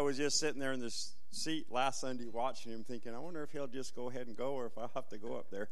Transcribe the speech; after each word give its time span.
I 0.00 0.02
was 0.02 0.16
just 0.16 0.40
sitting 0.40 0.58
there 0.58 0.72
in 0.72 0.80
this 0.80 1.12
seat 1.30 1.66
last 1.70 2.00
Sunday 2.00 2.24
watching 2.32 2.72
him, 2.72 2.84
thinking, 2.84 3.14
I 3.14 3.18
wonder 3.18 3.42
if 3.42 3.50
he'll 3.50 3.66
just 3.66 3.94
go 3.94 4.08
ahead 4.08 4.28
and 4.28 4.34
go 4.34 4.52
or 4.52 4.64
if 4.64 4.78
I'll 4.78 4.90
have 4.94 5.10
to 5.10 5.18
go 5.18 5.36
up 5.36 5.50
there. 5.50 5.68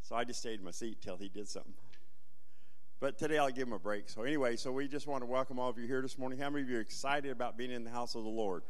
so 0.00 0.16
I 0.16 0.24
just 0.24 0.40
stayed 0.40 0.60
in 0.60 0.64
my 0.64 0.70
seat 0.70 1.02
till 1.02 1.18
he 1.18 1.28
did 1.28 1.46
something. 1.46 1.74
But 2.98 3.18
today 3.18 3.36
I'll 3.36 3.50
give 3.50 3.68
him 3.68 3.74
a 3.74 3.78
break. 3.78 4.08
So, 4.08 4.22
anyway, 4.22 4.56
so 4.56 4.72
we 4.72 4.88
just 4.88 5.06
want 5.06 5.20
to 5.20 5.26
welcome 5.26 5.58
all 5.58 5.68
of 5.68 5.76
you 5.76 5.86
here 5.86 6.00
this 6.00 6.16
morning. 6.16 6.38
How 6.38 6.48
many 6.48 6.62
of 6.62 6.70
you 6.70 6.78
are 6.78 6.80
excited 6.80 7.30
about 7.30 7.58
being 7.58 7.70
in 7.70 7.84
the 7.84 7.90
house 7.90 8.14
of 8.14 8.24
the 8.24 8.30
Lord? 8.30 8.62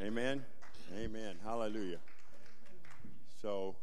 Amen. 0.00 0.42
Amen. 0.92 1.04
Amen. 1.04 1.36
Hallelujah. 1.44 1.98
So, 3.40 3.76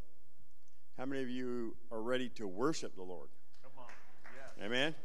how 0.98 1.05
many 1.05 1.23
of 1.23 1.30
you 1.30 1.73
are 1.89 2.02
ready 2.02 2.27
to 2.36 2.50
worship 2.50 2.98
the 2.98 3.04
Lord? 3.04 3.30
Come 3.64 3.71
on. 3.77 3.86
Yeah. 4.59 4.66
Amen. 4.66 4.95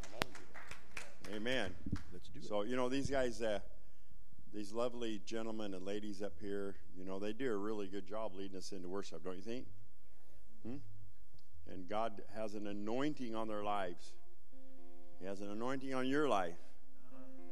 Amen. 1.33 1.75
Let's 2.13 2.27
do 2.27 2.41
it. 2.41 2.49
so, 2.49 2.63
you 2.63 2.75
know, 2.75 2.89
these 2.89 3.09
guys, 3.09 3.41
uh, 3.41 3.61
these 4.53 4.73
lovely 4.73 5.21
gentlemen 5.25 5.75
and 5.75 5.85
ladies 5.85 6.23
up 6.23 6.35
here, 6.41 6.77
you 6.97 7.05
know, 7.05 7.19
they 7.19 7.33
do 7.33 7.53
a 7.53 7.57
really 7.57 7.87
good 7.87 8.07
job 8.07 8.35
leading 8.35 8.57
us 8.57 8.73
into 8.73 8.89
worship, 8.89 9.25
don't 9.25 9.37
you 9.37 9.43
think? 9.43 9.67
Hmm? 10.67 10.77
And 11.71 11.89
God 11.89 12.23
has 12.35 12.55
an 12.55 12.67
anointing 12.67 13.35
on 13.35 13.49
their 13.49 13.63
lives. 13.63 14.15
He 15.21 15.27
has 15.27 15.41
an 15.41 15.51
anointing 15.51 15.95
on 15.95 16.07
your 16.07 16.29
life. 16.29 16.57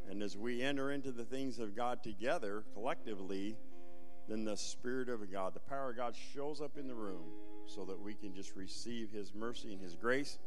And 0.09 0.23
as 0.23 0.37
we 0.37 0.63
enter 0.63 0.93
into 0.93 1.11
the 1.11 1.25
things 1.25 1.59
of 1.59 1.75
God 1.75 2.03
together, 2.03 2.65
collectively, 2.75 3.57
then 4.29 4.45
the 4.45 4.57
Spirit 4.57 5.09
of 5.09 5.31
God, 5.31 5.55
the 5.55 5.61
power 5.61 5.91
of 5.91 5.97
God 5.97 6.15
shows 6.35 6.61
up 6.61 6.79
in 6.79 6.87
the 6.87 6.95
room 6.95 7.25
so 7.67 7.85
that 7.85 8.01
we 8.01 8.15
can 8.15 8.35
just 8.35 8.55
receive 8.55 9.11
His 9.11 9.35
mercy 9.35 9.73
and 9.73 9.81
His 9.81 9.97
grace. 9.97 10.39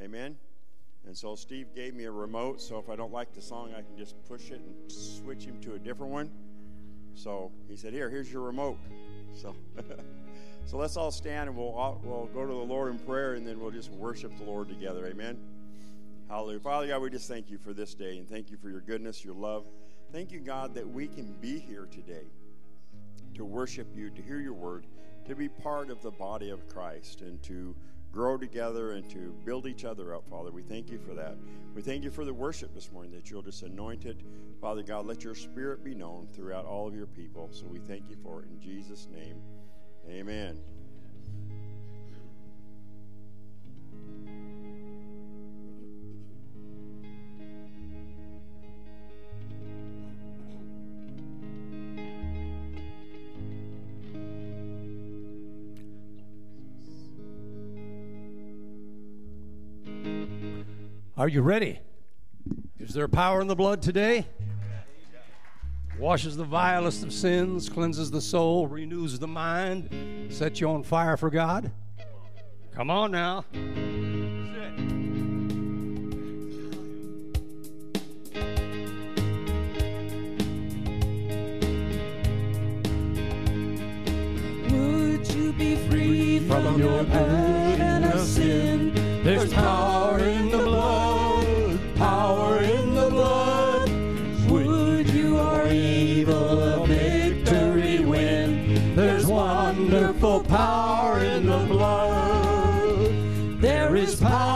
Amen. 0.00 0.36
And 1.06 1.16
so 1.16 1.34
Steve 1.34 1.74
gave 1.74 1.94
me 1.94 2.04
a 2.04 2.10
remote, 2.10 2.60
so 2.60 2.78
if 2.78 2.88
I 2.88 2.96
don't 2.96 3.12
like 3.12 3.32
the 3.32 3.40
song, 3.40 3.72
I 3.76 3.82
can 3.82 3.96
just 3.96 4.14
push 4.28 4.50
it 4.50 4.60
and 4.60 4.92
switch 4.92 5.44
him 5.44 5.60
to 5.62 5.74
a 5.74 5.78
different 5.78 6.12
one. 6.12 6.30
So 7.14 7.50
he 7.68 7.76
said, 7.76 7.92
"Here, 7.92 8.08
here's 8.08 8.30
your 8.32 8.42
remote." 8.42 8.78
So, 9.34 9.56
so 10.66 10.76
let's 10.76 10.96
all 10.96 11.10
stand 11.10 11.48
and 11.48 11.56
we'll 11.58 11.74
all, 11.74 12.00
we'll 12.04 12.26
go 12.26 12.46
to 12.46 12.52
the 12.52 12.58
Lord 12.58 12.92
in 12.92 12.98
prayer, 12.98 13.34
and 13.34 13.46
then 13.46 13.58
we'll 13.60 13.70
just 13.70 13.90
worship 13.90 14.36
the 14.38 14.44
Lord 14.44 14.68
together. 14.68 15.06
Amen. 15.06 15.38
Hallelujah. 16.28 16.60
Father 16.60 16.86
God, 16.86 17.02
we 17.02 17.10
just 17.10 17.26
thank 17.26 17.50
you 17.50 17.58
for 17.58 17.72
this 17.72 17.92
day 17.92 18.18
and 18.18 18.28
thank 18.28 18.52
you 18.52 18.56
for 18.56 18.70
your 18.70 18.80
goodness, 18.80 19.24
your 19.24 19.34
love. 19.34 19.66
Thank 20.12 20.30
you, 20.30 20.38
God, 20.38 20.74
that 20.74 20.88
we 20.88 21.08
can 21.08 21.32
be 21.40 21.58
here 21.58 21.88
today 21.90 22.26
to 23.34 23.44
worship 23.44 23.88
you, 23.96 24.10
to 24.10 24.22
hear 24.22 24.38
your 24.38 24.52
word, 24.52 24.86
to 25.26 25.34
be 25.34 25.48
part 25.48 25.90
of 25.90 26.02
the 26.02 26.10
body 26.12 26.50
of 26.50 26.68
Christ, 26.68 27.22
and 27.22 27.42
to 27.42 27.74
grow 28.12 28.36
together 28.36 28.92
and 28.92 29.08
to 29.10 29.34
build 29.44 29.66
each 29.66 29.84
other 29.84 30.14
up, 30.14 30.28
Father. 30.28 30.50
We 30.50 30.62
thank 30.62 30.90
you 30.90 30.98
for 30.98 31.14
that. 31.14 31.36
We 31.74 31.82
thank 31.82 32.02
you 32.02 32.10
for 32.10 32.24
the 32.24 32.34
worship 32.34 32.74
this 32.74 32.90
morning 32.90 33.12
that 33.12 33.30
you'll 33.30 33.42
just 33.42 33.62
anoint 33.62 34.04
it. 34.04 34.20
Father 34.60 34.82
God, 34.82 35.06
let 35.06 35.22
your 35.22 35.34
spirit 35.34 35.84
be 35.84 35.94
known 35.94 36.26
throughout 36.26 36.66
all 36.66 36.88
of 36.88 36.94
your 36.94 37.06
people. 37.06 37.48
So 37.52 37.66
we 37.66 37.78
thank 37.78 38.10
you 38.10 38.16
for 38.22 38.42
it 38.42 38.48
in 38.50 38.60
Jesus' 38.60 39.08
name. 39.12 39.40
Amen. 40.08 40.60
Are 61.20 61.28
you 61.28 61.42
ready? 61.42 61.78
Is 62.78 62.94
there 62.94 63.06
power 63.06 63.42
in 63.42 63.46
the 63.46 63.54
blood 63.54 63.82
today? 63.82 64.24
Washes 65.98 66.34
the 66.34 66.44
vilest 66.44 67.02
of 67.02 67.12
sins, 67.12 67.68
cleanses 67.68 68.10
the 68.10 68.22
soul, 68.22 68.66
renews 68.66 69.18
the 69.18 69.28
mind, 69.28 70.30
sets 70.30 70.62
you 70.62 70.70
on 70.70 70.82
fire 70.82 71.18
for 71.18 71.28
God? 71.28 71.70
Come 72.74 72.88
on 72.90 73.10
now. 73.10 73.44
Would 84.70 85.30
you 85.34 85.52
be 85.52 85.76
free 85.90 86.38
from 86.48 86.78
your 86.78 87.04
pain 87.04 88.04
of 88.04 88.20
sin? 88.20 89.09
There's 89.30 89.52
power 89.52 90.18
in 90.18 90.50
the 90.50 90.58
blood, 90.58 91.78
power 91.94 92.62
in 92.62 92.94
the 92.94 93.10
blood. 93.10 93.88
Would 94.50 95.08
you 95.08 95.38
are 95.38 95.68
evil 95.68 96.60
a 96.60 96.84
victory 96.84 98.00
win? 98.00 98.96
There's 98.96 99.26
wonderful 99.26 100.42
power 100.42 101.22
in 101.22 101.46
the 101.46 101.58
blood. 101.58 103.60
There 103.60 103.94
is 103.94 104.16
power, 104.16 104.49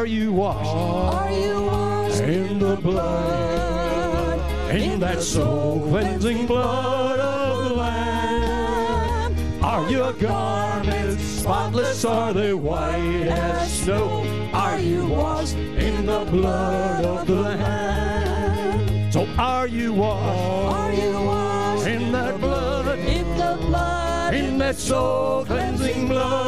Are 0.00 0.06
you 0.06 0.32
washed? 0.32 0.70
Are 0.70 1.30
you 1.30 1.62
washed 1.62 2.20
in 2.20 2.58
the 2.58 2.74
blood? 2.76 4.40
In 4.74 4.98
that 5.00 5.20
soul 5.20 5.86
cleansing 5.90 6.46
blood 6.46 7.20
of 7.20 7.64
the 7.64 7.74
Lamb? 7.74 9.62
Are 9.62 9.90
your 9.90 10.14
garments 10.14 11.22
spotless? 11.22 12.02
Are 12.06 12.32
they 12.32 12.54
white 12.54 13.28
as 13.28 13.70
snow? 13.80 14.24
Are 14.54 14.78
you 14.78 15.06
washed 15.06 15.56
in 15.56 16.06
the 16.06 16.24
blood 16.30 17.04
of 17.04 17.26
the 17.26 17.34
Lamb? 17.34 19.12
So 19.12 19.26
are 19.36 19.66
you 19.66 19.92
washed? 19.92 20.76
Are 20.76 20.94
you 20.94 21.12
washed 21.12 21.86
in 21.88 22.12
that 22.12 22.40
blood? 22.40 22.98
In 23.00 23.36
the 23.36 23.58
blood? 23.66 24.32
In 24.32 24.56
that 24.56 24.76
soul 24.76 25.44
cleansing 25.44 26.08
blood? 26.08 26.39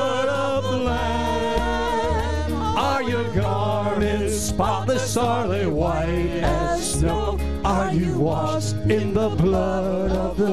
garments, 3.34 4.36
spotless 4.36 5.16
are 5.16 5.48
they, 5.48 5.66
white 5.66 6.40
as 6.42 6.94
snow. 6.94 7.38
Are 7.64 7.92
you 7.92 8.18
washed 8.18 8.74
in 8.90 9.14
the 9.14 9.28
blood 9.28 10.10
of 10.10 10.36
the 10.36 10.51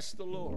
Bless 0.00 0.12
the 0.12 0.24
Lord. 0.24 0.56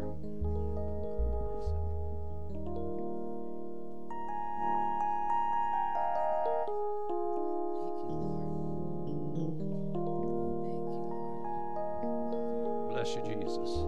bless 12.89 13.15
you, 13.15 13.21
Jesus. 13.25 13.83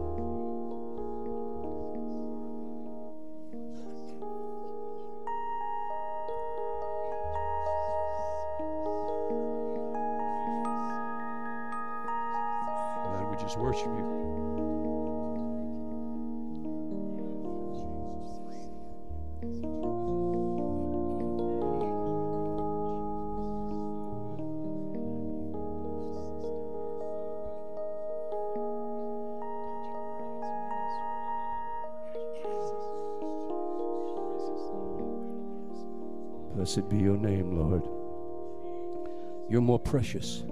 Lord, 13.06 13.30
we 13.32 13.38
just 13.38 13.58
worship 13.58 13.86
you. 13.86 14.55
Blessed 36.76 36.90
be 36.90 36.98
your 36.98 37.16
name, 37.16 37.58
Lord. 37.58 37.84
You're 39.50 39.62
more 39.62 39.80
precious 39.80 40.44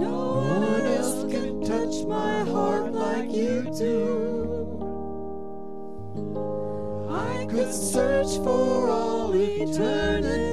No 0.00 0.16
one 0.36 0.86
else 0.86 1.30
can 1.30 1.60
touch 1.62 2.06
my 2.06 2.44
heart 2.50 2.94
like 2.94 3.30
you 3.30 3.64
do. 3.76 4.64
I 7.10 7.44
could 7.44 7.74
search 7.74 8.38
for 8.42 8.88
all 8.88 9.34
eternity. 9.34 10.47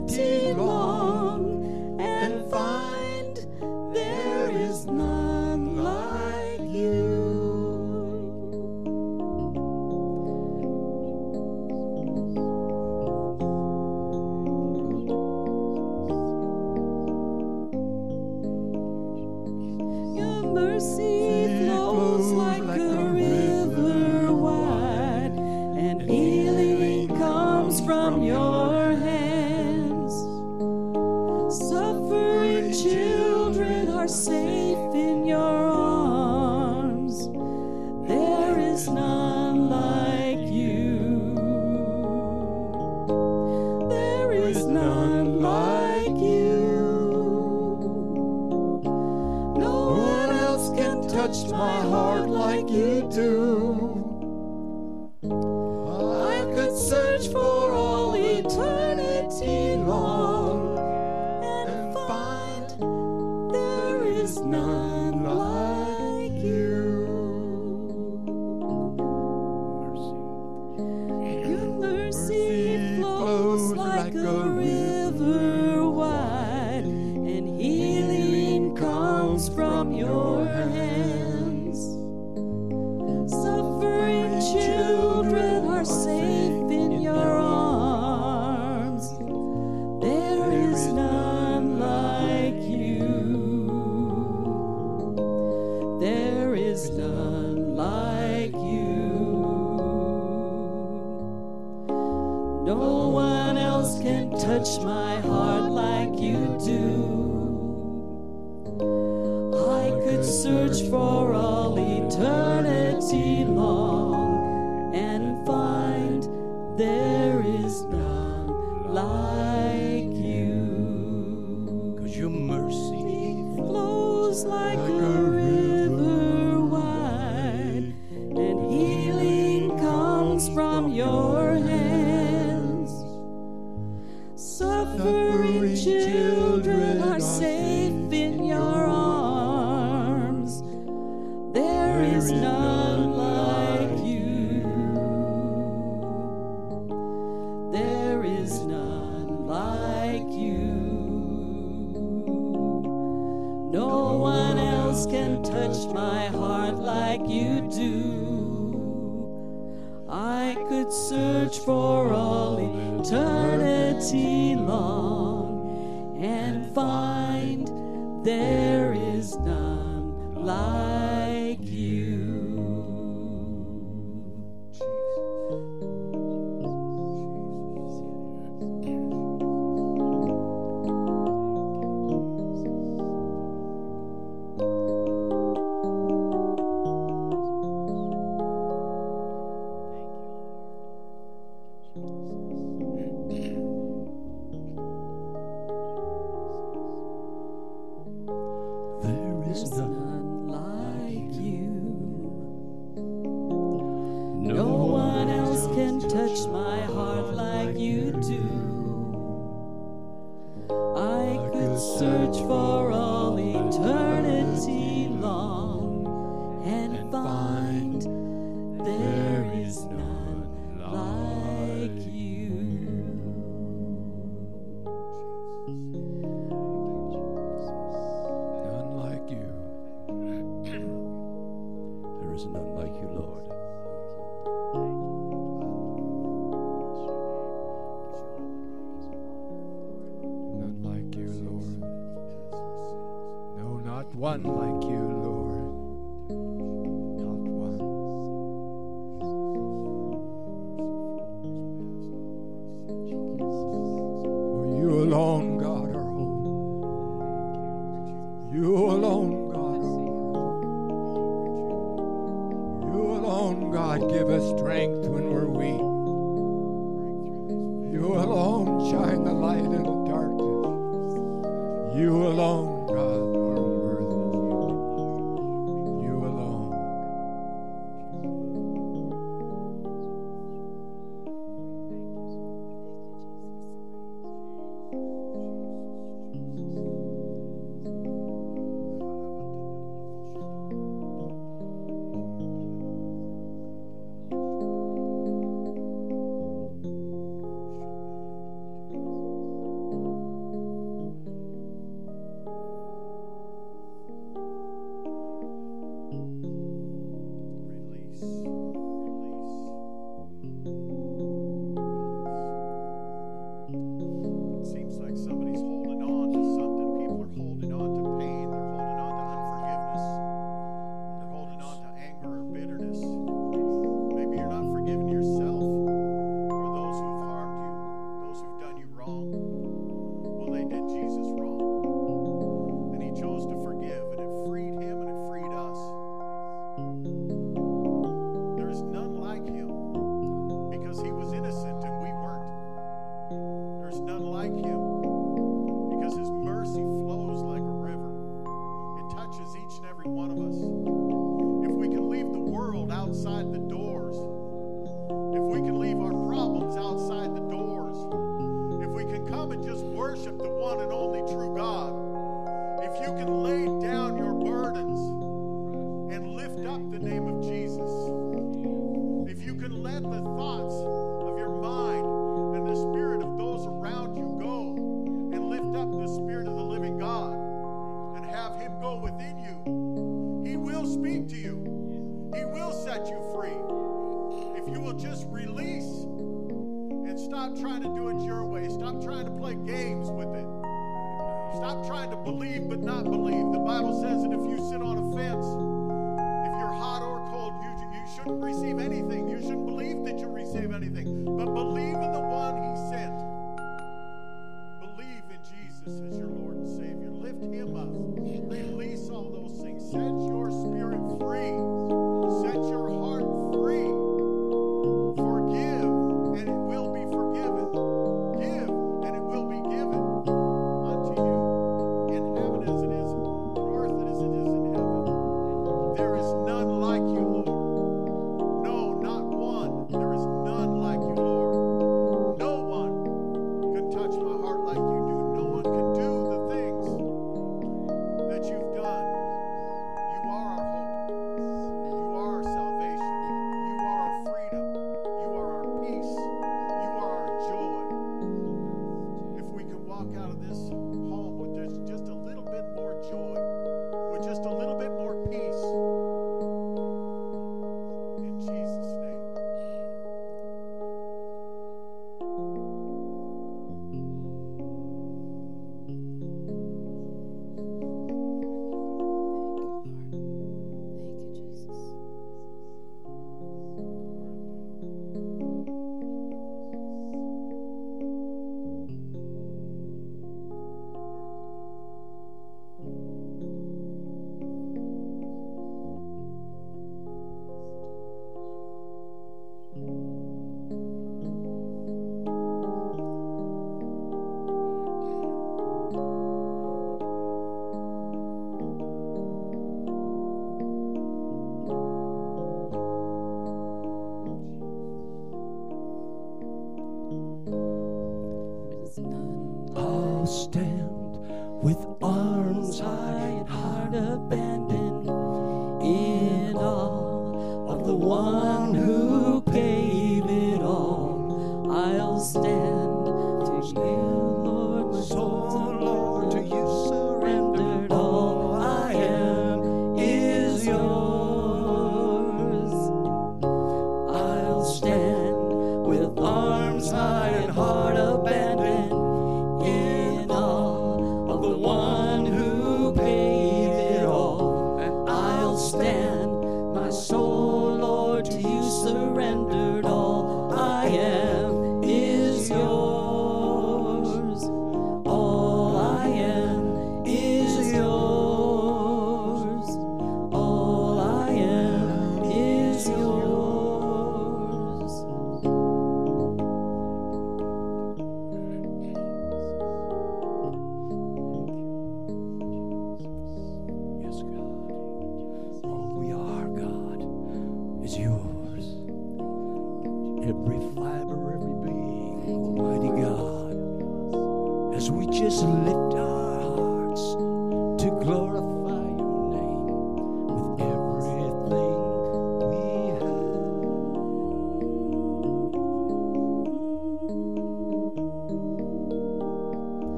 no 142.32 142.75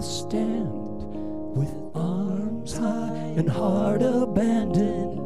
I'll 0.00 0.06
stand 0.06 0.72
with 1.54 1.74
arms 1.94 2.74
high 2.74 3.34
and 3.36 3.50
heart 3.50 4.00
abandoned 4.00 5.20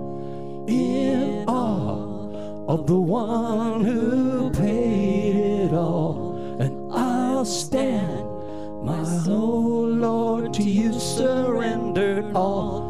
in 0.68 1.44
awe 1.46 2.66
of 2.66 2.88
the 2.88 2.98
one 2.98 3.84
who 3.84 4.50
paid 4.50 5.36
it 5.36 5.72
all. 5.72 6.58
And 6.58 6.92
I'll 6.92 7.44
stand, 7.44 8.26
my 8.82 9.04
whole 9.20 9.86
Lord, 9.86 10.52
to 10.54 10.64
you 10.64 10.92
surrendered. 10.98 12.34
All 12.34 12.83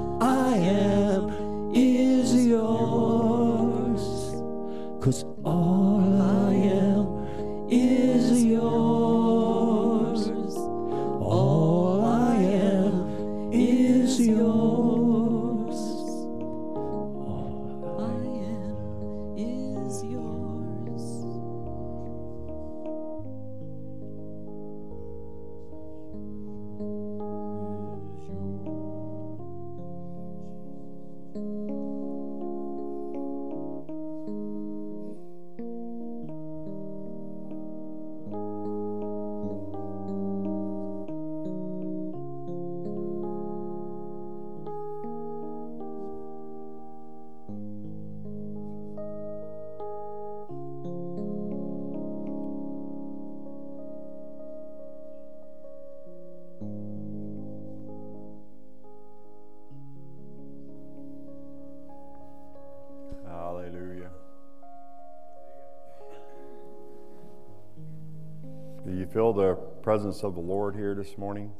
presence 70.15 70.29
of 70.29 70.35
the 70.35 70.41
Lord 70.41 70.77
here 70.77 70.95
this 70.95 71.19
morning? 71.19 71.51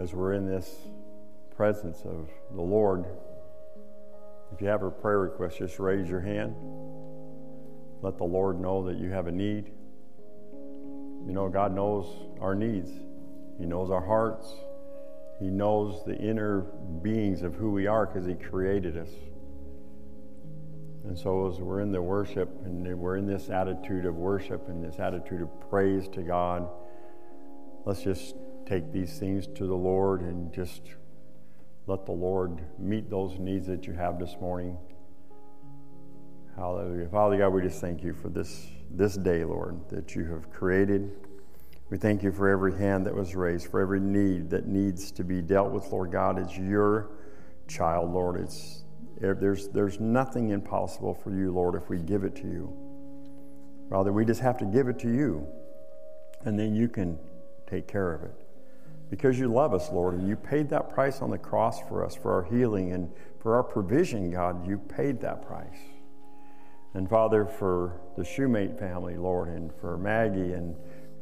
As 0.00 0.14
we're 0.14 0.32
in 0.32 0.46
this 0.46 0.88
presence 1.54 2.00
of 2.06 2.30
the 2.54 2.62
Lord, 2.62 3.04
if 4.54 4.62
you 4.62 4.66
have 4.68 4.82
a 4.82 4.90
prayer 4.90 5.18
request, 5.18 5.58
just 5.58 5.78
raise 5.78 6.08
your 6.08 6.20
hand. 6.20 6.54
Let 8.00 8.16
the 8.16 8.24
Lord 8.24 8.58
know 8.58 8.86
that 8.86 8.96
you 8.96 9.10
have 9.10 9.26
a 9.26 9.32
need. 9.32 9.72
You 11.26 11.32
know, 11.32 11.50
God 11.50 11.74
knows 11.74 12.06
our 12.40 12.54
needs, 12.54 12.90
He 13.58 13.66
knows 13.66 13.90
our 13.90 14.04
hearts. 14.04 14.50
He 15.38 15.50
knows 15.50 16.02
the 16.06 16.16
inner 16.16 16.60
beings 17.02 17.42
of 17.42 17.56
who 17.56 17.72
we 17.72 17.86
are 17.88 18.06
because 18.06 18.24
He 18.26 18.34
created 18.34 18.96
us. 18.96 19.10
And 21.04 21.18
so, 21.18 21.50
as 21.50 21.58
we're 21.58 21.80
in 21.80 21.92
the 21.92 22.00
worship 22.00 22.48
and 22.64 22.98
we're 22.98 23.16
in 23.16 23.26
this 23.26 23.50
attitude 23.50 24.06
of 24.06 24.16
worship 24.16 24.68
and 24.68 24.82
this 24.82 24.98
attitude 24.98 25.42
of 25.42 25.70
praise 25.70 26.08
to 26.08 26.22
God, 26.22 26.68
let's 27.84 28.02
just 28.02 28.34
take 28.66 28.92
these 28.92 29.18
things 29.18 29.46
to 29.46 29.66
the 29.66 29.74
Lord 29.74 30.22
and 30.22 30.52
just 30.52 30.82
let 31.86 32.06
the 32.06 32.12
Lord 32.12 32.60
meet 32.78 33.10
those 33.10 33.38
needs 33.38 33.66
that 33.66 33.86
you 33.86 33.92
have 33.92 34.18
this 34.18 34.36
morning. 34.40 34.76
Hallelujah. 36.56 37.08
Father 37.08 37.36
God, 37.36 37.48
we 37.48 37.62
just 37.62 37.80
thank 37.80 38.02
you 38.02 38.14
for 38.14 38.28
this, 38.28 38.68
this 38.90 39.16
day, 39.16 39.44
Lord, 39.44 39.80
that 39.90 40.14
you 40.14 40.24
have 40.26 40.50
created. 40.50 41.10
We 41.90 41.98
thank 41.98 42.22
you 42.22 42.32
for 42.32 42.48
every 42.48 42.76
hand 42.78 43.06
that 43.06 43.14
was 43.14 43.34
raised, 43.34 43.70
for 43.70 43.80
every 43.80 44.00
need 44.00 44.50
that 44.50 44.66
needs 44.66 45.10
to 45.12 45.24
be 45.24 45.42
dealt 45.42 45.72
with, 45.72 45.90
Lord 45.90 46.12
God. 46.12 46.38
It's 46.38 46.56
your 46.56 47.10
child, 47.66 48.12
Lord. 48.12 48.40
It's 48.40 48.83
there's 49.20 49.68
there's 49.68 50.00
nothing 50.00 50.50
impossible 50.50 51.14
for 51.14 51.30
you, 51.30 51.52
Lord, 51.52 51.74
if 51.74 51.88
we 51.88 51.98
give 51.98 52.24
it 52.24 52.34
to 52.36 52.46
you. 52.46 52.76
Father, 53.90 54.12
we 54.12 54.24
just 54.24 54.40
have 54.40 54.58
to 54.58 54.64
give 54.64 54.88
it 54.88 54.98
to 55.00 55.08
you, 55.08 55.46
and 56.44 56.58
then 56.58 56.74
you 56.74 56.88
can 56.88 57.18
take 57.66 57.86
care 57.86 58.12
of 58.12 58.22
it. 58.22 58.34
Because 59.10 59.38
you 59.38 59.48
love 59.48 59.74
us, 59.74 59.90
Lord, 59.92 60.14
and 60.14 60.28
you 60.28 60.34
paid 60.34 60.68
that 60.70 60.90
price 60.90 61.20
on 61.20 61.30
the 61.30 61.38
cross 61.38 61.80
for 61.80 62.04
us, 62.04 62.16
for 62.16 62.32
our 62.32 62.42
healing 62.42 62.92
and 62.92 63.10
for 63.40 63.54
our 63.54 63.62
provision, 63.62 64.30
God, 64.30 64.66
you 64.66 64.78
paid 64.78 65.20
that 65.20 65.46
price. 65.46 65.78
And 66.94 67.08
Father, 67.08 67.44
for 67.44 68.00
the 68.16 68.22
Shoemate 68.22 68.78
family, 68.78 69.16
Lord, 69.16 69.48
and 69.48 69.72
for 69.80 69.98
Maggie 69.98 70.52
and 70.52 70.74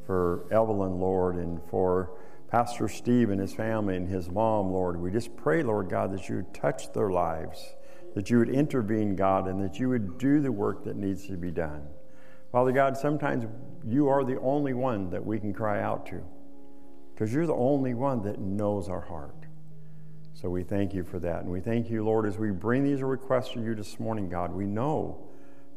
for 0.07 0.44
Evelyn, 0.50 1.00
Lord, 1.00 1.37
and 1.37 1.61
for 1.68 2.12
Pastor 2.48 2.87
Steve 2.87 3.31
and 3.31 3.40
his 3.40 3.55
family 3.55 3.96
and 3.96 4.07
his 4.07 4.31
mom, 4.31 4.70
Lord. 4.70 5.00
We 5.00 5.11
just 5.11 5.35
pray, 5.37 5.62
Lord 5.62 5.88
God, 5.88 6.12
that 6.12 6.28
you 6.28 6.44
touch 6.52 6.92
their 6.92 7.11
lives, 7.11 7.74
that 8.14 8.31
you 8.31 8.38
would 8.38 8.48
intervene, 8.48 9.16
God, 9.16 9.48
and 9.48 9.62
that 9.62 9.79
you 9.79 9.88
would 9.88 10.18
do 10.18 10.40
the 10.40 10.53
work 10.53 10.85
that 10.85 10.96
needs 10.96 11.27
to 11.27 11.37
be 11.37 11.51
done. 11.51 11.87
Father 12.51 12.72
God, 12.72 12.96
sometimes 12.96 13.46
you 13.87 14.09
are 14.09 14.25
the 14.25 14.38
only 14.40 14.75
one 14.75 15.11
that 15.11 15.25
we 15.25 15.38
can 15.38 15.53
cry 15.53 15.81
out 15.81 16.07
to 16.07 16.22
because 17.14 17.33
you're 17.33 17.46
the 17.46 17.55
only 17.55 17.94
one 17.94 18.22
that 18.22 18.38
knows 18.38 18.88
our 18.88 19.01
heart. 19.01 19.46
So 20.35 20.51
we 20.51 20.62
thank 20.62 20.92
you 20.92 21.05
for 21.05 21.18
that. 21.20 21.42
And 21.42 21.51
we 21.51 21.61
thank 21.61 21.88
you, 21.88 22.05
Lord, 22.05 22.27
as 22.27 22.38
we 22.38 22.51
bring 22.51 22.85
these 22.85 23.03
requests 23.03 23.53
to 23.53 23.62
you 23.62 23.75
this 23.75 24.01
morning, 24.01 24.29
God. 24.29 24.53
We 24.53 24.66
know, 24.66 25.29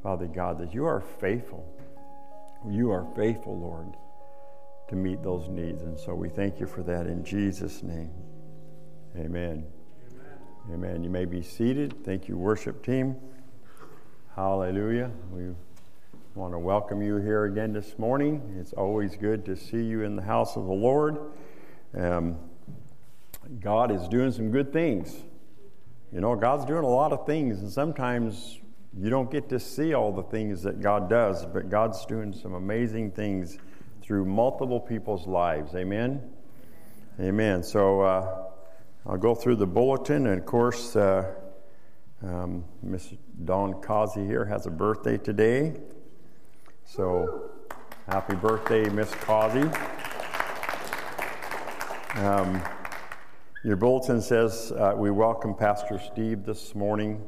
Father 0.01 0.27
God, 0.27 0.57
that 0.59 0.73
you 0.73 0.85
are 0.85 1.01
faithful. 1.01 1.71
You 2.67 2.91
are 2.91 3.05
faithful, 3.15 3.59
Lord 3.59 3.95
to 4.87 4.95
meet 4.95 5.23
those 5.23 5.49
needs. 5.49 5.83
And 5.83 5.99
so 5.99 6.13
we 6.13 6.29
thank 6.29 6.59
you 6.59 6.67
for 6.67 6.83
that 6.83 7.07
in 7.07 7.23
Jesus' 7.23 7.83
name. 7.83 8.11
Amen. 9.17 9.65
Amen. 10.73 11.03
You 11.03 11.11
may 11.11 11.25
be 11.25 11.43
seated. 11.43 12.03
Thank 12.03 12.27
you, 12.27 12.37
worship 12.37 12.83
team. 12.83 13.15
Hallelujah. 14.35 15.11
We 15.31 15.53
want 16.33 16.53
to 16.53 16.59
welcome 16.59 17.03
you 17.03 17.17
here 17.17 17.45
again 17.45 17.71
this 17.71 17.99
morning. 17.99 18.57
It's 18.59 18.73
always 18.73 19.15
good 19.15 19.45
to 19.45 19.55
see 19.55 19.83
you 19.83 20.01
in 20.01 20.15
the 20.15 20.23
house 20.23 20.55
of 20.57 20.65
the 20.65 20.73
Lord. 20.73 21.19
Um, 21.95 22.39
God 23.59 23.91
is 23.91 24.07
doing 24.07 24.31
some 24.31 24.49
good 24.49 24.73
things. 24.73 25.15
You 26.11 26.21
know, 26.21 26.35
God's 26.35 26.65
doing 26.65 26.83
a 26.83 26.89
lot 26.89 27.13
of 27.13 27.27
things, 27.27 27.59
and 27.59 27.71
sometimes 27.71 28.59
you 28.97 29.11
don't 29.11 29.29
get 29.29 29.49
to 29.49 29.59
see 29.59 29.93
all 29.93 30.11
the 30.11 30.23
things 30.23 30.63
that 30.63 30.81
God 30.81 31.07
does, 31.11 31.45
but 31.45 31.69
God's 31.69 32.03
doing 32.07 32.33
some 32.33 32.55
amazing 32.55 33.11
things 33.11 33.59
through 34.01 34.25
multiple 34.25 34.79
people's 34.79 35.27
lives. 35.27 35.75
Amen? 35.75 36.23
Amen. 37.19 37.61
So 37.61 38.01
uh, 38.01 38.45
I'll 39.07 39.17
go 39.17 39.35
through 39.35 39.57
the 39.57 39.67
bulletin, 39.67 40.25
and 40.25 40.39
of 40.39 40.47
course, 40.47 40.95
uh, 40.95 41.31
um, 42.23 42.65
Miss 42.81 43.13
Dawn 43.43 43.79
Causey 43.79 44.25
here 44.25 44.45
has 44.45 44.65
a 44.65 44.71
birthday 44.71 45.15
today. 45.15 45.75
So 46.85 47.51
happy 48.07 48.33
birthday, 48.33 48.89
Miss 48.89 49.13
Causey. 49.13 49.69
Um, 52.15 52.63
your 53.63 53.75
bulletin 53.75 54.21
says 54.21 54.71
uh, 54.71 54.93
we 54.97 55.11
welcome 55.11 55.53
Pastor 55.53 55.99
Steve 55.99 56.43
this 56.43 56.73
morning 56.73 57.27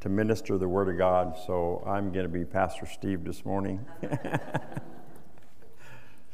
to 0.00 0.08
minister 0.08 0.58
the 0.58 0.66
Word 0.66 0.88
of 0.88 0.98
God. 0.98 1.36
So 1.46 1.84
I'm 1.86 2.10
going 2.10 2.24
to 2.24 2.32
be 2.32 2.44
Pastor 2.44 2.86
Steve 2.86 3.22
this 3.22 3.44
morning. 3.44 3.86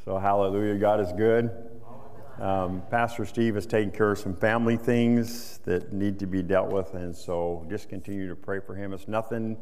So, 0.09 0.17
hallelujah, 0.17 0.77
God 0.77 1.01
is 1.01 1.13
good. 1.13 1.51
Um, 2.41 2.83
Pastor 2.89 3.25
Steve 3.25 3.57
is 3.57 3.67
taking 3.67 3.91
care 3.91 4.13
of 4.13 4.19
some 4.19 4.35
family 4.35 4.77
things 4.77 5.59
that 5.65 5.93
need 5.93 6.21
to 6.21 6.27
be 6.27 6.41
dealt 6.41 6.71
with, 6.71 6.95
and 6.95 7.15
so 7.15 7.67
just 7.69 7.89
continue 7.89 8.29
to 8.29 8.37
pray 8.37 8.61
for 8.61 8.77
him. 8.77 8.93
It's 8.93 9.09
nothing, 9.09 9.57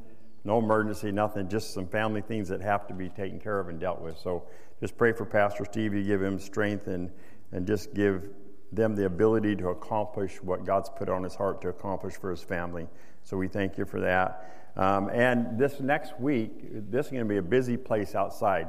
no 0.44 0.58
emergency, 0.58 1.10
nothing, 1.10 1.48
just 1.48 1.72
some 1.72 1.86
family 1.86 2.20
things 2.20 2.48
that 2.48 2.60
have 2.60 2.86
to 2.88 2.94
be 2.94 3.08
taken 3.08 3.40
care 3.40 3.58
of 3.58 3.68
and 3.68 3.80
dealt 3.80 4.02
with. 4.02 4.18
So 4.18 4.44
just 4.78 4.98
pray 4.98 5.12
for 5.12 5.24
Pastor 5.24 5.64
Steve. 5.64 5.94
You 5.94 6.04
give 6.04 6.22
him 6.22 6.38
strength 6.38 6.86
and, 6.86 7.10
and 7.52 7.66
just 7.66 7.94
give 7.94 8.28
them 8.72 8.94
the 8.94 9.06
ability 9.06 9.56
to 9.56 9.68
accomplish 9.68 10.42
what 10.42 10.66
God's 10.66 10.90
put 10.90 11.08
on 11.08 11.22
his 11.22 11.34
heart 11.34 11.62
to 11.62 11.68
accomplish 11.68 12.14
for 12.14 12.30
his 12.30 12.42
family. 12.42 12.88
So 13.22 13.38
we 13.38 13.48
thank 13.48 13.78
you 13.78 13.86
for 13.86 14.00
that. 14.00 14.72
Um, 14.76 15.08
and 15.08 15.58
this 15.58 15.80
next 15.80 16.20
week, 16.20 16.50
this 16.90 17.06
is 17.06 17.12
going 17.12 17.24
to 17.24 17.28
be 17.28 17.38
a 17.38 17.42
busy 17.42 17.78
place 17.78 18.14
outside. 18.14 18.68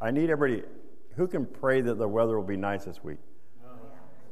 I 0.00 0.12
need 0.12 0.30
everybody 0.30 0.62
who 1.16 1.26
can 1.26 1.46
pray 1.46 1.80
that 1.80 1.94
the 1.94 2.06
weather 2.06 2.38
will 2.38 2.46
be 2.46 2.56
nice 2.56 2.84
this 2.84 3.02
week. 3.02 3.18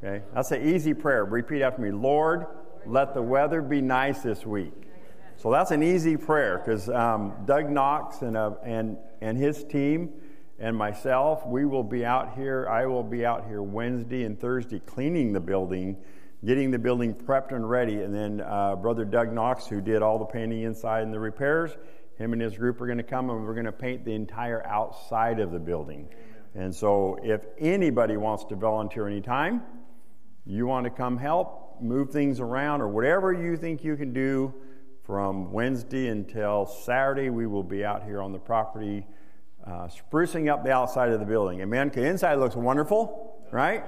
Okay, 0.03 0.23
that's 0.33 0.53
an 0.53 0.63
easy 0.63 0.95
prayer. 0.95 1.25
Repeat 1.25 1.61
after 1.61 1.83
me 1.83 1.91
Lord, 1.91 2.47
let 2.87 3.15
the 3.15 3.23
weather 3.23 3.61
be 3.61 3.81
nice 3.81 4.21
this 4.21 4.47
week. 4.47 4.73
So 5.37 5.51
that's 5.51 5.73
an 5.73 5.83
easy 5.83 6.17
prayer 6.17 6.59
because 6.59 6.89
um, 6.89 7.33
Doug 7.47 7.69
Knox 7.69 8.23
and, 8.23 8.37
uh, 8.37 8.53
and, 8.65 8.97
and 9.21 9.37
his 9.37 9.65
team 9.65 10.11
and 10.61 10.77
myself, 10.77 11.45
we 11.47 11.65
will 11.65 11.83
be 11.83 12.05
out 12.05 12.37
here. 12.37 12.69
I 12.69 12.87
will 12.87 13.03
be 13.03 13.27
out 13.27 13.47
here 13.49 13.61
Wednesday 13.61 14.23
and 14.23 14.39
Thursday 14.39 14.79
cleaning 14.79 15.33
the 15.33 15.41
building, 15.41 15.97
getting 16.45 16.71
the 16.71 16.79
building 16.79 17.13
prepped 17.13 17.53
and 17.53 17.69
ready. 17.69 18.03
And 18.03 18.15
then 18.15 18.41
uh, 18.41 18.77
Brother 18.77 19.05
Doug 19.05 19.33
Knox, 19.33 19.67
who 19.67 19.81
did 19.81 20.01
all 20.01 20.21
the 20.21 20.27
painting 20.27 20.63
inside 20.63 21.03
and 21.03 21.13
the 21.13 21.21
repairs, 21.21 21.73
him 22.19 22.33
and 22.33 22.41
his 22.41 22.57
group 22.57 22.81
are 22.81 22.87
going 22.87 22.99
to 22.99 23.05
come 23.05 23.31
and 23.31 23.45
we're 23.45 23.55
going 23.55 23.67
to 23.67 23.73
paint 23.73 24.05
the 24.05 24.15
entire 24.15 24.65
outside 24.65 25.41
of 25.41 25.51
the 25.51 25.59
building. 25.59 26.09
And 26.55 26.73
so 26.73 27.19
if 27.23 27.47
anybody 27.59 28.17
wants 28.17 28.45
to 28.47 28.57
volunteer 28.57 29.09
anytime, 29.09 29.63
you 30.49 30.67
want 30.67 30.85
to 30.85 30.91
come 30.91 31.19
help, 31.19 31.77
move 31.83 32.11
things 32.11 32.41
around, 32.41 32.81
or 32.81 32.89
whatever 32.89 33.33
you 33.33 33.57
think 33.57 33.85
you 33.85 33.97
can 33.97 34.15
do 34.15 34.55
from 35.05 35.53
Wednesday 35.53 36.09
until 36.09 36.65
Saturday, 36.65 37.29
we 37.29 37.47
will 37.47 37.63
be 37.63 37.85
out 37.85 38.03
here 38.03 38.23
on 38.23 38.33
the 38.33 38.39
property 38.39 39.07
uh, 39.67 39.89
sprucing 39.89 40.51
up 40.51 40.65
the 40.65 40.73
outside 40.73 41.11
of 41.11 41.21
the 41.21 41.27
building. 41.27 41.61
Amen. 41.61 41.91
The 41.93 42.03
inside 42.03 42.37
looks 42.37 42.57
wonderful, 42.57 43.47
right? 43.53 43.85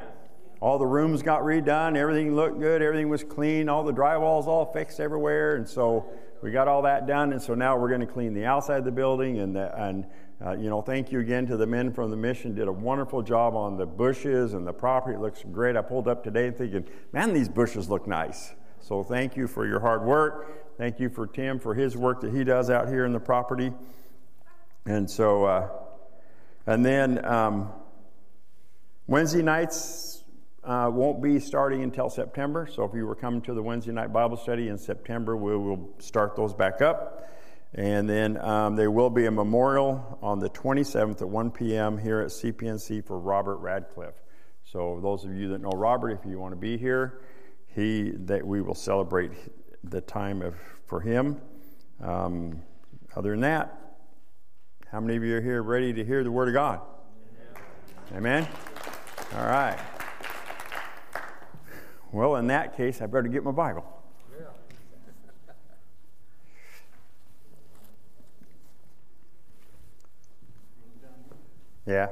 All 0.61 0.79
the 0.79 0.87
rooms 0.87 1.23
got 1.23 1.41
redone, 1.41 1.97
everything 1.97 2.37
looked 2.37 2.61
good, 2.61 2.83
everything 2.83 3.09
was 3.09 3.25
clean, 3.25 3.71
all 3.71 3.83
the 3.83 3.93
drywall's 3.93 4.47
all 4.47 4.71
fixed 4.71 5.01
everywhere, 5.01 5.57
and 5.57 5.67
so 5.67 6.07
we 6.43 6.51
got 6.51 6.69
all 6.69 6.83
that 6.83 7.07
done. 7.07 7.33
And 7.33 7.41
so 7.41 7.55
now 7.55 7.79
we're 7.79 7.89
going 7.89 8.03
to 8.03 8.07
clean 8.07 8.35
the 8.35 8.45
outside 8.45 8.79
of 8.79 8.85
the 8.85 8.91
building, 8.91 9.39
and 9.39 9.57
the, 9.57 9.75
and 9.83 10.05
uh, 10.45 10.53
you 10.53 10.71
know, 10.71 10.81
thank 10.81 11.13
you 11.13 11.21
again 11.21 11.47
to 11.47 11.57
the 11.57 11.67
men 11.67 11.93
from 11.93 12.11
the 12.11 12.17
mission. 12.17 12.55
Did 12.55 12.67
a 12.67 12.73
wonderful 12.73 13.23
job 13.23 13.55
on 13.55 13.77
the 13.77 13.85
bushes 13.85 14.55
and 14.55 14.67
the 14.67 14.73
property. 14.73 15.17
It 15.17 15.21
looks 15.21 15.45
great. 15.53 15.77
I 15.77 15.83
pulled 15.83 16.09
up 16.09 16.25
today 16.25 16.51
thinking, 16.51 16.87
man, 17.13 17.35
these 17.35 17.49
bushes 17.49 17.91
look 17.91 18.07
nice. 18.07 18.53
So 18.81 19.03
thank 19.03 19.37
you 19.37 19.47
for 19.47 19.67
your 19.67 19.81
hard 19.81 20.03
work. 20.03 20.79
Thank 20.79 20.99
you 20.99 21.11
for 21.11 21.27
Tim 21.27 21.59
for 21.59 21.75
his 21.75 21.95
work 21.95 22.23
that 22.23 22.33
he 22.33 22.43
does 22.43 22.71
out 22.71 22.89
here 22.89 23.05
in 23.05 23.13
the 23.13 23.21
property. 23.21 23.71
And 24.87 25.11
so, 25.11 25.45
uh, 25.45 25.69
and 26.67 26.85
then 26.85 27.23
um, 27.27 27.71
Wednesday 29.07 29.43
nights 29.43 30.25
uh, 30.65 30.91
won't 30.91 31.23
be 31.23 31.39
starting 31.39 31.83
until 31.83 32.09
September. 32.09 32.67
So 32.73 32.85
if 32.85 32.95
you 32.95 33.07
were 33.07 33.15
coming 33.15 33.43
to 33.43 33.53
the 33.53 33.63
Wednesday 33.63 33.93
night 33.93 34.11
Bible 34.11 34.39
study 34.39 34.69
in 34.69 34.79
September, 34.79 35.37
we 35.37 35.55
will 35.55 35.91
start 35.99 36.35
those 36.35 36.55
back 36.55 36.81
up. 36.81 37.31
And 37.75 38.09
then 38.09 38.37
um, 38.41 38.75
there 38.75 38.91
will 38.91 39.11
be 39.11 39.27
a 39.27 39.31
memorial 39.31 40.19
on 40.23 40.41
the 40.41 40.51
27th 40.51 41.23
at 41.23 41.29
1 41.29 41.51
p.m. 41.53 41.99
here 41.99 42.21
at 42.21 42.29
CPNC 42.29 43.05
for 43.05 43.19
Robert 43.19 43.59
Radcliffe. 43.59 44.21
So 44.65 44.99
those 45.03 45.25
of 45.25 45.35
you 45.35 45.49
that 45.49 45.61
know 45.61 45.71
Robert, 45.71 46.11
if 46.11 46.29
you 46.29 46.39
want 46.39 46.53
to 46.53 46.57
be 46.57 46.77
here, 46.77 47.23
he 47.69 48.11
that 48.25 48.45
we 48.45 48.61
will 48.61 48.75
celebrate 48.75 49.33
the 49.85 50.01
time 50.01 50.43
of 50.43 50.57
for 50.87 51.01
him. 51.01 51.41
Um, 52.03 52.63
other 53.15 53.31
than 53.31 53.41
that, 53.41 53.77
how 54.91 55.01
many 55.01 55.17
of 55.17 55.23
you 55.23 55.37
are 55.37 55.41
here 55.41 55.63
ready 55.63 55.93
to 55.93 56.05
hear 56.05 56.25
the 56.25 56.31
Word 56.33 56.49
of 56.49 56.55
God? 56.55 56.81
Amen? 58.15 58.49
All 59.37 59.47
right. 59.47 59.79
Well, 62.13 62.37
in 62.37 62.49
that 62.49 62.77
case, 62.77 63.01
I 63.01 63.07
better 63.07 63.29
get 63.29 63.45
my 63.45 63.53
Bible. 63.53 64.00
Yeah. 71.91 72.09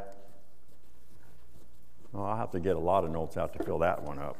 Well, 2.10 2.24
I'll 2.24 2.36
have 2.36 2.50
to 2.50 2.58
get 2.58 2.74
a 2.74 2.80
lot 2.80 3.04
of 3.04 3.12
notes 3.12 3.36
out 3.36 3.52
to 3.56 3.62
fill 3.62 3.78
that 3.78 4.02
one 4.02 4.18
up. 4.18 4.36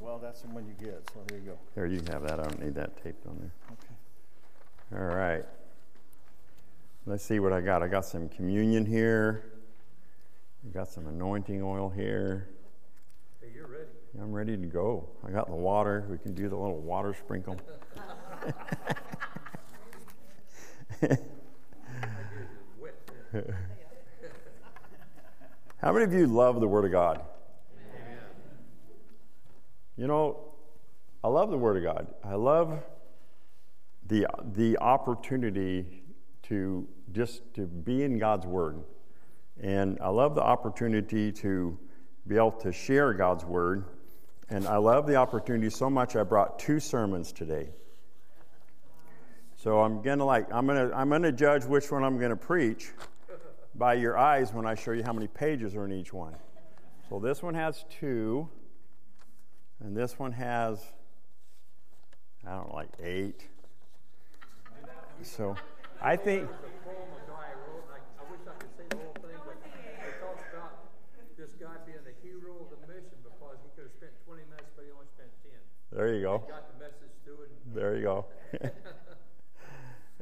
Well, 0.00 0.18
that's 0.18 0.40
the 0.40 0.48
one 0.48 0.64
you 0.66 0.72
get, 0.86 1.06
so 1.12 1.20
there 1.26 1.38
you 1.38 1.44
go. 1.44 1.58
Here, 1.74 1.84
you 1.84 1.98
can 1.98 2.06
have 2.06 2.22
that. 2.22 2.40
I 2.40 2.44
don't 2.44 2.64
need 2.64 2.74
that 2.76 3.02
taped 3.02 3.26
on 3.26 3.36
there. 3.40 3.52
Okay. 3.72 5.02
All 5.02 5.14
right. 5.14 5.44
Let's 7.04 7.22
see 7.22 7.40
what 7.40 7.52
I 7.52 7.60
got. 7.60 7.82
I 7.82 7.88
got 7.88 8.06
some 8.06 8.30
communion 8.30 8.86
here. 8.86 9.44
I 10.64 10.72
got 10.72 10.88
some 10.88 11.08
anointing 11.08 11.62
oil 11.62 11.90
here. 11.90 12.48
Hey, 13.42 13.48
you're 13.54 13.66
ready. 13.66 13.90
I'm 14.18 14.32
ready 14.32 14.56
to 14.56 14.66
go. 14.66 15.10
I 15.26 15.30
got 15.30 15.48
the 15.48 15.56
water. 15.56 16.06
We 16.08 16.16
can 16.16 16.32
do 16.32 16.48
the 16.48 16.56
little 16.56 16.80
water 16.80 17.12
sprinkle. 17.12 17.60
How 25.84 25.92
many 25.92 26.06
of 26.06 26.14
you 26.14 26.26
love 26.26 26.60
the 26.60 26.66
Word 26.66 26.86
of 26.86 26.92
God? 26.92 27.20
Amen. 27.76 28.18
You 29.98 30.06
know, 30.06 30.54
I 31.22 31.28
love 31.28 31.50
the 31.50 31.58
Word 31.58 31.76
of 31.76 31.82
God. 31.82 32.06
I 32.24 32.36
love 32.36 32.82
the, 34.06 34.26
the 34.54 34.78
opportunity 34.78 36.02
to 36.44 36.88
just 37.12 37.42
to 37.56 37.66
be 37.66 38.02
in 38.02 38.18
God's 38.18 38.46
Word. 38.46 38.82
And 39.60 39.98
I 40.00 40.08
love 40.08 40.34
the 40.34 40.42
opportunity 40.42 41.30
to 41.32 41.78
be 42.26 42.36
able 42.36 42.52
to 42.52 42.72
share 42.72 43.12
God's 43.12 43.44
Word. 43.44 43.84
And 44.48 44.66
I 44.66 44.78
love 44.78 45.06
the 45.06 45.16
opportunity 45.16 45.68
so 45.68 45.90
much 45.90 46.16
I 46.16 46.22
brought 46.22 46.58
two 46.58 46.80
sermons 46.80 47.30
today. 47.30 47.68
So 49.54 49.80
I'm 49.80 50.00
gonna 50.00 50.24
like 50.24 50.50
I'm 50.50 50.66
gonna 50.66 50.90
I'm 50.94 51.10
gonna 51.10 51.30
judge 51.30 51.66
which 51.66 51.92
one 51.92 52.04
I'm 52.04 52.18
gonna 52.18 52.36
preach 52.36 52.92
by 53.76 53.94
your 53.94 54.16
eyes 54.16 54.52
when 54.52 54.66
I 54.66 54.74
show 54.74 54.92
you 54.92 55.02
how 55.02 55.12
many 55.12 55.26
pages 55.26 55.74
are 55.74 55.84
in 55.84 55.92
each 55.92 56.12
one. 56.12 56.34
So 57.08 57.18
this 57.18 57.42
one 57.42 57.54
has 57.54 57.84
two, 57.90 58.48
and 59.80 59.96
this 59.96 60.18
one 60.18 60.32
has 60.32 60.80
I 62.46 62.50
don't 62.50 62.68
know, 62.68 62.74
like 62.74 62.90
eight. 63.02 63.48
So 65.22 65.56
I 66.02 66.16
think. 66.16 66.48
There 75.92 76.12
you 76.12 76.22
go. 76.22 76.42
There 77.72 77.96
you 77.96 78.02
go. 78.02 78.26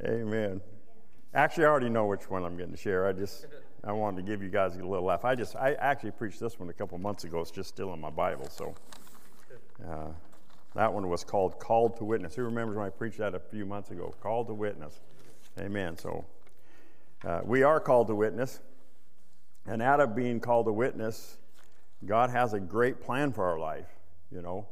Amen. 0.04 0.60
Actually, 1.34 1.64
I 1.64 1.68
already 1.68 1.88
know 1.88 2.06
which 2.06 2.28
one 2.28 2.44
I'm 2.44 2.56
going 2.58 2.70
to 2.70 2.76
share. 2.76 3.06
I 3.06 3.12
just 3.12 3.46
I 3.84 3.92
wanted 3.92 4.18
to 4.18 4.22
give 4.30 4.42
you 4.42 4.50
guys 4.50 4.76
a 4.76 4.78
little 4.78 5.04
laugh. 5.04 5.24
I 5.24 5.34
just 5.34 5.56
I 5.56 5.72
actually 5.74 6.10
preached 6.10 6.40
this 6.40 6.58
one 6.58 6.68
a 6.68 6.74
couple 6.74 6.98
months 6.98 7.24
ago. 7.24 7.40
It's 7.40 7.50
just 7.50 7.70
still 7.70 7.94
in 7.94 8.00
my 8.00 8.10
Bible. 8.10 8.48
So 8.50 8.74
uh, 9.88 10.08
that 10.74 10.92
one 10.92 11.08
was 11.08 11.24
called 11.24 11.58
"Called 11.58 11.96
to 11.96 12.04
Witness." 12.04 12.34
Who 12.34 12.42
remembers 12.42 12.76
when 12.76 12.86
I 12.86 12.90
preached 12.90 13.18
that 13.18 13.34
a 13.34 13.40
few 13.40 13.64
months 13.64 13.90
ago? 13.90 14.14
Called 14.20 14.48
to 14.48 14.54
Witness. 14.54 15.00
Amen. 15.58 15.96
So 15.96 16.26
uh, 17.24 17.40
we 17.44 17.62
are 17.62 17.80
called 17.80 18.08
to 18.08 18.14
witness. 18.14 18.60
And 19.66 19.80
out 19.80 20.00
of 20.00 20.14
being 20.14 20.40
called 20.40 20.66
to 20.66 20.72
witness, 20.72 21.38
God 22.04 22.30
has 22.30 22.52
a 22.52 22.60
great 22.60 23.00
plan 23.00 23.32
for 23.32 23.44
our 23.44 23.58
life, 23.58 23.88
you 24.30 24.42
know. 24.42 24.66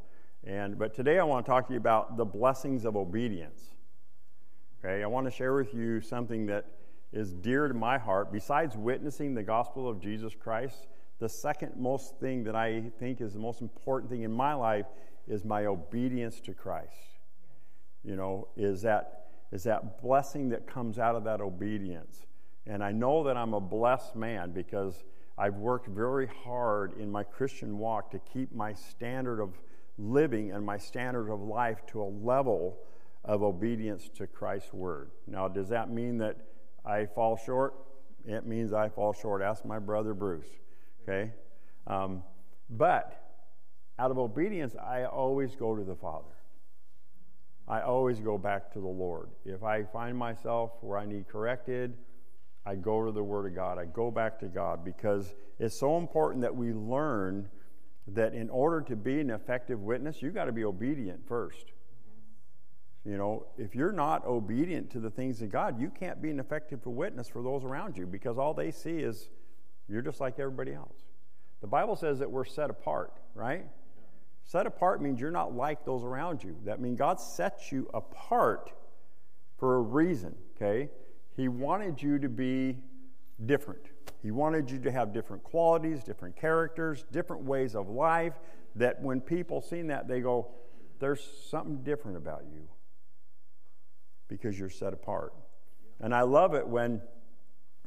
And 0.44 0.78
but 0.78 0.94
today 0.94 1.18
I 1.18 1.24
want 1.24 1.46
to 1.46 1.50
talk 1.50 1.68
to 1.68 1.72
you 1.72 1.78
about 1.78 2.16
the 2.16 2.24
blessings 2.24 2.84
of 2.84 2.96
obedience. 2.96 3.62
Okay, 4.82 5.02
I 5.02 5.06
want 5.08 5.26
to 5.26 5.30
share 5.30 5.52
with 5.52 5.74
you 5.74 6.00
something 6.00 6.46
that 6.46 6.64
is 7.12 7.34
dear 7.34 7.68
to 7.68 7.74
my 7.74 7.98
heart. 7.98 8.32
Besides 8.32 8.78
witnessing 8.78 9.34
the 9.34 9.42
gospel 9.42 9.86
of 9.86 10.00
Jesus 10.00 10.34
Christ, 10.34 10.86
the 11.18 11.28
second 11.28 11.72
most 11.76 12.18
thing 12.18 12.44
that 12.44 12.56
I 12.56 12.84
think 12.98 13.20
is 13.20 13.34
the 13.34 13.40
most 13.40 13.60
important 13.60 14.10
thing 14.10 14.22
in 14.22 14.32
my 14.32 14.54
life 14.54 14.86
is 15.28 15.44
my 15.44 15.66
obedience 15.66 16.40
to 16.40 16.54
Christ. 16.54 16.96
You 18.02 18.16
know, 18.16 18.48
is 18.56 18.80
that 18.80 19.26
is 19.52 19.64
that 19.64 20.00
blessing 20.00 20.48
that 20.48 20.66
comes 20.66 20.98
out 20.98 21.14
of 21.14 21.24
that 21.24 21.42
obedience. 21.42 22.24
And 22.66 22.82
I 22.82 22.90
know 22.90 23.22
that 23.24 23.36
I'm 23.36 23.52
a 23.52 23.60
blessed 23.60 24.16
man 24.16 24.52
because 24.52 25.04
I've 25.36 25.56
worked 25.56 25.88
very 25.88 26.28
hard 26.42 26.98
in 26.98 27.10
my 27.10 27.24
Christian 27.24 27.76
walk 27.76 28.10
to 28.12 28.18
keep 28.20 28.54
my 28.54 28.72
standard 28.72 29.42
of 29.42 29.58
living 29.98 30.52
and 30.52 30.64
my 30.64 30.78
standard 30.78 31.30
of 31.30 31.42
life 31.42 31.84
to 31.88 32.00
a 32.00 32.08
level 32.24 32.78
of 33.24 33.42
obedience 33.42 34.08
to 34.16 34.26
Christ's 34.26 34.72
word. 34.72 35.10
Now, 35.26 35.48
does 35.48 35.68
that 35.68 35.90
mean 35.90 36.18
that 36.18 36.36
I 36.84 37.06
fall 37.06 37.36
short? 37.36 37.74
It 38.26 38.46
means 38.46 38.72
I 38.72 38.88
fall 38.88 39.12
short. 39.12 39.42
Ask 39.42 39.64
my 39.64 39.78
brother 39.78 40.14
Bruce. 40.14 40.48
Okay? 41.02 41.32
Um, 41.86 42.22
but 42.68 43.30
out 43.98 44.10
of 44.10 44.18
obedience, 44.18 44.74
I 44.76 45.04
always 45.04 45.54
go 45.54 45.76
to 45.76 45.84
the 45.84 45.96
Father. 45.96 46.34
I 47.68 47.82
always 47.82 48.18
go 48.20 48.36
back 48.38 48.72
to 48.72 48.80
the 48.80 48.88
Lord. 48.88 49.28
If 49.44 49.62
I 49.62 49.84
find 49.84 50.16
myself 50.16 50.72
where 50.80 50.98
I 50.98 51.06
need 51.06 51.28
corrected, 51.28 51.94
I 52.66 52.74
go 52.74 53.04
to 53.04 53.12
the 53.12 53.22
Word 53.22 53.46
of 53.46 53.54
God. 53.54 53.78
I 53.78 53.84
go 53.84 54.10
back 54.10 54.38
to 54.40 54.46
God 54.46 54.84
because 54.84 55.34
it's 55.58 55.78
so 55.78 55.96
important 55.96 56.42
that 56.42 56.54
we 56.54 56.72
learn 56.72 57.48
that 58.08 58.34
in 58.34 58.50
order 58.50 58.80
to 58.82 58.96
be 58.96 59.20
an 59.20 59.30
effective 59.30 59.80
witness, 59.80 60.20
you've 60.20 60.34
got 60.34 60.46
to 60.46 60.52
be 60.52 60.64
obedient 60.64 61.26
first. 61.28 61.72
You 63.04 63.16
know, 63.16 63.46
if 63.56 63.74
you're 63.74 63.92
not 63.92 64.26
obedient 64.26 64.90
to 64.90 65.00
the 65.00 65.10
things 65.10 65.40
of 65.40 65.50
God, 65.50 65.80
you 65.80 65.88
can't 65.88 66.20
be 66.20 66.30
an 66.30 66.38
effective 66.38 66.84
witness 66.84 67.28
for 67.28 67.42
those 67.42 67.64
around 67.64 67.96
you 67.96 68.06
because 68.06 68.36
all 68.36 68.52
they 68.52 68.70
see 68.70 68.98
is 68.98 69.30
you're 69.88 70.02
just 70.02 70.20
like 70.20 70.38
everybody 70.38 70.74
else. 70.74 70.96
The 71.62 71.66
Bible 71.66 71.96
says 71.96 72.18
that 72.18 72.30
we're 72.30 72.44
set 72.44 72.68
apart, 72.68 73.12
right? 73.34 73.64
Set 74.44 74.66
apart 74.66 75.00
means 75.00 75.18
you're 75.18 75.30
not 75.30 75.54
like 75.54 75.84
those 75.84 76.04
around 76.04 76.42
you. 76.42 76.56
That 76.64 76.80
means 76.80 76.98
God 76.98 77.20
sets 77.20 77.72
you 77.72 77.88
apart 77.94 78.70
for 79.58 79.76
a 79.76 79.80
reason, 79.80 80.34
okay? 80.56 80.90
He 81.36 81.48
wanted 81.48 82.02
you 82.02 82.18
to 82.18 82.28
be 82.28 82.78
different. 83.46 83.86
He 84.22 84.30
wanted 84.30 84.70
you 84.70 84.78
to 84.80 84.90
have 84.90 85.14
different 85.14 85.42
qualities, 85.42 86.04
different 86.04 86.36
characters, 86.36 87.04
different 87.10 87.44
ways 87.44 87.74
of 87.74 87.88
life, 87.88 88.34
that 88.76 89.00
when 89.00 89.20
people 89.20 89.62
see 89.62 89.80
that, 89.82 90.06
they 90.06 90.20
go, 90.20 90.48
there's 90.98 91.26
something 91.48 91.82
different 91.82 92.18
about 92.18 92.44
you 92.52 92.68
because 94.30 94.58
you're 94.58 94.70
set 94.70 94.94
apart. 94.94 95.34
And 96.00 96.14
I 96.14 96.22
love 96.22 96.54
it 96.54 96.66
when, 96.66 97.02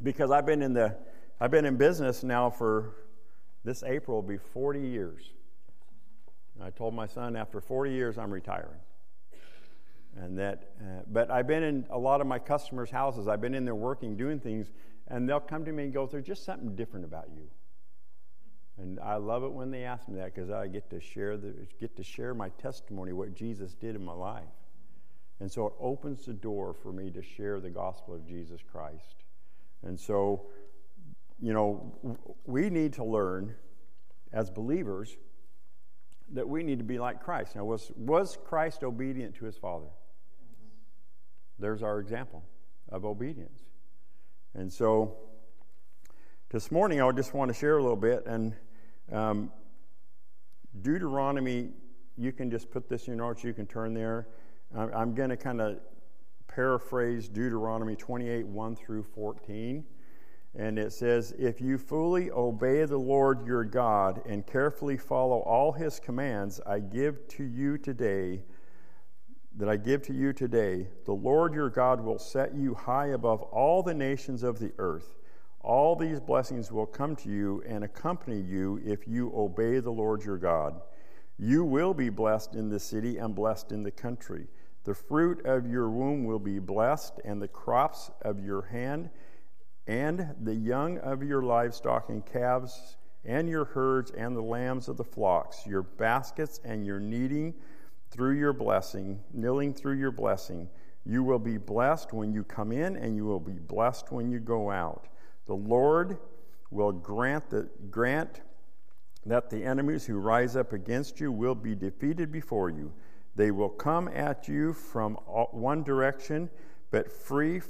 because 0.03 0.29
I've 0.29 0.45
been 0.45 0.61
in 0.61 0.73
the, 0.73 0.95
I've 1.39 1.49
been 1.49 1.65
in 1.65 1.77
business 1.77 2.23
now 2.23 2.51
for 2.51 2.93
this 3.63 3.81
April 3.81 4.21
will 4.21 4.27
be 4.27 4.37
40 4.37 4.81
years. 4.81 5.31
I 6.61 6.69
told 6.69 6.93
my 6.93 7.07
son 7.07 7.35
after 7.35 7.59
40 7.59 7.91
years 7.91 8.17
I'm 8.17 8.31
retiring. 8.31 8.79
And 10.15 10.37
that, 10.37 10.69
uh, 10.79 11.01
but 11.07 11.31
I've 11.31 11.47
been 11.47 11.63
in 11.63 11.87
a 11.89 11.97
lot 11.97 12.21
of 12.21 12.27
my 12.27 12.37
customers' 12.37 12.91
houses. 12.91 13.27
I've 13.27 13.41
been 13.41 13.55
in 13.55 13.65
there 13.65 13.73
working, 13.73 14.15
doing 14.15 14.39
things, 14.39 14.71
and 15.07 15.27
they'll 15.27 15.39
come 15.39 15.65
to 15.65 15.71
me 15.71 15.85
and 15.85 15.93
go, 15.93 16.05
"There's 16.05 16.23
just 16.23 16.43
something 16.43 16.75
different 16.75 17.05
about 17.05 17.29
you." 17.35 17.49
And 18.77 18.99
I 18.99 19.15
love 19.15 19.43
it 19.43 19.51
when 19.51 19.71
they 19.71 19.85
ask 19.85 20.07
me 20.07 20.17
that 20.17 20.35
because 20.35 20.51
I 20.51 20.67
get 20.67 20.89
to 20.91 20.99
share 20.99 21.35
the, 21.37 21.55
get 21.79 21.95
to 21.97 22.03
share 22.03 22.35
my 22.35 22.49
testimony, 22.49 23.11
what 23.11 23.33
Jesus 23.33 23.73
did 23.73 23.95
in 23.95 24.05
my 24.05 24.13
life, 24.13 24.43
and 25.43 25.51
so 25.51 25.67
it 25.67 25.73
opens 25.77 26.25
the 26.25 26.31
door 26.31 26.73
for 26.73 26.93
me 26.93 27.11
to 27.11 27.21
share 27.21 27.59
the 27.59 27.69
gospel 27.69 28.15
of 28.15 28.25
Jesus 28.25 28.61
Christ. 28.71 29.25
And 29.85 29.99
so, 29.99 30.45
you 31.37 31.51
know, 31.51 32.17
we 32.45 32.69
need 32.69 32.93
to 32.93 33.03
learn 33.03 33.53
as 34.31 34.49
believers 34.49 35.17
that 36.31 36.47
we 36.47 36.63
need 36.63 36.77
to 36.77 36.85
be 36.85 36.97
like 36.97 37.21
Christ. 37.21 37.57
Now, 37.57 37.65
was 37.65 37.91
was 37.97 38.37
Christ 38.45 38.85
obedient 38.85 39.35
to 39.35 39.43
his 39.43 39.57
Father? 39.57 39.89
There's 41.59 41.83
our 41.83 41.99
example 41.99 42.41
of 42.87 43.03
obedience. 43.03 43.65
And 44.53 44.71
so 44.71 45.17
this 46.51 46.71
morning 46.71 47.01
I 47.01 47.11
just 47.11 47.33
want 47.33 47.49
to 47.49 47.53
share 47.53 47.79
a 47.79 47.81
little 47.81 47.97
bit. 47.97 48.25
And 48.25 48.55
um, 49.11 49.51
Deuteronomy, 50.81 51.71
you 52.17 52.31
can 52.31 52.49
just 52.49 52.71
put 52.71 52.87
this 52.87 53.09
in 53.09 53.17
your 53.17 53.27
notes, 53.27 53.43
you 53.43 53.53
can 53.53 53.65
turn 53.65 53.93
there. 53.93 54.25
I'm, 54.75 55.13
going 55.13 55.29
to 55.29 55.37
kind 55.37 55.61
of 55.61 55.79
paraphrase 56.47 57.29
Deuteronomy 57.29 57.95
28 57.95 58.45
1 58.47 58.75
through 58.75 59.03
14. 59.03 59.83
And 60.55 60.77
it 60.77 60.93
says, 60.93 61.33
If 61.37 61.61
you 61.61 61.77
fully 61.77 62.31
obey 62.31 62.85
the 62.85 62.97
Lord 62.97 63.45
your 63.45 63.63
God 63.63 64.21
and 64.25 64.45
carefully 64.45 64.97
follow 64.97 65.39
all 65.39 65.71
his 65.71 65.99
commands 65.99 66.59
I 66.65 66.79
give 66.79 67.27
to 67.29 67.43
you 67.43 67.77
today, 67.77 68.43
that 69.55 69.69
I 69.69 69.77
give 69.77 70.01
to 70.03 70.13
you 70.13 70.33
today, 70.33 70.87
the 71.05 71.13
Lord 71.13 71.53
your 71.53 71.69
God 71.69 72.01
will 72.01 72.19
set 72.19 72.55
you 72.55 72.73
high 72.73 73.07
above 73.07 73.41
all 73.43 73.83
the 73.83 73.93
nations 73.93 74.43
of 74.43 74.59
the 74.59 74.71
earth. 74.77 75.17
All 75.61 75.95
these 75.95 76.19
blessings 76.19 76.71
will 76.71 76.85
come 76.85 77.15
to 77.17 77.29
you 77.29 77.63
and 77.67 77.83
accompany 77.83 78.39
you 78.39 78.81
if 78.83 79.07
you 79.07 79.31
obey 79.35 79.79
the 79.79 79.91
Lord 79.91 80.23
your 80.23 80.37
God. 80.37 80.81
You 81.37 81.63
will 81.63 81.93
be 81.93 82.09
blessed 82.09 82.55
in 82.55 82.69
the 82.69 82.79
city 82.79 83.17
and 83.17 83.33
blessed 83.33 83.71
in 83.71 83.83
the 83.83 83.91
country. 83.91 84.47
The 84.83 84.93
fruit 84.93 85.45
of 85.45 85.65
your 85.65 85.89
womb 85.89 86.25
will 86.25 86.39
be 86.39 86.59
blessed, 86.59 87.21
and 87.23 87.41
the 87.41 87.47
crops 87.47 88.11
of 88.21 88.43
your 88.43 88.63
hand, 88.63 89.09
and 89.87 90.35
the 90.41 90.55
young 90.55 90.97
of 90.99 91.23
your 91.23 91.41
livestock 91.41 92.09
and 92.09 92.25
calves, 92.25 92.97
and 93.25 93.47
your 93.47 93.65
herds 93.65 94.11
and 94.11 94.35
the 94.35 94.41
lambs 94.41 94.89
of 94.89 94.97
the 94.97 95.03
flocks, 95.03 95.65
your 95.65 95.83
baskets 95.83 96.59
and 96.65 96.85
your 96.85 96.99
kneading 96.99 97.53
through 98.11 98.37
your 98.37 98.53
blessing, 98.53 99.19
kneeling 99.33 99.73
through 99.73 99.97
your 99.97 100.11
blessing. 100.11 100.69
You 101.05 101.23
will 101.23 101.39
be 101.39 101.57
blessed 101.57 102.13
when 102.13 102.33
you 102.33 102.43
come 102.43 102.71
in, 102.71 102.97
and 102.97 103.15
you 103.15 103.25
will 103.25 103.39
be 103.39 103.59
blessed 103.59 104.11
when 104.11 104.29
you 104.29 104.39
go 104.39 104.69
out. 104.69 105.07
The 105.45 105.55
Lord 105.55 106.17
will 106.71 106.91
grant, 106.91 107.49
the, 107.49 107.69
grant 107.89 108.41
that 109.25 109.49
the 109.49 109.63
enemies 109.63 110.05
who 110.05 110.17
rise 110.17 110.55
up 110.55 110.73
against 110.73 111.19
you 111.19 111.31
will 111.31 111.55
be 111.55 111.75
defeated 111.75 112.31
before 112.31 112.69
you. 112.69 112.91
They 113.35 113.51
will 113.51 113.69
come 113.69 114.07
at 114.09 114.47
you 114.47 114.73
from 114.73 115.15
one 115.15 115.83
direction, 115.83 116.49
but 116.91 117.11
free, 117.11 117.61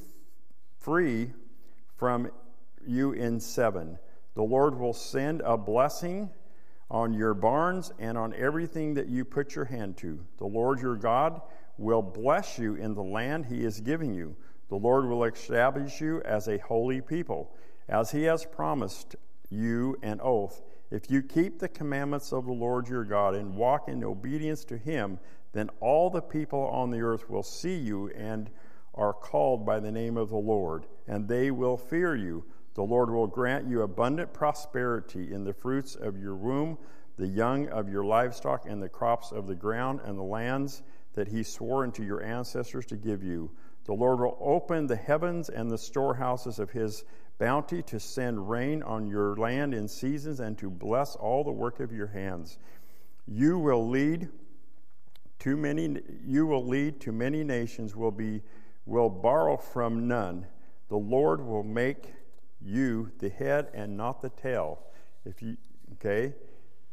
free 0.77 1.31
from 1.95 2.29
you 2.85 3.13
in 3.13 3.39
seven. 3.39 3.97
The 4.35 4.43
Lord 4.43 4.77
will 4.77 4.93
send 4.93 5.41
a 5.41 5.57
blessing 5.57 6.29
on 6.89 7.13
your 7.13 7.33
barns 7.33 7.91
and 7.97 8.17
on 8.17 8.33
everything 8.35 8.93
that 8.95 9.07
you 9.07 9.23
put 9.23 9.55
your 9.55 9.65
hand 9.65 9.97
to. 9.97 10.19
The 10.37 10.45
Lord 10.45 10.81
your 10.81 10.95
God 10.95 11.41
will 11.77 12.01
bless 12.01 12.59
you 12.59 12.75
in 12.75 12.93
the 12.93 13.03
land 13.03 13.45
he 13.45 13.63
is 13.63 13.79
giving 13.79 14.13
you. 14.13 14.35
The 14.69 14.75
Lord 14.75 15.05
will 15.05 15.23
establish 15.23 16.01
you 16.01 16.21
as 16.23 16.47
a 16.47 16.57
holy 16.57 17.01
people, 17.01 17.55
as 17.87 18.11
he 18.11 18.23
has 18.23 18.45
promised 18.45 19.15
you 19.49 19.97
an 20.01 20.19
oath. 20.21 20.61
If 20.91 21.09
you 21.09 21.21
keep 21.21 21.59
the 21.59 21.69
commandments 21.69 22.31
of 22.33 22.45
the 22.45 22.53
Lord 22.53 22.87
your 22.87 23.03
God 23.03 23.35
and 23.35 23.55
walk 23.55 23.87
in 23.87 24.03
obedience 24.03 24.63
to 24.65 24.77
him, 24.77 25.19
then 25.53 25.69
all 25.79 26.09
the 26.09 26.21
people 26.21 26.67
on 26.67 26.91
the 26.91 27.01
earth 27.01 27.29
will 27.29 27.43
see 27.43 27.75
you 27.75 28.09
and 28.09 28.49
are 28.95 29.13
called 29.13 29.65
by 29.65 29.79
the 29.79 29.91
name 29.91 30.17
of 30.17 30.29
the 30.29 30.35
Lord, 30.35 30.85
and 31.07 31.27
they 31.27 31.51
will 31.51 31.77
fear 31.77 32.15
you. 32.15 32.43
The 32.75 32.83
Lord 32.83 33.09
will 33.09 33.27
grant 33.27 33.67
you 33.67 33.83
abundant 33.83 34.33
prosperity 34.33 35.31
in 35.31 35.43
the 35.43 35.53
fruits 35.53 35.95
of 35.95 36.17
your 36.17 36.35
womb, 36.35 36.77
the 37.17 37.27
young 37.27 37.69
of 37.69 37.87
your 37.87 38.03
livestock, 38.03 38.65
and 38.67 38.81
the 38.81 38.89
crops 38.89 39.31
of 39.31 39.47
the 39.47 39.55
ground, 39.55 40.01
and 40.03 40.17
the 40.17 40.23
lands 40.23 40.81
that 41.13 41.27
he 41.27 41.43
swore 41.43 41.83
unto 41.83 42.03
your 42.03 42.23
ancestors 42.23 42.85
to 42.87 42.97
give 42.97 43.23
you. 43.23 43.51
The 43.85 43.93
Lord 43.93 44.19
will 44.19 44.37
open 44.41 44.87
the 44.87 44.95
heavens 44.95 45.49
and 45.49 45.69
the 45.69 45.77
storehouses 45.77 46.57
of 46.57 46.71
his 46.71 47.03
bounty 47.37 47.81
to 47.83 47.99
send 47.99 48.49
rain 48.49 48.81
on 48.81 49.07
your 49.07 49.35
land 49.35 49.73
in 49.73 49.87
seasons 49.87 50.39
and 50.39 50.57
to 50.57 50.69
bless 50.69 51.15
all 51.15 51.43
the 51.43 51.51
work 51.51 51.79
of 51.79 51.91
your 51.91 52.07
hands. 52.07 52.57
You 53.27 53.59
will 53.59 53.89
lead 53.89 54.29
too 55.43 55.57
many 55.57 55.99
you 56.25 56.47
will 56.47 56.65
lead 56.65 57.01
to 57.01 57.11
many 57.11 57.43
nations 57.43 57.97
will 57.97 58.11
be 58.11 58.41
will 58.85 59.09
borrow 59.09 59.57
from 59.57 60.07
none. 60.07 60.47
The 60.87 60.95
Lord 60.95 61.45
will 61.45 61.63
make 61.63 62.13
you 62.61 63.11
the 63.19 63.27
head 63.27 63.67
and 63.73 63.97
not 63.97 64.21
the 64.21 64.29
tail. 64.29 64.79
If 65.25 65.41
you 65.41 65.57
okay, 65.95 66.33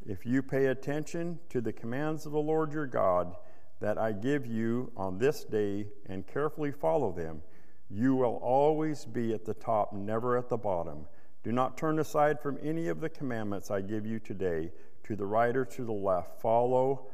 if 0.04 0.26
you 0.26 0.42
pay 0.42 0.66
attention 0.66 1.38
to 1.50 1.60
the 1.60 1.72
commands 1.72 2.26
of 2.26 2.32
the 2.32 2.40
Lord 2.40 2.72
your 2.72 2.88
God 2.88 3.36
that 3.78 3.98
I 3.98 4.10
give 4.10 4.46
you 4.46 4.90
on 4.96 5.16
this 5.16 5.44
day 5.44 5.86
and 6.06 6.26
carefully 6.26 6.72
follow 6.72 7.12
them, 7.12 7.42
you 7.88 8.16
will 8.16 8.40
always 8.42 9.04
be 9.04 9.32
at 9.32 9.44
the 9.44 9.54
top, 9.54 9.92
never 9.92 10.36
at 10.36 10.48
the 10.48 10.56
bottom. 10.56 11.06
Do 11.44 11.52
not 11.52 11.78
turn 11.78 12.00
aside 12.00 12.40
from 12.40 12.58
any 12.64 12.88
of 12.88 13.00
the 13.00 13.10
commandments 13.10 13.70
I 13.70 13.80
give 13.80 14.04
you 14.04 14.18
today, 14.18 14.72
to 15.04 15.14
the 15.14 15.26
right 15.26 15.56
or 15.56 15.64
to 15.66 15.84
the 15.84 15.92
left. 15.92 16.40
Follow 16.40 17.10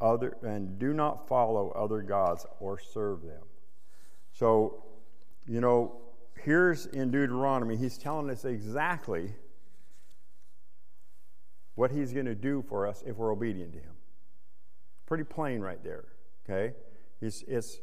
other 0.00 0.36
and 0.42 0.78
do 0.78 0.92
not 0.92 1.28
follow 1.28 1.70
other 1.70 2.02
gods 2.02 2.46
or 2.60 2.78
serve 2.78 3.22
them. 3.22 3.42
So, 4.32 4.84
you 5.46 5.60
know, 5.60 6.00
here's 6.42 6.86
in 6.86 7.10
Deuteronomy, 7.10 7.76
he's 7.76 7.96
telling 7.96 8.30
us 8.30 8.44
exactly 8.44 9.34
what 11.74 11.90
he's 11.90 12.12
going 12.12 12.26
to 12.26 12.34
do 12.34 12.62
for 12.68 12.86
us 12.86 13.02
if 13.06 13.16
we're 13.16 13.32
obedient 13.32 13.72
to 13.72 13.78
him. 13.78 13.94
Pretty 15.06 15.24
plain 15.24 15.60
right 15.60 15.82
there, 15.84 16.04
okay? 16.44 16.74
He's, 17.20 17.44
it's, 17.46 17.78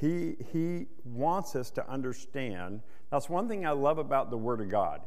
he, 0.00 0.36
he 0.52 0.86
wants 1.04 1.54
us 1.54 1.70
to 1.72 1.88
understand. 1.88 2.80
That's 3.10 3.28
one 3.28 3.48
thing 3.48 3.64
I 3.64 3.70
love 3.70 3.98
about 3.98 4.30
the 4.30 4.36
Word 4.36 4.60
of 4.60 4.68
God. 4.68 5.00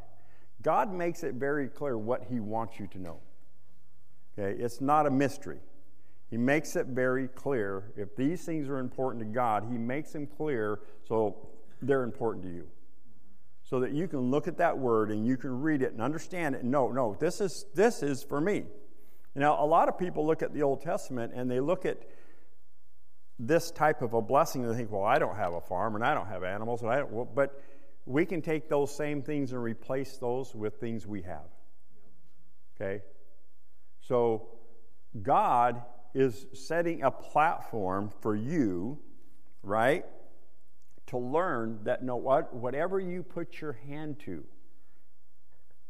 God 0.62 0.94
makes 0.94 1.24
it 1.24 1.36
very 1.36 1.68
clear 1.68 1.98
what 1.98 2.24
he 2.30 2.40
wants 2.40 2.80
you 2.80 2.88
to 2.88 3.00
know. 3.00 3.20
Okay? 4.38 4.62
It's 4.62 4.82
not 4.82 5.06
a 5.06 5.12
mystery. 5.12 5.60
He 6.30 6.38
makes 6.38 6.76
it 6.76 6.88
very 6.88 7.28
clear. 7.30 7.92
If 7.96 8.16
these 8.16 8.44
things 8.44 8.68
are 8.68 8.80
important 8.80 9.24
to 9.24 9.30
God, 9.30 9.66
he 9.70 9.78
makes 9.78 10.12
them 10.12 10.28
clear 10.28 10.80
so 11.08 11.50
they're 11.82 12.04
important 12.04 12.44
to 12.46 12.52
you 12.52 12.68
so 13.64 13.82
that 13.82 13.92
you 13.92 14.08
can 14.08 14.32
look 14.32 14.48
at 14.48 14.58
that 14.58 14.78
word 14.78 15.12
and 15.12 15.26
you 15.26 15.38
can 15.38 15.62
read 15.62 15.82
it 15.82 15.92
and 15.92 16.02
understand 16.02 16.56
it. 16.56 16.64
No, 16.64 16.90
no, 16.92 17.18
this 17.20 17.42
is 17.42 17.66
this 17.74 18.02
is 18.02 18.24
for 18.24 18.40
me. 18.40 18.64
Now, 19.36 19.64
a 19.64 19.68
lot 19.68 19.88
of 19.88 20.00
people 20.00 20.26
look 20.26 20.42
at 20.42 20.54
the 20.54 20.64
Old 20.64 20.82
Testament 20.82 21.34
and 21.36 21.52
they 21.52 21.60
look 21.60 21.86
at 21.86 22.02
this 23.40 23.70
type 23.70 24.02
of 24.02 24.14
a 24.14 24.22
blessing, 24.22 24.64
and 24.64 24.74
they 24.74 24.78
think, 24.78 24.92
well, 24.92 25.04
I 25.04 25.20
don't 25.20 25.36
have 25.36 25.54
a 25.54 25.62
farm 25.62 25.96
and 25.96 26.04
I 26.04 26.16
don't 26.16 26.28
have 26.28 26.44
animals, 26.44 26.82
and 26.82 26.90
I 26.90 26.98
don't, 26.98 27.12
well, 27.12 27.26
but 27.26 27.62
we 28.06 28.26
can 28.26 28.42
take 28.42 28.68
those 28.68 28.96
same 28.96 29.22
things 29.22 29.52
and 29.52 29.62
replace 29.62 30.18
those 30.18 30.56
with 30.56 30.80
things 30.80 31.06
we 31.06 31.22
have. 31.22 31.46
Okay? 32.76 33.04
So, 34.02 34.48
God 35.22 35.84
is 36.14 36.46
setting 36.54 37.04
a 37.04 37.12
platform 37.12 38.12
for 38.22 38.36
you, 38.36 39.00
right? 39.64 40.06
To 41.08 41.18
learn 41.18 41.80
that 41.84 42.04
no 42.04 42.16
what 42.16 42.54
whatever 42.54 43.00
you 43.00 43.24
put 43.24 43.62
your 43.62 43.74
hand 43.74 44.20
to, 44.22 44.44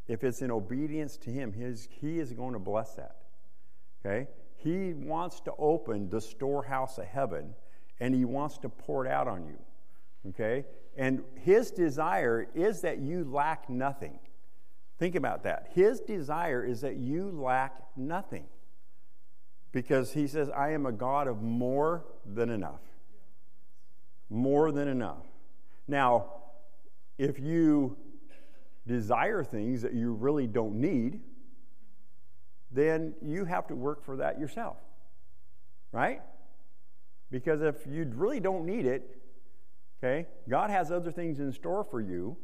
if 0.08 0.24
it's 0.24 0.42
in 0.42 0.52
obedience 0.52 1.18
to 1.18 1.30
Him, 1.30 1.54
his, 1.54 1.88
He 1.92 2.20
is 2.20 2.34
going 2.34 2.54
to 2.54 2.60
bless 2.60 2.96
that. 2.96 3.18
Okay? 4.06 4.28
He 4.56 4.94
wants 4.94 5.40
to 5.42 5.54
open 5.58 6.10
the 6.10 6.22
storehouse 6.22 6.98
of 6.98 7.06
heaven 7.06 7.54
and 8.00 8.14
He 8.14 8.26
wants 8.26 8.58
to 8.60 8.70
pour 8.70 9.06
it 9.06 9.12
out 9.12 9.28
on 9.28 9.46
you. 9.46 9.60
Okay? 10.30 10.66
And 10.96 11.24
His 11.36 11.72
desire 11.72 12.48
is 12.56 12.82
that 12.82 13.00
you 13.00 13.24
lack 13.24 13.70
nothing. 13.70 14.20
Think 14.98 15.16
about 15.16 15.44
that. 15.44 15.70
His 15.74 16.00
desire 16.00 16.66
is 16.66 16.82
that 16.82 16.96
you 16.96 17.30
lack 17.32 17.84
nothing. 17.96 18.46
Because 19.72 20.14
He 20.14 20.28
says, 20.28 20.50
I 20.50 20.72
am 20.72 20.86
a 20.86 20.92
God 20.92 21.28
of 21.28 21.42
more 21.42 22.06
than 22.26 22.50
enough. 22.50 22.82
More 24.30 24.72
than 24.72 24.88
enough. 24.88 25.26
Now, 25.88 26.34
if 27.18 27.40
you 27.40 27.98
desire 28.86 29.44
things 29.44 29.82
that 29.82 29.94
you 29.94 30.14
really 30.14 30.48
don't 30.48 30.76
need, 30.76 31.22
then 32.72 33.14
you 33.22 33.46
have 33.46 33.68
to 33.68 33.76
work 33.76 34.04
for 34.04 34.18
that 34.18 34.40
yourself. 34.40 34.78
Right? 35.92 36.22
Because 37.32 37.62
if 37.62 37.86
you 37.88 38.10
really 38.16 38.40
don't 38.40 38.66
need 38.66 38.86
it, 38.86 39.18
okay, 40.00 40.28
God 40.50 40.70
has 40.70 40.92
other 40.92 41.12
things 41.12 41.40
in 41.40 41.52
store 41.52 41.84
for 41.84 42.00
you. 42.00 42.38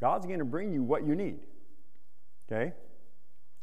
God's 0.00 0.26
going 0.26 0.38
to 0.38 0.44
bring 0.44 0.72
you 0.72 0.82
what 0.82 1.04
you 1.06 1.14
need. 1.14 1.40
Okay? 2.50 2.72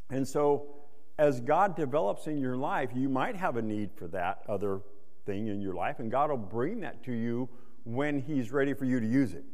And 0.10 0.28
so, 0.28 0.77
as 1.18 1.40
God 1.42 1.76
develops 1.76 2.28
in 2.28 2.38
your 2.38 2.58
life, 2.58 2.92
you 2.94 3.10
might 3.10 3.36
have 3.36 3.58
a 3.58 3.62
need 3.62 3.92
for 3.96 4.08
that 4.10 4.44
other 4.48 4.82
thing 5.26 5.48
in 5.48 5.62
your 5.62 5.74
life, 5.74 6.00
and 6.00 6.12
God 6.12 6.30
will 6.30 6.38
bring 6.38 6.82
that 6.82 7.04
to 7.06 7.12
you 7.12 7.50
when 7.84 8.20
He's 8.20 8.52
ready 8.52 8.74
for 8.74 8.86
you 8.86 9.00
to 9.00 9.08
use 9.08 9.34
it. 9.34 9.46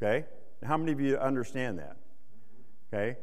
Okay? 0.00 0.26
How 0.64 0.76
many 0.76 0.92
of 0.92 1.00
you 1.00 1.16
understand 1.16 1.78
that? 1.78 1.96
Okay? 2.92 3.18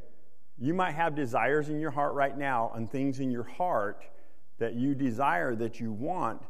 You 0.58 0.74
might 0.74 0.94
have 0.94 1.16
desires 1.16 1.70
in 1.70 1.80
your 1.80 1.92
heart 1.92 2.14
right 2.14 2.38
now 2.38 2.72
and 2.76 2.90
things 2.90 3.20
in 3.20 3.32
your 3.32 3.44
heart 3.44 4.06
that 4.60 4.76
you 4.76 4.96
desire, 4.96 5.56
that 5.56 5.80
you 5.80 5.92
want, 5.92 6.42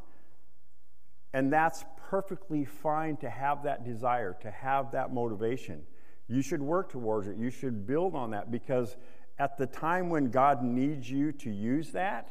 and 1.32 1.52
that's 1.52 1.84
perfectly 2.08 2.64
fine 2.64 3.16
to 3.18 3.28
have 3.28 3.64
that 3.64 3.84
desire, 3.84 4.36
to 4.42 4.50
have 4.50 4.92
that 4.92 5.12
motivation. 5.12 5.82
You 6.28 6.42
should 6.42 6.62
work 6.62 6.90
towards 6.90 7.28
it. 7.28 7.36
You 7.36 7.50
should 7.50 7.86
build 7.86 8.14
on 8.14 8.30
that 8.30 8.50
because 8.50 8.96
at 9.38 9.58
the 9.58 9.66
time 9.66 10.08
when 10.08 10.30
God 10.30 10.62
needs 10.62 11.10
you 11.10 11.32
to 11.32 11.50
use 11.50 11.92
that, 11.92 12.28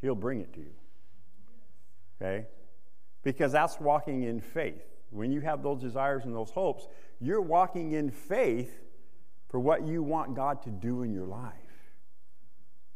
He'll 0.00 0.14
bring 0.14 0.40
it 0.40 0.52
to 0.54 0.60
you. 0.60 0.74
Okay? 2.20 2.46
Because 3.22 3.52
that's 3.52 3.80
walking 3.80 4.22
in 4.22 4.40
faith. 4.40 4.84
When 5.10 5.30
you 5.30 5.40
have 5.40 5.62
those 5.62 5.80
desires 5.80 6.24
and 6.24 6.34
those 6.34 6.50
hopes, 6.50 6.86
you're 7.20 7.40
walking 7.40 7.92
in 7.92 8.10
faith 8.10 8.82
for 9.48 9.60
what 9.60 9.86
you 9.86 10.02
want 10.02 10.34
God 10.34 10.62
to 10.62 10.70
do 10.70 11.02
in 11.02 11.12
your 11.12 11.26
life. 11.26 11.52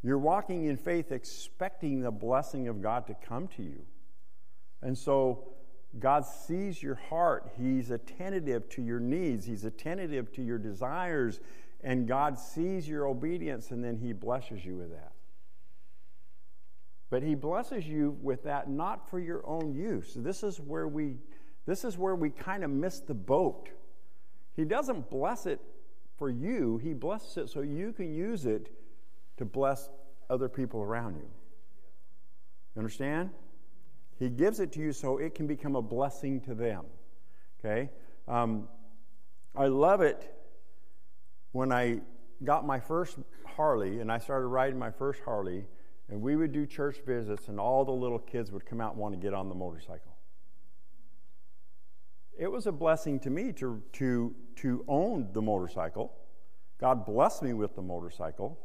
You're 0.03 0.19
walking 0.19 0.67
in 0.67 0.77
faith 0.77 1.13
expecting 1.13 2.01
the 2.01 2.11
blessing 2.11 2.69
of 2.69 2.83
God 2.83 3.07
to 3.07 3.15
come 3.15 3.49
to 3.57 3.63
you. 3.63 3.83
And 4.83 4.97
so 4.97 5.49
God 5.99 6.25
sees 6.25 6.83
your 6.83 6.95
heart. 6.95 7.51
He's 7.59 7.91
attentive 7.91 8.69
to 8.71 8.83
your 8.83 9.01
needs, 9.01 9.47
He's 9.47 9.65
attentive 9.65 10.33
to 10.33 10.43
your 10.43 10.59
desires, 10.59 11.41
and 11.83 12.09
God 12.09 12.39
sees 12.39 12.89
your 12.89 13.07
obedience, 13.07 13.71
and 13.71 13.83
then 13.83 13.97
He 13.97 14.13
blesses 14.13 14.65
you 14.65 14.77
with 14.77 14.91
that. 14.91 15.13
But 17.11 17.23
He 17.23 17.35
blesses 17.35 17.87
you 17.87 18.17
with 18.21 18.45
that 18.45 18.69
not 18.69 19.09
for 19.09 19.21
your 19.21 19.47
own 19.47 19.75
use. 19.75 20.15
This 20.15 20.43
is 20.43 20.61
where 20.61 20.89
we, 20.89 21.17
this 21.67 21.85
is 21.85 21.97
where 21.97 22.15
we 22.15 22.31
kind 22.31 22.65
of 22.65 22.71
miss 22.71 23.01
the 23.01 23.15
boat. 23.15 23.69
He 24.57 24.65
doesn't 24.65 25.09
bless 25.09 25.47
it 25.47 25.61
for 26.17 26.29
you, 26.29 26.79
He 26.79 26.95
blesses 26.95 27.37
it 27.37 27.49
so 27.49 27.61
you 27.61 27.93
can 27.93 28.13
use 28.13 28.45
it 28.45 28.71
to 29.37 29.45
bless 29.45 29.89
other 30.29 30.49
people 30.49 30.83
around 30.83 31.15
you. 31.15 31.29
You 32.75 32.81
understand? 32.81 33.31
He 34.19 34.29
gives 34.29 34.59
it 34.59 34.73
to 34.73 34.81
you 34.81 34.93
so 34.93 35.19
it 35.19 35.37
can 35.37 35.47
become 35.47 35.77
a 35.77 35.83
blessing 35.83 36.41
to 36.41 36.55
them. 36.55 36.85
Okay? 37.61 37.89
Um, 38.27 38.69
I 39.57 39.67
love 39.67 40.01
it 40.01 40.35
when 41.53 41.73
I 41.73 42.01
got 42.45 42.67
my 42.67 42.79
first 42.79 43.19
Harley 43.45 44.01
and 44.01 44.11
I 44.11 44.19
started 44.19 44.47
riding 44.47 44.79
my 44.79 44.91
first 44.91 45.21
Harley, 45.25 45.65
and 46.09 46.23
we 46.23 46.37
would 46.37 46.53
do 46.53 46.67
church 46.67 46.99
visits, 47.07 47.49
and 47.49 47.61
all 47.61 47.85
the 47.85 47.93
little 47.93 48.19
kids 48.19 48.51
would 48.51 48.65
come 48.65 48.81
out 48.81 48.93
and 48.93 49.01
want 49.01 49.15
to 49.15 49.21
get 49.21 49.35
on 49.35 49.49
the 49.49 49.55
motorcycle. 49.55 50.17
It 52.39 52.51
was 52.51 52.67
a 52.67 52.73
blessing 52.73 53.19
to 53.21 53.31
me 53.31 53.53
to, 53.55 53.83
to, 53.95 54.35
to 54.57 54.85
own 54.89 55.29
the 55.33 55.43
motorcycle. 55.43 56.13
God 56.81 57.05
blessed 57.05 57.43
me 57.43 57.53
with 57.53 57.75
the 57.75 57.83
motorcycle. 57.83 58.59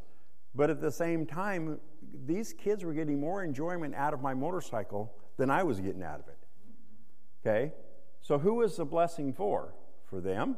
But 0.56 0.70
at 0.70 0.80
the 0.80 0.92
same 0.92 1.26
time, 1.26 1.80
these 2.26 2.54
kids 2.54 2.86
were 2.86 2.94
getting 2.94 3.20
more 3.20 3.44
enjoyment 3.44 3.96
out 3.96 4.14
of 4.14 4.22
my 4.22 4.36
motorcycle 4.36 5.16
than 5.38 5.50
I 5.50 5.64
was 5.64 5.80
getting 5.80 6.04
out 6.04 6.20
of 6.20 6.28
it. 6.28 6.38
Okay? 7.42 7.74
So 8.22 8.38
who 8.38 8.56
was 8.56 8.78
the 8.78 8.86
blessing 8.86 9.34
for? 9.34 9.74
For 10.06 10.22
them 10.22 10.58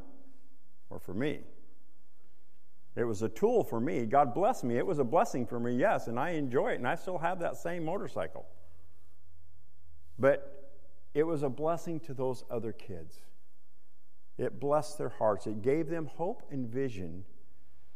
or 0.89 0.99
for 0.99 1.13
me? 1.13 1.39
It 2.95 3.03
was 3.03 3.21
a 3.21 3.29
tool 3.29 3.63
for 3.63 3.79
me. 3.79 4.05
God 4.05 4.33
bless 4.33 4.63
me. 4.63 4.77
It 4.77 4.85
was 4.85 4.99
a 4.99 5.03
blessing 5.03 5.45
for 5.45 5.59
me, 5.59 5.75
yes, 5.75 6.07
and 6.07 6.19
I 6.19 6.31
enjoy 6.31 6.69
it, 6.69 6.75
and 6.75 6.87
I 6.87 6.95
still 6.95 7.17
have 7.17 7.39
that 7.39 7.57
same 7.57 7.83
motorcycle. 7.83 8.45
But 10.17 10.73
it 11.13 11.23
was 11.23 11.43
a 11.43 11.49
blessing 11.49 11.99
to 12.01 12.13
those 12.13 12.43
other 12.49 12.71
kids. 12.71 13.15
It 14.37 14.59
blessed 14.59 14.97
their 14.97 15.09
hearts. 15.09 15.47
It 15.47 15.61
gave 15.61 15.89
them 15.89 16.07
hope 16.07 16.43
and 16.51 16.67
vision 16.67 17.25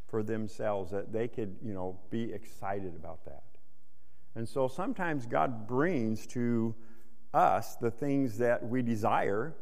for 0.07 0.23
themselves 0.23 0.91
that 0.91 1.11
they 1.13 1.27
could, 1.27 1.57
you 1.63 1.73
know, 1.73 1.99
be 2.09 2.33
excited 2.33 2.95
about 2.95 3.23
that. 3.25 3.43
And 4.35 4.47
so 4.47 4.67
sometimes 4.67 5.25
God 5.25 5.67
brings 5.67 6.25
to 6.27 6.75
us 7.33 7.75
the 7.75 7.91
things 7.91 8.37
that 8.39 8.67
we 8.67 8.81
desire, 8.81 9.55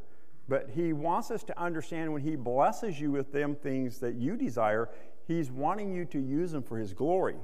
but 0.47 0.69
He 0.69 0.93
wants 0.93 1.31
us 1.31 1.43
to 1.45 1.59
understand 1.59 2.13
when 2.13 2.21
He 2.21 2.35
blesses 2.35 2.99
you 2.99 3.11
with 3.11 3.31
them 3.31 3.55
things 3.55 3.99
that 3.99 4.15
you 4.15 4.37
desire, 4.37 4.89
He's 5.27 5.51
wanting 5.51 5.91
you 5.91 6.05
to 6.05 6.19
use 6.19 6.53
them 6.53 6.63
for 6.63 6.77
His 6.77 6.93
glory. 6.93 7.35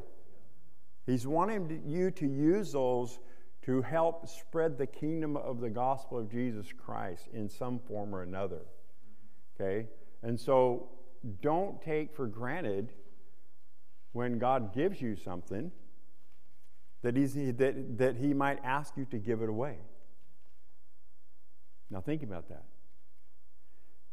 He's 1.06 1.28
wanting 1.28 1.84
you 1.86 2.12
to 2.12 2.26
use 2.26 2.72
those 2.72 3.20
to 3.64 3.82
help 3.82 4.28
spread 4.28 4.78
the 4.78 4.88
kingdom 4.88 5.36
of 5.36 5.60
the 5.60 5.70
gospel 5.70 6.18
of 6.18 6.32
Jesus 6.32 6.68
Christ 6.72 7.28
in 7.34 7.50
some 7.50 7.80
form 7.80 8.16
or 8.16 8.22
another. 8.22 8.62
Okay? 9.56 9.88
And 10.22 10.40
so 10.40 10.90
don't 11.42 11.82
take 11.82 12.16
for 12.16 12.28
granted 12.28 12.94
when 14.14 14.38
God 14.38 14.74
gives 14.74 15.02
you 15.02 15.16
something 15.16 15.72
that, 17.02 17.18
he's, 17.18 17.34
that, 17.34 17.98
that 17.98 18.16
he 18.16 18.34
might 18.34 18.60
ask 18.64 18.96
you 18.96 19.06
to 19.06 19.18
give 19.18 19.42
it 19.42 19.50
away. 19.50 19.78
Now, 21.90 22.02
think 22.02 22.24
about 22.24 22.50
that. 22.50 22.64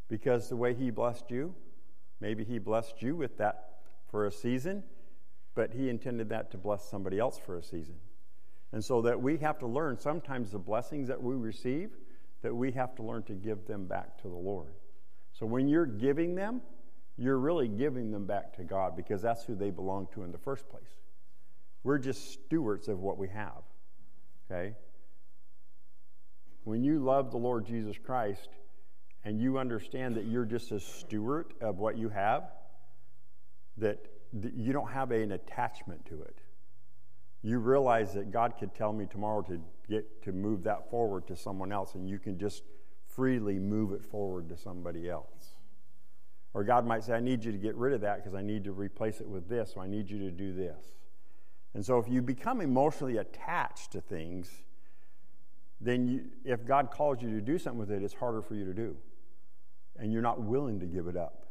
Because 0.09 0.49
the 0.49 0.57
way 0.57 0.75
he 0.75 0.91
blessed 0.91 1.31
you, 1.31 1.55
maybe 2.21 2.45
he 2.45 2.59
blessed 2.59 3.03
you 3.03 3.17
with 3.17 3.39
that 3.39 3.71
for 4.11 4.27
a 4.27 4.33
season, 4.33 4.83
but 5.55 5.73
he 5.73 5.89
intended 5.89 6.29
that 6.31 6.51
to 6.51 6.59
bless 6.59 6.89
somebody 6.89 7.19
else 7.19 7.39
for 7.39 7.57
a 7.57 7.63
season. 7.63 7.97
And 8.73 8.85
so 8.85 9.03
that 9.03 9.21
we 9.21 9.39
have 9.39 9.59
to 9.59 9.67
learn 9.67 9.99
sometimes 9.99 10.53
the 10.53 10.59
blessings 10.59 11.09
that 11.09 11.21
we 11.21 11.35
receive, 11.35 11.91
that 12.43 12.55
we 12.55 12.73
have 12.73 12.95
to 12.97 13.03
learn 13.03 13.23
to 13.25 13.35
give 13.35 13.67
them 13.67 13.87
back 13.87 14.17
to 14.23 14.29
the 14.29 14.37
Lord. 14.37 14.75
So 15.33 15.47
when 15.47 15.69
you're 15.69 15.87
giving 15.87 16.35
them, 16.35 16.61
you're 17.17 17.39
really 17.39 17.69
giving 17.69 18.11
them 18.11 18.27
back 18.27 18.55
to 18.57 18.65
God 18.65 18.97
because 18.97 19.21
that's 19.21 19.45
who 19.45 19.55
they 19.55 19.71
belong 19.71 20.09
to 20.15 20.23
in 20.23 20.33
the 20.33 20.39
first 20.39 20.69
place. 20.69 20.99
We're 21.83 21.99
just 21.99 22.33
stewards 22.33 22.89
of 22.89 23.01
what 23.01 23.19
we 23.19 23.29
have. 23.29 23.63
Okay? 24.51 24.75
When 26.65 26.85
you 26.85 27.01
love 27.01 27.31
the 27.31 27.39
Lord 27.39 27.67
Jesus 27.67 27.97
Christ 27.99 28.49
and 29.25 29.41
you 29.41 29.59
understand 29.59 30.15
that 30.17 30.25
you're 30.25 30.45
just 30.45 30.73
a 30.73 30.81
steward 30.81 31.53
of 31.61 31.79
what 31.79 31.97
you 31.97 32.09
have, 32.09 32.45
that 33.77 33.99
you 34.33 34.73
don't 34.73 34.91
have 34.91 35.11
an 35.11 35.33
attachment 35.33 36.05
to 36.07 36.23
it. 36.23 36.39
You 37.43 37.59
realize 37.59 38.15
that 38.15 38.31
God 38.31 38.55
could 38.59 38.75
tell 38.75 38.93
me 38.93 39.07
tomorrow 39.07 39.43
to 39.43 39.61
get 39.89 40.23
to 40.23 40.33
move 40.33 40.63
that 40.65 40.91
forward 40.91 41.27
to 41.29 41.37
someone 41.37 41.73
else, 41.73 41.95
and 41.95 42.09
you 42.09 42.19
can 42.19 42.39
just 42.39 42.63
freely 43.07 43.59
move 43.59 43.93
it 43.93 44.05
forward 44.05 44.49
to 44.51 44.57
somebody 44.57 45.09
else. 45.09 45.55
Or 46.53 46.65
God 46.65 46.87
might 46.87 47.05
say, 47.05 47.15
I 47.15 47.21
need 47.21 47.45
you 47.45 47.53
to 47.53 47.59
get 47.59 47.77
rid 47.77 47.93
of 47.93 48.01
that 48.03 48.17
because 48.17 48.35
I 48.35 48.43
need 48.43 48.65
to 48.65 48.73
replace 48.73 49.21
it 49.21 49.29
with 49.29 49.49
this, 49.49 49.73
so 49.75 49.81
I 49.81 49.87
need 49.87 50.11
you 50.11 50.19
to 50.19 50.31
do 50.31 50.53
this. 50.53 50.85
And 51.75 51.85
so, 51.85 51.99
if 51.99 52.09
you 52.09 52.21
become 52.21 52.61
emotionally 52.61 53.19
attached 53.19 53.93
to 53.93 54.01
things, 54.01 54.51
then 55.81 56.09
you, 56.09 56.25
if 56.45 56.67
God 56.67 56.91
calls 56.91 57.23
you 57.23 57.31
to 57.31 57.41
do 57.41 57.59
something 57.59 57.79
with 57.79 57.91
it, 57.91 58.03
it's 58.03 58.15
harder 58.15 58.43
for 58.43 58.55
you 58.55 58.65
to 58.65 58.75
do. 58.75 58.97
And 60.01 60.13
you're 60.13 60.23
not 60.23 60.41
willing 60.41 60.81
to 60.81 60.87
give 60.87 61.07
it 61.07 61.17
up. 61.17 61.47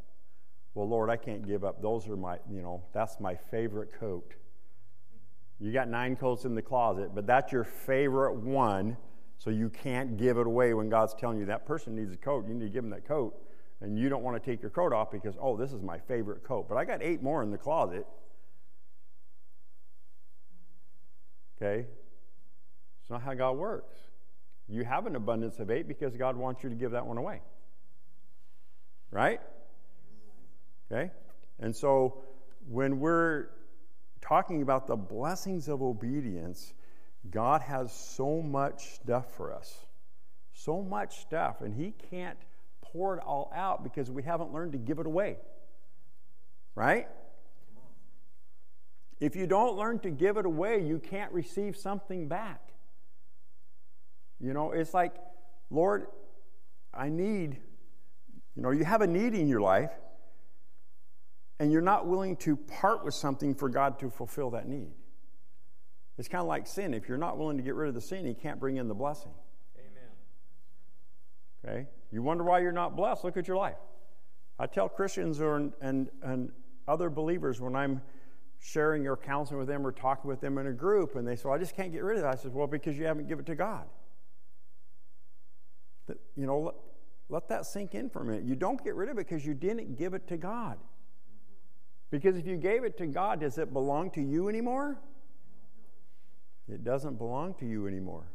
Well, 0.73 0.89
Lord, 0.89 1.09
I 1.09 1.17
can't 1.17 1.47
give 1.47 1.63
up. 1.63 1.81
Those 1.81 2.07
are 2.07 2.17
my, 2.17 2.37
you 2.51 2.61
know, 2.61 2.83
that's 2.93 3.19
my 3.19 3.35
favorite 3.35 3.91
coat. 3.99 4.33
You 5.59 5.71
got 5.71 5.87
nine 5.87 6.15
coats 6.15 6.45
in 6.45 6.55
the 6.55 6.61
closet, 6.61 7.11
but 7.13 7.27
that's 7.27 7.51
your 7.51 7.63
favorite 7.63 8.35
one, 8.35 8.97
so 9.37 9.49
you 9.49 9.69
can't 9.69 10.17
give 10.17 10.37
it 10.37 10.47
away 10.47 10.73
when 10.73 10.89
God's 10.89 11.13
telling 11.13 11.37
you 11.37 11.45
that 11.45 11.65
person 11.65 11.95
needs 11.95 12.13
a 12.13 12.17
coat. 12.17 12.47
You 12.47 12.53
need 12.53 12.65
to 12.65 12.71
give 12.71 12.83
them 12.83 12.91
that 12.91 13.07
coat, 13.07 13.35
and 13.81 13.97
you 13.99 14.09
don't 14.09 14.23
want 14.23 14.41
to 14.41 14.51
take 14.51 14.61
your 14.61 14.71
coat 14.71 14.93
off 14.93 15.11
because, 15.11 15.35
oh, 15.39 15.57
this 15.57 15.73
is 15.73 15.81
my 15.81 15.99
favorite 15.99 16.43
coat. 16.43 16.67
But 16.69 16.77
I 16.77 16.85
got 16.85 17.03
eight 17.03 17.21
more 17.21 17.43
in 17.43 17.51
the 17.51 17.57
closet. 17.57 18.05
Okay? 21.61 21.85
It's 23.01 23.09
not 23.09 23.21
how 23.21 23.33
God 23.33 23.57
works. 23.57 23.97
You 24.69 24.85
have 24.85 25.07
an 25.07 25.15
abundance 25.15 25.59
of 25.59 25.69
eight 25.69 25.87
because 25.87 26.15
God 26.15 26.37
wants 26.37 26.63
you 26.63 26.69
to 26.69 26.75
give 26.75 26.91
that 26.91 27.05
one 27.05 27.17
away. 27.17 27.41
Right? 29.11 29.41
Okay? 30.91 31.11
And 31.59 31.75
so 31.75 32.23
when 32.67 32.99
we're 32.99 33.49
talking 34.21 34.61
about 34.61 34.87
the 34.87 34.95
blessings 34.95 35.67
of 35.67 35.81
obedience, 35.81 36.73
God 37.29 37.61
has 37.61 37.91
so 37.91 38.41
much 38.41 38.95
stuff 38.95 39.35
for 39.35 39.53
us. 39.53 39.85
So 40.53 40.81
much 40.81 41.21
stuff. 41.21 41.61
And 41.61 41.73
He 41.73 41.93
can't 42.09 42.37
pour 42.81 43.15
it 43.17 43.23
all 43.23 43.51
out 43.55 43.83
because 43.83 44.09
we 44.09 44.23
haven't 44.23 44.53
learned 44.53 44.73
to 44.73 44.77
give 44.77 44.99
it 44.99 45.05
away. 45.05 45.37
Right? 46.75 47.07
If 49.19 49.35
you 49.35 49.47
don't 49.47 49.75
learn 49.75 49.99
to 49.99 50.09
give 50.09 50.37
it 50.37 50.45
away, 50.45 50.81
you 50.81 50.99
can't 50.99 51.31
receive 51.33 51.75
something 51.75 52.27
back. 52.27 52.61
You 54.39 54.53
know, 54.53 54.71
it's 54.71 54.93
like, 54.93 55.13
Lord, 55.69 56.07
I 56.93 57.09
need, 57.09 57.57
you 58.59 58.63
know, 58.63 58.71
you 58.71 58.83
have 58.83 59.01
a 59.01 59.07
need 59.07 59.35
in 59.35 59.47
your 59.47 59.61
life, 59.61 59.93
and 61.61 61.71
you're 61.71 61.79
not 61.79 62.07
willing 62.07 62.35
to 62.35 62.57
part 62.57 63.05
with 63.05 63.13
something 63.13 63.55
for 63.55 63.69
God 63.69 63.99
to 63.99 64.09
fulfill 64.09 64.49
that 64.49 64.67
need. 64.67 64.91
It's 66.17 66.27
kind 66.27 66.41
of 66.41 66.47
like 66.47 66.67
sin. 66.67 66.93
If 66.93 67.07
you're 67.07 67.17
not 67.17 67.37
willing 67.37 67.55
to 67.55 67.63
get 67.63 67.73
rid 67.73 67.87
of 67.87 67.95
the 67.95 68.01
sin, 68.01 68.25
He 68.25 68.33
can't 68.33 68.59
bring 68.59 68.75
in 68.75 68.89
the 68.89 68.93
blessing. 68.93 69.31
Amen. 69.77 71.77
Okay? 71.77 71.87
You 72.11 72.21
wonder 72.21 72.43
why 72.43 72.59
you're 72.59 72.73
not 72.73 72.97
blessed? 72.97 73.23
Look 73.23 73.37
at 73.37 73.47
your 73.47 73.55
life. 73.55 73.77
I 74.59 74.67
tell 74.67 74.89
Christians 74.89 75.39
or, 75.39 75.71
and, 75.79 76.09
and 76.21 76.51
other 76.85 77.09
believers 77.09 77.61
when 77.61 77.77
I'm 77.77 78.01
sharing 78.59 79.07
or 79.07 79.15
counseling 79.15 79.59
with 79.59 79.69
them 79.69 79.87
or 79.87 79.93
talking 79.93 80.27
with 80.27 80.41
them 80.41 80.57
in 80.57 80.67
a 80.67 80.73
group, 80.73 81.15
and 81.15 81.25
they 81.25 81.37
say, 81.37 81.43
well, 81.45 81.53
I 81.53 81.59
just 81.59 81.77
can't 81.77 81.93
get 81.93 82.03
rid 82.03 82.17
of 82.17 82.25
it. 82.25 82.27
I 82.27 82.35
said, 82.35 82.53
Well, 82.53 82.67
because 82.67 82.97
you 82.97 83.05
haven't 83.05 83.29
given 83.29 83.45
it 83.45 83.47
to 83.47 83.55
God. 83.55 83.85
You 86.35 86.45
know, 86.45 86.73
let, 87.29 87.47
that 87.49 87.65
sink 87.65 87.93
in 87.95 88.09
for 88.09 88.21
a 88.21 88.25
minute. 88.25 88.43
You 88.43 88.55
don't 88.55 88.83
get 88.83 88.95
rid 88.95 89.09
of 89.09 89.17
it 89.17 89.27
because 89.27 89.45
you 89.45 89.53
didn't 89.53 89.97
give 89.97 90.13
it 90.13 90.27
to 90.27 90.37
God. 90.37 90.77
Because 92.09 92.35
if 92.37 92.47
you 92.47 92.57
gave 92.57 92.83
it 92.83 92.97
to 92.97 93.05
God, 93.05 93.41
does 93.41 93.57
it 93.57 93.71
belong 93.71 94.09
to 94.11 94.21
you 94.21 94.49
anymore? 94.49 94.99
It 96.67 96.83
doesn't 96.83 97.17
belong 97.17 97.53
to 97.55 97.65
you 97.65 97.87
anymore. 97.87 98.31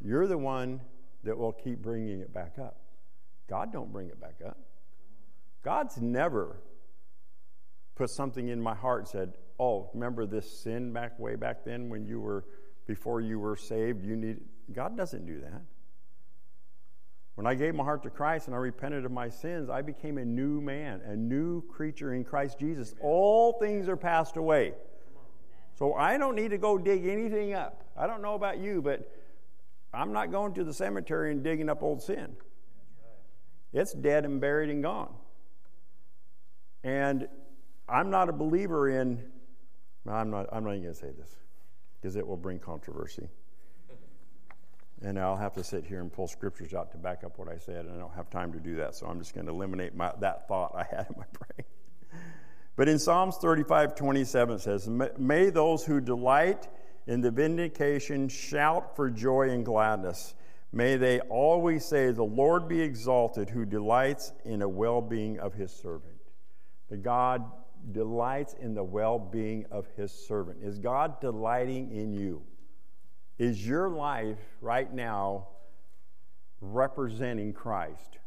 You're 0.00 0.26
the 0.26 0.38
one 0.38 0.80
that 1.24 1.36
will 1.36 1.52
keep 1.52 1.82
bringing 1.82 2.20
it 2.20 2.32
back 2.32 2.58
up. 2.58 2.80
God 3.48 3.72
don't 3.72 3.92
bring 3.92 4.08
it 4.08 4.20
back 4.20 4.36
up. 4.44 4.58
God's 5.62 6.00
never 6.00 6.56
put 7.94 8.10
something 8.10 8.48
in 8.48 8.60
my 8.60 8.74
heart 8.74 9.00
and 9.00 9.08
said, 9.08 9.34
"Oh, 9.60 9.90
remember 9.94 10.26
this 10.26 10.50
sin 10.50 10.92
back 10.92 11.18
way 11.18 11.36
back 11.36 11.64
then 11.64 11.88
when 11.88 12.04
you 12.04 12.20
were 12.20 12.44
before 12.86 13.20
you 13.20 13.38
were 13.38 13.56
saved, 13.56 14.04
you 14.04 14.16
need 14.16 14.40
God 14.72 14.96
doesn't 14.96 15.26
do 15.26 15.40
that. 15.40 15.62
When 17.34 17.46
I 17.46 17.54
gave 17.54 17.74
my 17.74 17.82
heart 17.82 18.02
to 18.02 18.10
Christ 18.10 18.46
and 18.46 18.54
I 18.54 18.58
repented 18.58 19.04
of 19.04 19.12
my 19.12 19.28
sins, 19.28 19.70
I 19.70 19.80
became 19.80 20.18
a 20.18 20.24
new 20.24 20.60
man, 20.60 21.00
a 21.06 21.16
new 21.16 21.62
creature 21.62 22.14
in 22.14 22.24
Christ 22.24 22.58
Jesus. 22.58 22.94
All 23.00 23.54
things 23.54 23.88
are 23.88 23.96
passed 23.96 24.36
away. 24.36 24.74
So 25.74 25.94
I 25.94 26.18
don't 26.18 26.36
need 26.36 26.50
to 26.50 26.58
go 26.58 26.76
dig 26.76 27.06
anything 27.06 27.54
up. 27.54 27.84
I 27.96 28.06
don't 28.06 28.20
know 28.20 28.34
about 28.34 28.58
you, 28.58 28.82
but 28.82 29.10
I'm 29.94 30.12
not 30.12 30.30
going 30.30 30.52
to 30.54 30.64
the 30.64 30.74
cemetery 30.74 31.32
and 31.32 31.42
digging 31.42 31.70
up 31.70 31.82
old 31.82 32.02
sin. 32.02 32.36
It's 33.72 33.94
dead 33.94 34.26
and 34.26 34.40
buried 34.40 34.68
and 34.68 34.82
gone. 34.82 35.14
And 36.84 37.28
I'm 37.88 38.10
not 38.10 38.28
a 38.28 38.32
believer 38.32 38.90
in, 38.90 39.22
I'm 40.06 40.30
not, 40.30 40.46
I'm 40.52 40.64
not 40.64 40.72
even 40.72 40.82
going 40.82 40.94
to 40.94 41.00
say 41.00 41.10
this 41.16 41.36
because 42.00 42.16
it 42.16 42.26
will 42.26 42.36
bring 42.36 42.58
controversy. 42.58 43.28
And 45.04 45.18
I'll 45.18 45.36
have 45.36 45.52
to 45.54 45.64
sit 45.64 45.84
here 45.84 46.00
and 46.00 46.12
pull 46.12 46.28
scriptures 46.28 46.74
out 46.74 46.92
to 46.92 46.96
back 46.96 47.24
up 47.24 47.38
what 47.38 47.48
I 47.48 47.58
said, 47.58 47.86
and 47.86 47.94
I 47.94 47.98
don't 47.98 48.14
have 48.14 48.30
time 48.30 48.52
to 48.52 48.60
do 48.60 48.76
that, 48.76 48.94
so 48.94 49.06
I'm 49.06 49.18
just 49.18 49.34
going 49.34 49.46
to 49.46 49.52
eliminate 49.52 49.96
my, 49.96 50.12
that 50.20 50.46
thought 50.46 50.74
I 50.76 50.84
had 50.84 51.06
in 51.08 51.16
my 51.18 51.24
brain. 51.32 51.66
But 52.76 52.88
in 52.88 52.98
Psalms 52.98 53.36
35 53.36 53.96
27, 53.96 54.56
it 54.56 54.60
says, 54.60 54.88
May 54.88 55.50
those 55.50 55.84
who 55.84 56.00
delight 56.00 56.68
in 57.06 57.20
the 57.20 57.30
vindication 57.30 58.28
shout 58.28 58.96
for 58.96 59.10
joy 59.10 59.50
and 59.50 59.64
gladness. 59.64 60.34
May 60.72 60.96
they 60.96 61.20
always 61.20 61.84
say, 61.84 62.10
The 62.12 62.22
Lord 62.22 62.68
be 62.68 62.80
exalted, 62.80 63.50
who 63.50 63.64
delights 63.64 64.32
in 64.44 64.62
a 64.62 64.68
well 64.68 65.02
being 65.02 65.38
of 65.38 65.52
his 65.52 65.72
servant. 65.72 66.14
The 66.88 66.96
God 66.96 67.44
delights 67.90 68.54
in 68.54 68.74
the 68.74 68.84
well 68.84 69.18
being 69.18 69.66
of 69.70 69.86
his 69.96 70.12
servant. 70.12 70.62
Is 70.62 70.78
God 70.78 71.20
delighting 71.20 71.90
in 71.90 72.12
you? 72.12 72.42
Is 73.42 73.66
your 73.66 73.88
life 73.88 74.38
right 74.60 74.94
now 74.94 75.48
representing 76.60 77.52
Christ? 77.52 78.18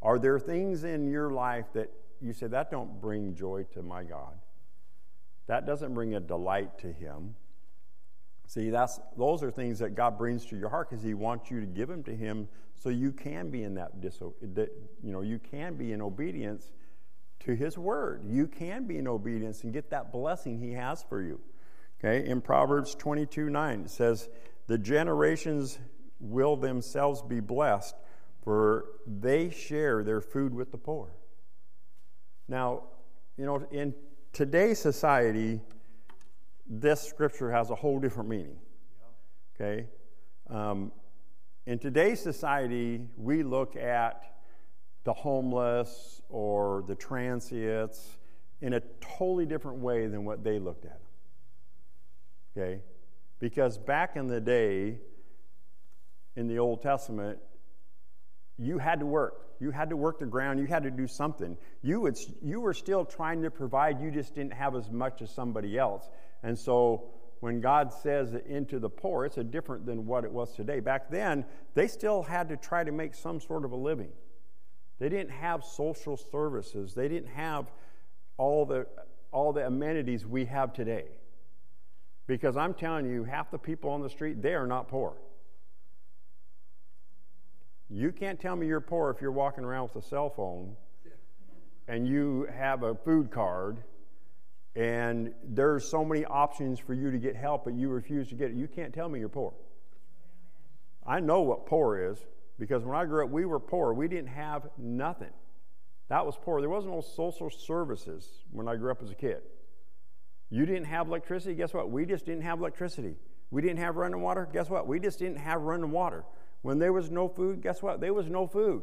Are 0.00 0.18
there 0.18 0.38
things 0.38 0.84
in 0.84 1.06
your 1.06 1.30
life 1.30 1.66
that 1.74 1.92
you 2.22 2.32
say 2.32 2.46
that 2.46 2.70
don't 2.70 2.98
bring 2.98 3.34
joy 3.34 3.66
to 3.74 3.82
my 3.82 4.02
God? 4.02 4.32
That 5.46 5.66
doesn't 5.66 5.92
bring 5.92 6.14
a 6.14 6.20
delight 6.20 6.78
to 6.78 6.90
him. 6.90 7.34
See, 8.46 8.70
that's 8.70 8.98
those 9.18 9.42
are 9.42 9.50
things 9.50 9.78
that 9.80 9.90
God 9.90 10.16
brings 10.16 10.46
to 10.46 10.56
your 10.56 10.70
heart 10.70 10.88
because 10.88 11.04
He 11.04 11.12
wants 11.12 11.50
you 11.50 11.60
to 11.60 11.66
give 11.66 11.88
them 11.88 12.02
to 12.04 12.16
Him, 12.16 12.48
so 12.74 12.88
you 12.88 13.12
can 13.12 13.50
be 13.50 13.64
in 13.64 13.74
that 13.74 14.00
diso- 14.00 14.32
you 14.42 15.12
know 15.12 15.20
you 15.20 15.38
can 15.38 15.74
be 15.74 15.92
in 15.92 16.00
obedience 16.00 16.72
to 17.40 17.54
His 17.54 17.76
word. 17.76 18.22
You 18.26 18.46
can 18.46 18.86
be 18.86 18.96
in 18.96 19.06
obedience 19.06 19.64
and 19.64 19.72
get 19.72 19.90
that 19.90 20.12
blessing 20.12 20.58
He 20.58 20.72
has 20.72 21.02
for 21.02 21.20
you. 21.20 21.40
Okay, 22.04 22.28
in 22.28 22.40
Proverbs 22.40 22.94
22 22.96 23.48
9, 23.48 23.82
it 23.82 23.90
says, 23.90 24.28
The 24.66 24.78
generations 24.78 25.78
will 26.20 26.56
themselves 26.56 27.22
be 27.22 27.40
blessed, 27.40 27.96
for 28.42 28.86
they 29.06 29.50
share 29.50 30.02
their 30.02 30.20
food 30.20 30.54
with 30.54 30.70
the 30.70 30.78
poor. 30.78 31.10
Now, 32.48 32.84
you 33.36 33.46
know, 33.46 33.66
in 33.70 33.94
today's 34.32 34.78
society, 34.78 35.60
this 36.68 37.02
scripture 37.02 37.50
has 37.50 37.70
a 37.70 37.74
whole 37.74 37.98
different 37.98 38.28
meaning. 38.28 38.56
Okay? 39.54 39.86
Um, 40.48 40.92
in 41.66 41.78
today's 41.78 42.20
society, 42.20 43.00
we 43.16 43.42
look 43.42 43.76
at 43.76 44.22
the 45.04 45.12
homeless 45.12 46.20
or 46.28 46.84
the 46.86 46.94
transients 46.94 48.18
in 48.60 48.74
a 48.74 48.80
totally 49.00 49.46
different 49.46 49.78
way 49.78 50.06
than 50.06 50.24
what 50.24 50.44
they 50.44 50.58
looked 50.58 50.84
at 50.84 50.92
them. 50.92 51.00
Okay? 52.56 52.80
Because 53.42 53.76
back 53.76 54.14
in 54.14 54.28
the 54.28 54.40
day, 54.40 54.98
in 56.36 56.46
the 56.46 56.60
Old 56.60 56.80
Testament, 56.80 57.40
you 58.56 58.78
had 58.78 59.00
to 59.00 59.06
work. 59.06 59.58
You 59.58 59.72
had 59.72 59.90
to 59.90 59.96
work 59.96 60.20
the 60.20 60.26
ground. 60.26 60.60
You 60.60 60.66
had 60.66 60.84
to 60.84 60.92
do 60.92 61.08
something. 61.08 61.56
You, 61.82 62.00
would, 62.02 62.16
you 62.40 62.60
were 62.60 62.72
still 62.72 63.04
trying 63.04 63.42
to 63.42 63.50
provide, 63.50 64.00
you 64.00 64.12
just 64.12 64.36
didn't 64.36 64.52
have 64.52 64.76
as 64.76 64.92
much 64.92 65.22
as 65.22 65.34
somebody 65.34 65.76
else. 65.76 66.08
And 66.44 66.56
so 66.56 67.10
when 67.40 67.60
God 67.60 67.92
says 67.92 68.32
into 68.46 68.78
the 68.78 68.88
poor, 68.88 69.24
it's 69.24 69.38
a 69.38 69.44
different 69.44 69.86
than 69.86 70.06
what 70.06 70.22
it 70.22 70.30
was 70.30 70.54
today. 70.54 70.78
Back 70.78 71.10
then, 71.10 71.44
they 71.74 71.88
still 71.88 72.22
had 72.22 72.48
to 72.50 72.56
try 72.56 72.84
to 72.84 72.92
make 72.92 73.12
some 73.12 73.40
sort 73.40 73.64
of 73.64 73.72
a 73.72 73.76
living. 73.76 74.12
They 75.00 75.08
didn't 75.08 75.32
have 75.32 75.64
social 75.64 76.16
services. 76.16 76.94
They 76.94 77.08
didn't 77.08 77.30
have 77.30 77.72
all 78.36 78.66
the, 78.66 78.86
all 79.32 79.52
the 79.52 79.66
amenities 79.66 80.24
we 80.24 80.44
have 80.44 80.72
today. 80.72 81.06
Because 82.26 82.56
I'm 82.56 82.74
telling 82.74 83.06
you, 83.06 83.24
half 83.24 83.50
the 83.50 83.58
people 83.58 83.90
on 83.90 84.00
the 84.00 84.08
street, 84.08 84.42
they 84.42 84.54
are 84.54 84.66
not 84.66 84.88
poor. 84.88 85.14
You 87.90 88.12
can't 88.12 88.40
tell 88.40 88.56
me 88.56 88.66
you're 88.66 88.80
poor 88.80 89.10
if 89.10 89.20
you're 89.20 89.32
walking 89.32 89.64
around 89.64 89.90
with 89.94 90.04
a 90.04 90.08
cell 90.08 90.30
phone 90.30 90.76
and 91.88 92.06
you 92.06 92.48
have 92.56 92.84
a 92.84 92.94
food 92.94 93.30
card 93.30 93.82
and 94.74 95.34
there's 95.44 95.90
so 95.90 96.04
many 96.04 96.24
options 96.24 96.78
for 96.78 96.94
you 96.94 97.10
to 97.10 97.18
get 97.18 97.36
help, 97.36 97.64
but 97.64 97.74
you 97.74 97.90
refuse 97.90 98.28
to 98.28 98.34
get 98.34 98.50
it. 98.50 98.56
You 98.56 98.66
can't 98.66 98.94
tell 98.94 99.08
me 99.08 99.18
you're 99.18 99.28
poor. 99.28 99.52
I 101.06 101.20
know 101.20 101.42
what 101.42 101.66
poor 101.66 102.10
is. 102.10 102.18
Because 102.58 102.84
when 102.84 102.96
I 102.96 103.04
grew 103.04 103.24
up, 103.24 103.30
we 103.30 103.44
were 103.44 103.58
poor. 103.58 103.92
We 103.92 104.08
didn't 104.08 104.28
have 104.28 104.68
nothing. 104.78 105.32
That 106.08 106.24
was 106.24 106.36
poor. 106.40 106.60
There 106.60 106.70
wasn't 106.70 106.94
no 106.94 107.00
social 107.00 107.50
services 107.50 108.28
when 108.50 108.68
I 108.68 108.76
grew 108.76 108.90
up 108.90 109.02
as 109.02 109.10
a 109.10 109.14
kid. 109.14 109.42
You 110.52 110.66
didn't 110.66 110.84
have 110.84 111.08
electricity. 111.08 111.54
Guess 111.54 111.72
what? 111.72 111.90
We 111.90 112.04
just 112.04 112.26
didn't 112.26 112.42
have 112.42 112.58
electricity. 112.58 113.16
We 113.50 113.62
didn't 113.62 113.78
have 113.78 113.96
running 113.96 114.20
water. 114.20 114.46
Guess 114.52 114.68
what? 114.68 114.86
We 114.86 115.00
just 115.00 115.18
didn't 115.18 115.38
have 115.38 115.62
running 115.62 115.90
water. 115.90 116.24
When 116.60 116.78
there 116.78 116.92
was 116.92 117.10
no 117.10 117.26
food, 117.26 117.62
guess 117.62 117.82
what? 117.82 118.02
There 118.02 118.12
was 118.12 118.28
no 118.28 118.46
food. 118.46 118.82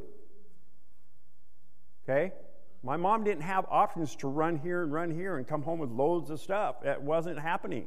Okay? 2.03 2.33
My 2.81 2.97
mom 2.97 3.23
didn't 3.23 3.43
have 3.43 3.67
options 3.69 4.15
to 4.15 4.27
run 4.27 4.57
here 4.57 4.81
and 4.81 4.91
run 4.91 5.11
here 5.11 5.37
and 5.37 5.47
come 5.47 5.61
home 5.61 5.77
with 5.77 5.91
loads 5.91 6.31
of 6.31 6.39
stuff. 6.39 6.81
That 6.81 7.03
wasn't 7.03 7.37
happening. 7.37 7.85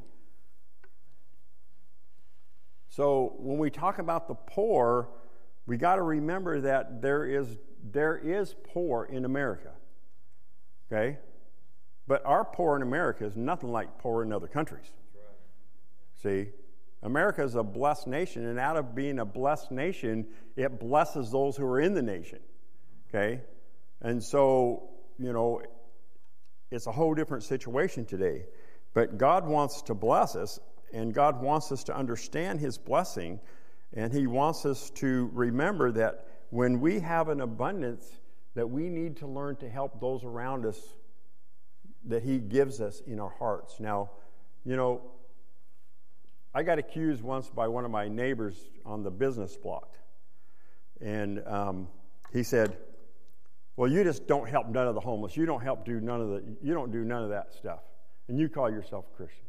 So 2.89 3.35
when 3.39 3.59
we 3.59 3.69
talk 3.69 3.99
about 3.99 4.29
the 4.29 4.35
poor, 4.35 5.09
we 5.67 5.77
got 5.77 5.97
to 5.97 6.03
remember 6.03 6.61
that 6.61 7.03
there 7.03 7.27
is 7.27 7.59
there 7.91 8.17
is 8.17 8.55
poor 8.73 9.07
in 9.07 9.25
America. 9.25 9.73
Okay? 10.87 11.19
But 12.07 12.25
our 12.27 12.45
poor 12.45 12.77
in 12.77 12.83
America 12.83 13.25
is 13.25 13.37
nothing 13.37 13.71
like 13.71 13.99
poor 13.99 14.23
in 14.23 14.33
other 14.33 14.49
countries. 14.49 14.91
See? 16.23 16.49
America 17.03 17.43
is 17.43 17.57
a 17.57 17.63
blessed 17.63 18.07
nation, 18.07 18.47
and 18.47 18.59
out 18.59 18.77
of 18.77 18.95
being 18.95 19.19
a 19.19 19.25
blessed 19.25 19.73
nation, 19.73 20.27
it 20.57 20.79
blesses 20.79 21.33
those 21.33 21.57
who 21.57 21.65
are 21.65 21.81
in 21.81 21.95
the 21.95 22.03
nation. 22.03 22.39
Okay? 23.09 23.41
And 24.01 24.23
so, 24.23 24.91
you 25.19 25.33
know, 25.33 25.63
it's 26.71 26.87
a 26.87 26.93
whole 26.93 27.15
different 27.15 27.43
situation 27.43 28.05
today. 28.05 28.47
But 28.95 29.19
God 29.19 29.47
wants 29.47 29.83
to 29.83 29.95
bless 29.95 30.37
us, 30.37 30.61
and 30.93 31.13
God 31.13 31.43
wants 31.43 31.73
us 31.73 31.85
to 31.85 31.97
understand 31.97 32.61
His 32.61 32.79
blessing, 32.79 33.41
and 33.93 34.13
He 34.13 34.27
wants 34.27 34.65
us 34.65 34.91
to 34.97 35.29
remember 35.33 35.91
that 35.93 36.27
when 36.51 36.81
we 36.81 37.01
have 37.01 37.29
an 37.29 37.41
abundance, 37.41 38.21
that 38.55 38.69
we 38.69 38.89
need 38.89 39.17
to 39.17 39.27
learn 39.27 39.57
to 39.57 39.69
help 39.69 40.01
those 40.01 40.23
around 40.25 40.67
us 40.67 40.79
that 42.07 42.23
He 42.23 42.39
gives 42.39 42.81
us 42.81 43.03
in 43.07 43.21
our 43.21 43.33
hearts. 43.39 43.81
Now, 43.81 44.11
you 44.65 44.77
know, 44.77 45.03
I 46.55 46.63
got 46.63 46.79
accused 46.79 47.23
once 47.23 47.49
by 47.49 47.69
one 47.69 47.85
of 47.85 47.91
my 47.91 48.09
neighbors 48.09 48.57
on 48.85 49.03
the 49.03 49.11
business 49.11 49.57
block. 49.57 49.95
And 51.01 51.43
um, 51.47 51.89
he 52.33 52.43
said, 52.43 52.77
Well, 53.77 53.91
you 53.91 54.05
just 54.05 54.27
don't 54.27 54.49
help 54.49 54.69
none 54.69 54.87
of 54.87 54.95
the 54.95 55.01
homeless. 55.01 55.37
You 55.37 55.47
don't 55.47 55.63
help 55.63 55.85
do 55.85 56.01
none 56.01 56.21
of 56.21 56.29
the, 56.29 56.45
you 56.63 56.75
don't 56.75 56.93
do 56.93 57.05
none 57.05 57.23
of 57.23 57.31
that 57.31 57.55
stuff. 57.55 57.81
And 58.29 58.39
you 58.39 58.49
call 58.49 58.71
yourself 58.71 59.07
a 59.13 59.17
Christian. 59.17 59.45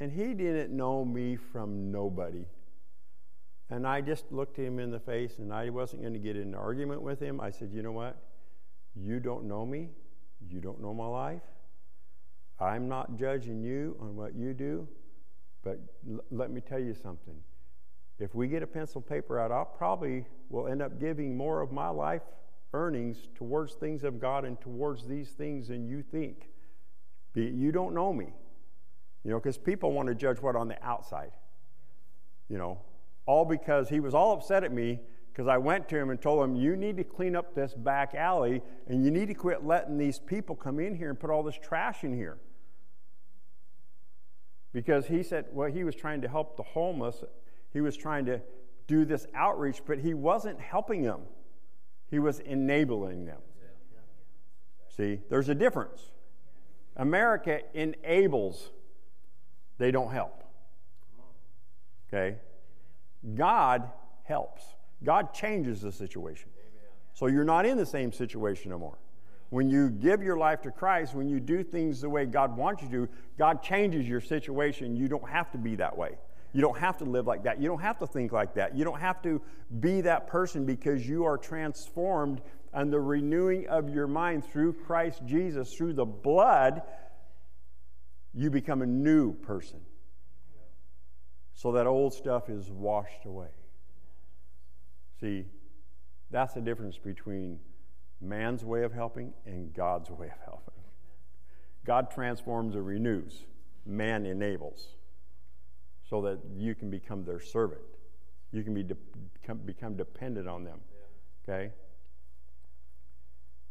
And 0.00 0.10
he 0.10 0.34
didn't 0.34 0.76
know 0.76 1.04
me 1.04 1.36
from 1.36 1.92
nobody. 1.92 2.44
And 3.70 3.86
I 3.86 4.00
just 4.00 4.30
looked 4.32 4.56
him 4.56 4.78
in 4.78 4.90
the 4.90 5.00
face 5.00 5.38
and 5.38 5.52
I 5.52 5.70
wasn't 5.70 6.02
going 6.02 6.12
to 6.12 6.18
get 6.18 6.36
in 6.36 6.48
an 6.48 6.54
argument 6.54 7.02
with 7.02 7.20
him. 7.20 7.40
I 7.40 7.50
said, 7.50 7.70
You 7.72 7.82
know 7.82 7.92
what? 7.92 8.20
You 8.96 9.20
don't 9.20 9.44
know 9.44 9.64
me. 9.64 9.90
You 10.50 10.60
don't 10.60 10.80
know 10.80 10.94
my 10.94 11.06
life. 11.06 11.42
I'm 12.60 12.88
not 12.88 13.16
judging 13.16 13.62
you 13.62 13.96
on 14.00 14.16
what 14.16 14.34
you 14.34 14.54
do. 14.54 14.88
But 15.62 15.78
l- 16.08 16.24
let 16.30 16.50
me 16.50 16.60
tell 16.60 16.78
you 16.78 16.94
something. 16.94 17.36
If 18.18 18.34
we 18.34 18.48
get 18.48 18.62
a 18.62 18.66
pencil 18.66 19.00
paper 19.00 19.38
out, 19.38 19.50
I'll 19.50 19.64
probably 19.64 20.24
will 20.48 20.68
end 20.68 20.82
up 20.82 21.00
giving 21.00 21.36
more 21.36 21.60
of 21.60 21.72
my 21.72 21.88
life 21.88 22.22
earnings 22.72 23.28
towards 23.34 23.74
things 23.74 24.04
of 24.04 24.20
God 24.20 24.44
and 24.44 24.60
towards 24.60 25.06
these 25.06 25.30
things 25.30 25.68
than 25.68 25.86
you 25.86 26.02
think. 26.02 26.48
You 27.34 27.72
don't 27.72 27.94
know 27.94 28.12
me. 28.12 28.32
You 29.24 29.30
know, 29.30 29.38
because 29.38 29.58
people 29.58 29.92
want 29.92 30.08
to 30.08 30.14
judge 30.14 30.40
what 30.40 30.56
on 30.56 30.68
the 30.68 30.82
outside. 30.84 31.30
You 32.48 32.58
know, 32.58 32.80
all 33.24 33.44
because 33.44 33.88
he 33.88 34.00
was 34.00 34.14
all 34.14 34.32
upset 34.32 34.64
at 34.64 34.72
me 34.72 35.00
because 35.32 35.48
I 35.48 35.56
went 35.56 35.88
to 35.88 35.96
him 35.96 36.10
and 36.10 36.20
told 36.20 36.44
him, 36.44 36.56
You 36.56 36.76
need 36.76 36.96
to 36.98 37.04
clean 37.04 37.34
up 37.34 37.54
this 37.54 37.74
back 37.74 38.14
alley 38.14 38.62
and 38.86 39.04
you 39.04 39.10
need 39.10 39.28
to 39.28 39.34
quit 39.34 39.64
letting 39.64 39.96
these 39.96 40.18
people 40.18 40.54
come 40.54 40.78
in 40.78 40.94
here 40.94 41.08
and 41.08 41.18
put 41.18 41.30
all 41.30 41.42
this 41.42 41.58
trash 41.60 42.04
in 42.04 42.14
here 42.14 42.38
because 44.72 45.06
he 45.06 45.22
said, 45.22 45.46
well, 45.52 45.70
he 45.70 45.84
was 45.84 45.94
trying 45.94 46.22
to 46.22 46.28
help 46.28 46.56
the 46.56 46.62
homeless. 46.62 47.22
He 47.72 47.80
was 47.80 47.96
trying 47.96 48.24
to 48.26 48.40
do 48.86 49.04
this 49.04 49.26
outreach, 49.34 49.82
but 49.86 49.98
he 49.98 50.14
wasn't 50.14 50.60
helping 50.60 51.02
them, 51.02 51.20
he 52.10 52.18
was 52.18 52.40
enabling 52.40 53.26
them. 53.26 53.40
See, 54.96 55.20
there's 55.30 55.48
a 55.48 55.54
difference. 55.54 56.10
America 56.96 57.60
enables, 57.72 58.70
they 59.78 59.90
don't 59.90 60.12
help. 60.12 60.44
Okay? 62.08 62.36
God 63.34 63.90
helps. 64.24 64.62
God 65.04 65.34
changes 65.34 65.80
the 65.80 65.92
situation. 65.92 66.50
So 67.14 67.26
you're 67.26 67.44
not 67.44 67.66
in 67.66 67.76
the 67.76 67.86
same 67.86 68.12
situation 68.12 68.70
no 68.70 68.78
more. 68.78 68.98
When 69.50 69.68
you 69.68 69.90
give 69.90 70.22
your 70.22 70.38
life 70.38 70.62
to 70.62 70.70
Christ, 70.70 71.14
when 71.14 71.28
you 71.28 71.38
do 71.38 71.62
things 71.62 72.00
the 72.00 72.08
way 72.08 72.24
God 72.24 72.56
wants 72.56 72.82
you 72.82 72.88
to, 72.88 73.08
God 73.38 73.62
changes 73.62 74.08
your 74.08 74.20
situation. 74.20 74.96
You 74.96 75.08
don't 75.08 75.28
have 75.28 75.50
to 75.52 75.58
be 75.58 75.76
that 75.76 75.96
way. 75.96 76.12
You 76.54 76.62
don't 76.62 76.78
have 76.78 76.96
to 76.98 77.04
live 77.04 77.26
like 77.26 77.44
that. 77.44 77.60
You 77.60 77.68
don't 77.68 77.80
have 77.80 77.98
to 77.98 78.06
think 78.06 78.32
like 78.32 78.54
that. 78.54 78.76
You 78.76 78.84
don't 78.84 79.00
have 79.00 79.20
to 79.22 79.42
be 79.80 80.00
that 80.02 80.26
person 80.26 80.64
because 80.64 81.06
you 81.06 81.24
are 81.24 81.36
transformed 81.36 82.40
and 82.72 82.92
the 82.92 83.00
renewing 83.00 83.68
of 83.68 83.90
your 83.90 84.06
mind 84.06 84.44
through 84.44 84.72
Christ 84.72 85.22
Jesus, 85.26 85.74
through 85.74 85.94
the 85.94 86.06
blood, 86.06 86.82
you 88.32 88.50
become 88.50 88.80
a 88.80 88.86
new 88.86 89.34
person. 89.34 89.80
So 91.54 91.72
that 91.72 91.86
old 91.86 92.14
stuff 92.14 92.48
is 92.48 92.70
washed 92.70 93.26
away. 93.26 93.50
See, 95.22 95.44
that's 96.32 96.52
the 96.54 96.60
difference 96.60 96.98
between 96.98 97.60
man's 98.20 98.64
way 98.64 98.82
of 98.82 98.92
helping 98.92 99.32
and 99.46 99.72
God's 99.72 100.10
way 100.10 100.26
of 100.26 100.44
helping. 100.44 100.74
God 101.86 102.10
transforms 102.10 102.74
or 102.74 102.82
renews, 102.82 103.44
man 103.86 104.26
enables 104.26 104.96
so 106.10 106.22
that 106.22 106.40
you 106.56 106.74
can 106.74 106.90
become 106.90 107.24
their 107.24 107.38
servant. 107.38 107.80
You 108.50 108.64
can 108.64 108.74
be 108.74 108.82
de- 108.82 109.54
become 109.54 109.96
dependent 109.96 110.48
on 110.48 110.64
them. 110.64 110.80
Okay? 111.48 111.70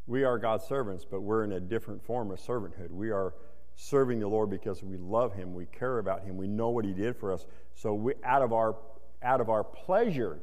We 0.07 0.23
are 0.23 0.37
God's 0.37 0.65
servants, 0.65 1.05
but 1.09 1.21
we're 1.21 1.43
in 1.43 1.51
a 1.51 1.59
different 1.59 2.01
form 2.01 2.31
of 2.31 2.39
servanthood. 2.39 2.91
We 2.91 3.11
are 3.11 3.33
serving 3.75 4.19
the 4.21 4.27
Lord 4.27 4.49
because 4.49 4.83
we 4.83 4.95
love 4.95 5.33
Him, 5.33 5.53
we 5.53 5.65
care 5.65 5.99
about 5.99 6.23
Him, 6.23 6.37
we 6.37 6.47
know 6.47 6.69
what 6.69 6.85
He 6.85 6.93
did 6.93 7.17
for 7.17 7.33
us. 7.33 7.45
So 7.75 7.93
we, 7.93 8.13
out 8.23 8.41
of 8.41 8.53
our 8.53 8.77
out 9.23 9.39
of 9.39 9.49
our 9.49 9.63
pleasure, 9.63 10.39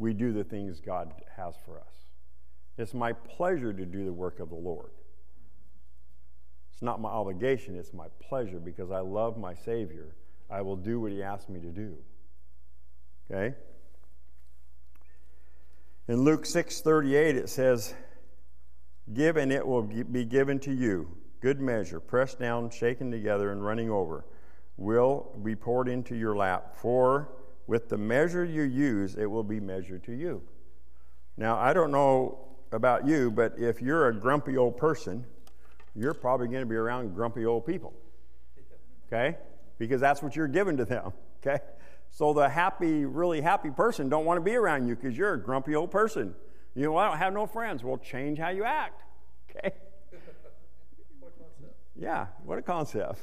we 0.00 0.14
do 0.14 0.32
the 0.32 0.44
things 0.44 0.80
God 0.80 1.12
has 1.36 1.54
for 1.64 1.78
us. 1.78 2.06
It's 2.78 2.94
my 2.94 3.12
pleasure 3.12 3.72
to 3.72 3.84
do 3.84 4.04
the 4.04 4.12
work 4.12 4.40
of 4.40 4.48
the 4.48 4.54
Lord. 4.54 4.90
It's 6.72 6.82
not 6.82 7.00
my 7.00 7.10
obligation, 7.10 7.76
it's 7.76 7.92
my 7.92 8.06
pleasure 8.20 8.58
because 8.58 8.90
I 8.90 9.00
love 9.00 9.36
my 9.36 9.54
Savior. 9.54 10.14
I 10.48 10.62
will 10.62 10.76
do 10.76 10.98
what 11.00 11.12
He 11.12 11.22
asks 11.22 11.50
me 11.50 11.60
to 11.60 11.68
do. 11.68 11.96
Okay? 13.30 13.54
In 16.08 16.22
Luke 16.22 16.46
6:38 16.46 17.36
it 17.36 17.50
says, 17.50 17.94
"Give 19.12 19.36
and 19.36 19.52
it 19.52 19.66
will 19.66 19.82
be 19.82 20.24
given 20.24 20.58
to 20.60 20.72
you, 20.72 21.18
good 21.40 21.60
measure, 21.60 22.00
pressed 22.00 22.38
down, 22.38 22.70
shaken 22.70 23.10
together 23.10 23.52
and 23.52 23.64
running 23.64 23.90
over, 23.90 24.24
will 24.76 25.38
be 25.42 25.54
poured 25.54 25.88
into 25.88 26.16
your 26.16 26.34
lap, 26.34 26.74
for 26.74 27.30
with 27.70 27.88
the 27.88 27.96
measure 27.96 28.44
you 28.44 28.62
use 28.62 29.14
it 29.14 29.26
will 29.26 29.44
be 29.44 29.60
measured 29.60 30.02
to 30.04 30.12
you." 30.12 30.42
Now, 31.36 31.56
I 31.56 31.72
don't 31.72 31.92
know 31.92 32.48
about 32.72 33.06
you, 33.06 33.30
but 33.30 33.58
if 33.58 33.80
you're 33.80 34.08
a 34.08 34.12
grumpy 34.12 34.56
old 34.56 34.76
person, 34.76 35.24
you're 35.94 36.12
probably 36.12 36.48
going 36.48 36.60
to 36.62 36.66
be 36.66 36.74
around 36.74 37.14
grumpy 37.14 37.46
old 37.46 37.64
people. 37.64 37.94
Okay? 39.06 39.38
Because 39.78 40.00
that's 40.00 40.22
what 40.22 40.36
you're 40.36 40.48
given 40.48 40.76
to 40.76 40.84
them. 40.84 41.12
Okay? 41.38 41.62
So 42.10 42.32
the 42.32 42.48
happy, 42.48 43.04
really 43.04 43.40
happy 43.40 43.70
person 43.70 44.08
don't 44.08 44.24
want 44.24 44.38
to 44.38 44.42
be 44.42 44.56
around 44.56 44.88
you 44.88 44.96
because 44.96 45.16
you're 45.16 45.34
a 45.34 45.40
grumpy 45.40 45.74
old 45.76 45.92
person. 45.92 46.34
You 46.74 46.86
know, 46.86 46.96
I 46.96 47.08
don't 47.08 47.18
have 47.18 47.32
no 47.32 47.46
friends. 47.46 47.82
Well, 47.82 47.98
change 47.98 48.38
how 48.38 48.50
you 48.50 48.64
act. 48.64 49.02
Okay? 49.50 49.72
Yeah, 51.96 52.26
what 52.44 52.58
a 52.58 52.62
concept. 52.62 53.20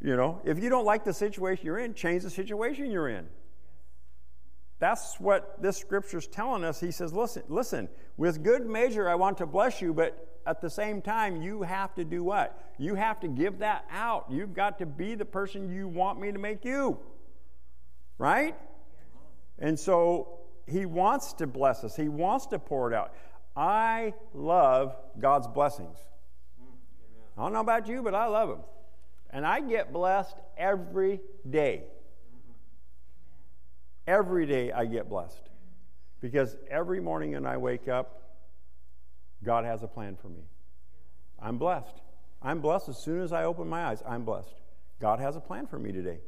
You 0.00 0.16
know, 0.16 0.40
if 0.44 0.58
you 0.58 0.68
don't 0.68 0.84
like 0.84 1.04
the 1.04 1.12
situation 1.12 1.66
you're 1.66 1.78
in, 1.78 1.94
change 1.94 2.22
the 2.22 2.30
situation 2.30 2.90
you're 2.90 3.08
in. 3.08 3.28
That's 4.82 5.20
what 5.20 5.62
this 5.62 5.76
scripture 5.76 6.18
is 6.18 6.26
telling 6.26 6.64
us. 6.64 6.80
He 6.80 6.90
says, 6.90 7.12
listen, 7.12 7.44
listen, 7.48 7.88
with 8.16 8.42
good 8.42 8.66
measure 8.66 9.08
I 9.08 9.14
want 9.14 9.38
to 9.38 9.46
bless 9.46 9.80
you, 9.80 9.94
but 9.94 10.40
at 10.44 10.60
the 10.60 10.68
same 10.68 11.00
time, 11.00 11.40
you 11.40 11.62
have 11.62 11.94
to 11.94 12.04
do 12.04 12.24
what? 12.24 12.60
You 12.78 12.96
have 12.96 13.20
to 13.20 13.28
give 13.28 13.60
that 13.60 13.84
out. 13.92 14.26
You've 14.28 14.54
got 14.54 14.78
to 14.80 14.86
be 14.86 15.14
the 15.14 15.24
person 15.24 15.72
you 15.72 15.86
want 15.86 16.18
me 16.18 16.32
to 16.32 16.38
make 16.40 16.64
you. 16.64 16.98
Right? 18.18 18.56
And 19.60 19.78
so 19.78 20.40
he 20.66 20.84
wants 20.84 21.34
to 21.34 21.46
bless 21.46 21.84
us, 21.84 21.94
he 21.94 22.08
wants 22.08 22.46
to 22.46 22.58
pour 22.58 22.90
it 22.90 22.96
out. 22.96 23.14
I 23.54 24.14
love 24.34 24.96
God's 25.16 25.46
blessings. 25.46 25.96
I 27.38 27.42
don't 27.42 27.52
know 27.52 27.60
about 27.60 27.86
you, 27.86 28.02
but 28.02 28.16
I 28.16 28.26
love 28.26 28.48
them. 28.48 28.62
And 29.30 29.46
I 29.46 29.60
get 29.60 29.92
blessed 29.92 30.34
every 30.58 31.20
day. 31.48 31.84
Every 34.06 34.46
day 34.46 34.72
I 34.72 34.86
get 34.86 35.08
blessed. 35.08 35.48
Because 36.20 36.56
every 36.70 37.00
morning 37.00 37.32
when 37.32 37.46
I 37.46 37.56
wake 37.56 37.88
up, 37.88 38.22
God 39.44 39.64
has 39.64 39.82
a 39.82 39.88
plan 39.88 40.16
for 40.16 40.28
me. 40.28 40.44
I'm 41.40 41.58
blessed. 41.58 42.00
I'm 42.40 42.60
blessed 42.60 42.88
as 42.88 42.98
soon 42.98 43.20
as 43.20 43.32
I 43.32 43.44
open 43.44 43.68
my 43.68 43.86
eyes. 43.86 44.02
I'm 44.06 44.24
blessed. 44.24 44.54
God 45.00 45.18
has 45.18 45.36
a 45.36 45.40
plan 45.40 45.66
for 45.66 45.78
me 45.78 45.90
today. 45.90 46.20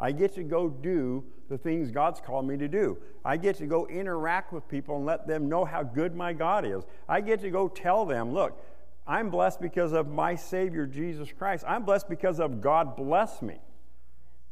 I 0.00 0.12
get 0.12 0.34
to 0.34 0.42
go 0.42 0.68
do 0.68 1.24
the 1.48 1.58
things 1.58 1.90
God's 1.90 2.20
called 2.20 2.46
me 2.46 2.56
to 2.56 2.68
do. 2.68 2.98
I 3.24 3.36
get 3.36 3.56
to 3.56 3.66
go 3.66 3.86
interact 3.86 4.52
with 4.52 4.66
people 4.66 4.96
and 4.96 5.06
let 5.06 5.26
them 5.26 5.48
know 5.48 5.64
how 5.64 5.82
good 5.82 6.16
my 6.16 6.32
God 6.32 6.64
is. 6.64 6.84
I 7.08 7.20
get 7.20 7.40
to 7.42 7.50
go 7.50 7.68
tell 7.68 8.04
them, 8.04 8.32
look, 8.32 8.58
I'm 9.06 9.30
blessed 9.30 9.60
because 9.60 9.92
of 9.92 10.08
my 10.08 10.34
Savior, 10.34 10.86
Jesus 10.86 11.30
Christ. 11.30 11.64
I'm 11.68 11.84
blessed 11.84 12.08
because 12.08 12.40
of 12.40 12.60
God 12.60 12.96
bless 12.96 13.42
me. 13.42 13.58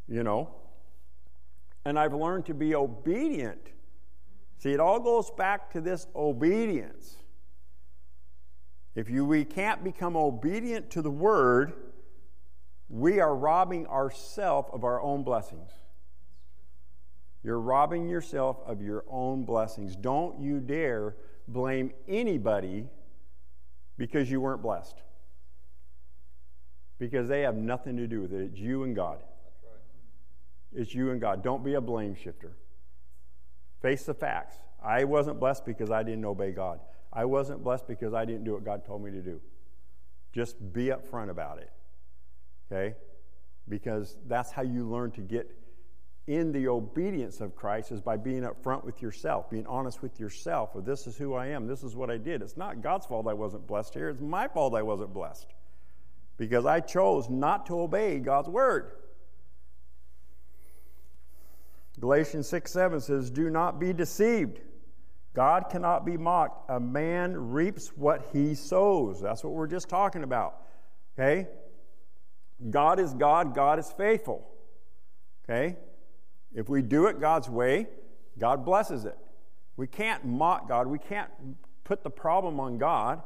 You 0.07 0.23
know? 0.23 0.51
And 1.85 1.99
I've 1.99 2.15
learned 2.15 2.47
to 2.47 2.55
be 2.55 2.75
obedient. 2.75 3.71
See, 4.59 4.73
it 4.73 4.81
all 4.81 5.01
goes 5.01 5.31
back 5.31 5.73
to 5.73 5.81
this 5.81 6.07
obedience. 6.15 7.17
If 8.95 9.11
you, 9.11 9.25
we 9.25 9.45
can't 9.45 9.83
become 9.83 10.17
obedient 10.17 10.91
to 10.91 11.03
the 11.03 11.11
word, 11.11 11.73
we 12.89 13.21
are 13.21 13.35
robbing 13.35 13.87
ourselves 13.87 14.69
of 14.73 14.85
our 14.85 15.01
own 15.01 15.25
blessings. 15.25 15.71
You're 17.43 17.61
robbing 17.61 18.09
yourself 18.09 18.59
of 18.67 18.83
your 18.83 19.05
own 19.09 19.45
blessings. 19.45 19.97
Don't 19.97 20.41
you 20.41 20.61
dare 20.61 21.17
blame 21.49 21.93
anybody 22.07 22.87
because 23.97 24.31
you 24.31 24.41
weren't 24.41 24.63
blessed. 24.63 25.03
Because 26.99 27.29
they 27.29 27.41
have 27.41 27.57
nothing 27.57 27.97
to 27.97 28.07
do 28.07 28.21
with 28.21 28.33
it. 28.33 28.43
It's 28.43 28.59
you 28.59 28.85
and 28.85 28.95
God. 28.95 29.23
It's 30.75 30.95
you 30.95 31.11
and 31.11 31.21
God. 31.21 31.43
Don't 31.43 31.65
be 31.65 31.75
a 31.75 31.81
blame 31.81 32.15
shifter. 32.15 32.57
Face 33.81 34.05
the 34.05 34.15
facts. 34.15 34.57
I 34.83 35.05
wasn't 35.05 35.39
blessed 35.39 35.65
because 35.65 35.91
I 35.91 36.03
didn't 36.03 36.25
obey 36.25 36.51
God. 36.53 36.81
I 37.13 37.25
wasn't 37.25 37.63
blessed 37.63 37.87
because 37.87 38.15
I 38.15 38.25
didn't 38.25 38.45
do 38.45 38.53
what 38.55 38.65
God 38.65 38.85
told 38.85 39.05
me 39.05 39.11
to 39.11 39.21
do. 39.21 39.41
Just 40.33 40.73
be 40.73 40.87
upfront 40.87 41.31
about 41.31 41.59
it. 41.59 41.71
Okay? 42.71 42.97
Because 43.69 44.17
that's 44.27 44.51
how 44.51 44.63
you 44.63 44.89
learn 44.89 45.11
to 45.13 45.21
get 45.21 45.51
in 46.27 46.53
the 46.53 46.69
obedience 46.69 47.41
of 47.41 47.57
Christ 47.57 47.91
is 47.91 48.01
by 48.01 48.17
being 48.17 48.43
upfront 48.43 48.85
with 48.85 49.03
yourself, 49.03 49.51
being 49.51 49.67
honest 49.67 50.03
with 50.03 50.21
yourself. 50.21 50.75
Well, 50.75 50.83
this 50.83 51.07
is 51.07 51.17
who 51.17 51.35
I 51.35 51.49
am. 51.49 51.67
This 51.67 51.83
is 51.83 51.97
what 51.97 52.11
I 52.11 52.17
did. 52.17 52.43
It's 52.43 52.57
not 52.57 52.81
God's 52.81 53.07
fault 53.07 53.27
I 53.27 53.35
wasn't 53.35 53.67
blessed 53.67 53.95
here. 53.95 54.09
It's 54.09 54.21
my 54.21 54.47
fault 54.49 54.75
I 54.75 54.83
wasn't 54.83 55.13
blessed 55.13 55.53
because 56.39 56.65
I 56.65 56.81
chose 56.81 57.29
not 57.29 57.67
to 57.67 57.81
obey 57.81 58.21
God's 58.21 58.49
word. 58.49 58.93
Galatians 62.03 62.49
6 62.49 62.73
7 62.73 63.01
says, 63.01 63.31
Do 63.31 63.49
not 63.49 63.79
be 63.79 63.93
deceived. 63.93 64.59
God 65.35 65.71
cannot 65.71 66.05
be 66.05 66.17
mocked. 66.17 66.69
A 66.69 66.81
man 66.81 67.53
reaps 67.53 67.93
what 67.95 68.29
he 68.33 68.57
sows. 68.57 69.21
That's 69.21 69.45
what 69.45 69.53
we're 69.53 69.69
just 69.69 69.89
talking 69.89 70.25
about. 70.25 70.57
Okay? 71.17 71.47
God 72.71 72.99
is 72.99 73.15
God, 73.15 73.55
God 73.55 73.79
is 73.79 73.93
faithful. 73.97 74.51
Okay? 75.45 75.77
If 76.53 76.69
we 76.69 76.83
do 76.83 77.07
it 77.07 77.21
God's 77.21 77.49
way, 77.49 77.87
God 78.37 78.65
blesses 78.65 79.05
it. 79.05 79.17
We 79.77 79.87
can't 79.87 80.25
mock 80.25 80.69
God. 80.69 80.89
We 80.89 80.99
can't 80.99 81.31
put 81.85 82.03
the 82.03 82.11
problem 82.11 82.59
on 82.59 82.79
God 82.79 83.23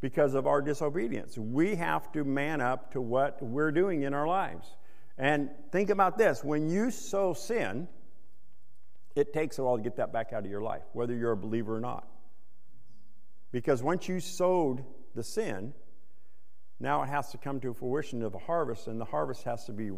because 0.00 0.32
of 0.32 0.46
our 0.46 0.62
disobedience. 0.62 1.36
We 1.36 1.74
have 1.74 2.10
to 2.12 2.24
man 2.24 2.62
up 2.62 2.90
to 2.92 3.02
what 3.02 3.42
we're 3.42 3.70
doing 3.70 4.02
in 4.02 4.14
our 4.14 4.26
lives. 4.26 4.76
And 5.22 5.50
think 5.70 5.88
about 5.90 6.18
this 6.18 6.42
when 6.42 6.68
you 6.68 6.90
sow 6.90 7.32
sin, 7.32 7.86
it 9.14 9.32
takes 9.32 9.56
a 9.60 9.62
while 9.62 9.76
to 9.76 9.82
get 9.82 9.94
that 9.96 10.12
back 10.12 10.32
out 10.32 10.44
of 10.44 10.50
your 10.50 10.62
life, 10.62 10.82
whether 10.94 11.14
you're 11.14 11.30
a 11.30 11.36
believer 11.36 11.76
or 11.76 11.80
not. 11.80 12.08
Because 13.52 13.84
once 13.84 14.08
you 14.08 14.18
sowed 14.18 14.84
the 15.14 15.22
sin, 15.22 15.74
now 16.80 17.04
it 17.04 17.08
has 17.08 17.30
to 17.30 17.38
come 17.38 17.60
to 17.60 17.72
fruition 17.72 18.20
of 18.24 18.34
a 18.34 18.38
harvest, 18.38 18.88
and 18.88 19.00
the 19.00 19.04
harvest 19.04 19.44
has 19.44 19.64
to 19.66 19.72
be 19.72 19.92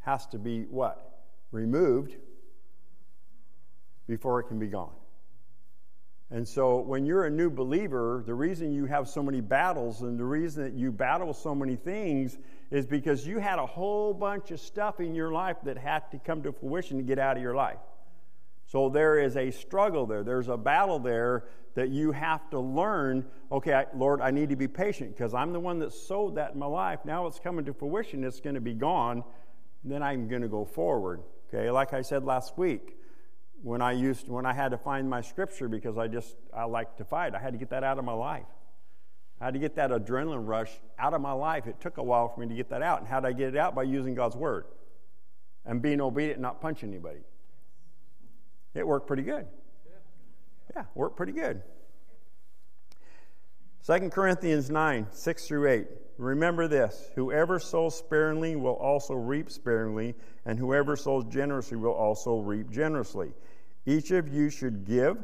has 0.00 0.26
to 0.26 0.38
be 0.38 0.64
what? 0.64 1.06
removed 1.52 2.16
before 4.06 4.40
it 4.40 4.44
can 4.44 4.58
be 4.58 4.68
gone. 4.68 4.94
And 6.32 6.46
so, 6.46 6.78
when 6.78 7.06
you're 7.06 7.24
a 7.24 7.30
new 7.30 7.50
believer, 7.50 8.22
the 8.24 8.34
reason 8.34 8.72
you 8.72 8.86
have 8.86 9.08
so 9.08 9.22
many 9.22 9.40
battles 9.40 10.02
and 10.02 10.18
the 10.18 10.24
reason 10.24 10.62
that 10.62 10.74
you 10.74 10.92
battle 10.92 11.34
so 11.34 11.54
many 11.56 11.74
things 11.74 12.38
is 12.70 12.86
because 12.86 13.26
you 13.26 13.38
had 13.38 13.58
a 13.58 13.66
whole 13.66 14.14
bunch 14.14 14.52
of 14.52 14.60
stuff 14.60 15.00
in 15.00 15.14
your 15.14 15.32
life 15.32 15.56
that 15.64 15.76
had 15.76 16.08
to 16.12 16.18
come 16.18 16.42
to 16.44 16.52
fruition 16.52 16.98
to 16.98 17.02
get 17.02 17.18
out 17.18 17.36
of 17.36 17.42
your 17.42 17.56
life. 17.56 17.80
So, 18.66 18.88
there 18.88 19.18
is 19.18 19.36
a 19.36 19.50
struggle 19.50 20.06
there. 20.06 20.22
There's 20.22 20.48
a 20.48 20.56
battle 20.56 21.00
there 21.00 21.46
that 21.74 21.88
you 21.88 22.12
have 22.12 22.48
to 22.50 22.60
learn 22.60 23.26
okay, 23.52 23.84
Lord, 23.94 24.20
I 24.20 24.30
need 24.30 24.50
to 24.50 24.56
be 24.56 24.68
patient 24.68 25.16
because 25.16 25.34
I'm 25.34 25.52
the 25.52 25.60
one 25.60 25.80
that 25.80 25.92
sowed 25.92 26.36
that 26.36 26.52
in 26.52 26.58
my 26.58 26.66
life. 26.66 27.00
Now 27.04 27.26
it's 27.26 27.40
coming 27.40 27.64
to 27.64 27.72
fruition, 27.72 28.24
it's 28.24 28.40
going 28.40 28.54
to 28.54 28.60
be 28.60 28.74
gone. 28.74 29.24
Then 29.82 30.02
I'm 30.02 30.28
going 30.28 30.42
to 30.42 30.48
go 30.48 30.64
forward. 30.64 31.22
Okay, 31.48 31.70
like 31.70 31.92
I 31.92 32.02
said 32.02 32.24
last 32.24 32.56
week, 32.56 32.96
when 33.62 33.82
I 33.82 33.92
used 33.92 34.28
when 34.28 34.46
I 34.46 34.52
had 34.52 34.70
to 34.70 34.78
find 34.78 35.08
my 35.08 35.20
scripture 35.20 35.68
because 35.68 35.98
I 35.98 36.08
just 36.08 36.36
I 36.54 36.64
like 36.64 36.96
to 36.96 37.04
fight, 37.04 37.34
I 37.34 37.38
had 37.38 37.52
to 37.52 37.58
get 37.58 37.70
that 37.70 37.84
out 37.84 37.98
of 37.98 38.04
my 38.04 38.12
life. 38.12 38.46
I 39.40 39.46
had 39.46 39.54
to 39.54 39.60
get 39.60 39.76
that 39.76 39.90
adrenaline 39.90 40.46
rush 40.46 40.70
out 40.98 41.14
of 41.14 41.20
my 41.20 41.32
life. 41.32 41.66
It 41.66 41.80
took 41.80 41.96
a 41.96 42.02
while 42.02 42.28
for 42.28 42.40
me 42.40 42.48
to 42.48 42.54
get 42.54 42.68
that 42.70 42.82
out. 42.82 43.00
And 43.00 43.08
how 43.08 43.20
did 43.20 43.28
I 43.28 43.32
get 43.32 43.48
it 43.48 43.56
out? 43.56 43.74
By 43.74 43.84
using 43.84 44.14
God's 44.14 44.36
word 44.36 44.66
and 45.64 45.80
being 45.80 46.00
obedient 46.00 46.36
and 46.36 46.42
not 46.42 46.60
punching 46.60 46.90
anybody. 46.90 47.20
It 48.74 48.86
worked 48.86 49.06
pretty 49.06 49.22
good. 49.22 49.46
Yeah, 50.76 50.84
worked 50.94 51.16
pretty 51.16 51.32
good. 51.32 51.62
2 53.86 54.10
Corinthians 54.10 54.70
9, 54.70 55.06
6 55.10 55.46
through 55.46 55.68
8. 55.68 55.88
Remember 56.18 56.68
this 56.68 57.10
whoever 57.14 57.58
sows 57.58 57.96
sparingly 57.96 58.54
will 58.54 58.74
also 58.74 59.14
reap 59.14 59.50
sparingly, 59.50 60.14
and 60.44 60.58
whoever 60.58 60.94
sows 60.94 61.24
generously 61.24 61.78
will 61.78 61.92
also 61.92 62.38
reap 62.40 62.70
generously. 62.70 63.32
Each 63.86 64.10
of 64.10 64.28
you 64.28 64.50
should 64.50 64.84
give 64.84 65.18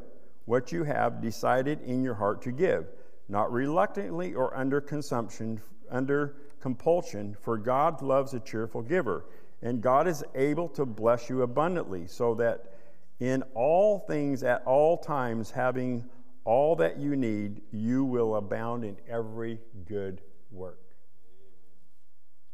what 0.47 0.73
you 0.73 0.85
have 0.85 1.21
decided 1.21 1.83
in 1.83 2.03
your 2.03 2.15
heart 2.15 2.43
to 2.43 2.53
give, 2.53 2.87
not 3.29 3.53
reluctantly 3.53 4.35
or 4.35 4.57
under 4.57 4.81
consumption, 4.81 5.61
under 5.91 6.37
compulsion, 6.61 7.37
for 7.41 7.57
God 7.57 8.01
loves 8.03 8.35
a 8.35 8.41
cheerful 8.41 8.83
giver, 8.83 9.27
and 9.63 9.81
God 9.81 10.07
is 10.07 10.25
able 10.35 10.69
to 10.71 10.87
bless 10.87 11.29
you 11.29 11.43
abundantly, 11.43 12.07
so 12.07 12.35
that 12.37 12.73
in 13.21 13.43
all 13.55 14.01
things 14.01 14.43
at 14.43 14.63
all 14.67 14.97
times 14.99 15.51
having 15.51 16.05
all 16.45 16.77
that 16.77 16.99
you 16.99 17.17
need, 17.17 17.61
you 17.73 18.05
will 18.05 18.37
abound 18.37 18.85
in 18.85 18.97
every 19.09 19.59
good 19.87 20.21
work. 20.53 20.81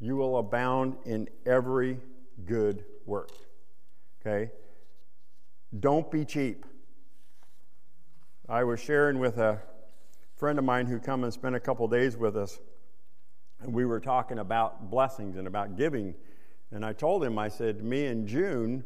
You 0.00 0.16
will 0.16 0.38
abound 0.38 0.96
in 1.04 1.28
every 1.46 1.98
good 2.46 2.84
work. 3.04 3.32
Okay? 4.20 4.50
Don't 5.78 6.10
be 6.10 6.26
cheap. 6.26 6.66
I 8.46 8.62
was 8.64 8.78
sharing 8.78 9.18
with 9.18 9.38
a 9.38 9.58
friend 10.36 10.58
of 10.58 10.66
mine 10.66 10.86
who 10.86 10.98
come 10.98 11.24
and 11.24 11.32
spent 11.32 11.56
a 11.56 11.60
couple 11.60 11.88
days 11.88 12.14
with 12.14 12.36
us, 12.36 12.60
and 13.60 13.72
we 13.72 13.86
were 13.86 14.00
talking 14.00 14.38
about 14.38 14.90
blessings 14.90 15.36
and 15.36 15.46
about 15.46 15.76
giving. 15.76 16.14
And 16.72 16.84
I 16.84 16.92
told 16.92 17.24
him, 17.24 17.38
I 17.38 17.48
said, 17.48 17.82
me 17.82 18.06
in 18.06 18.26
June, 18.26 18.84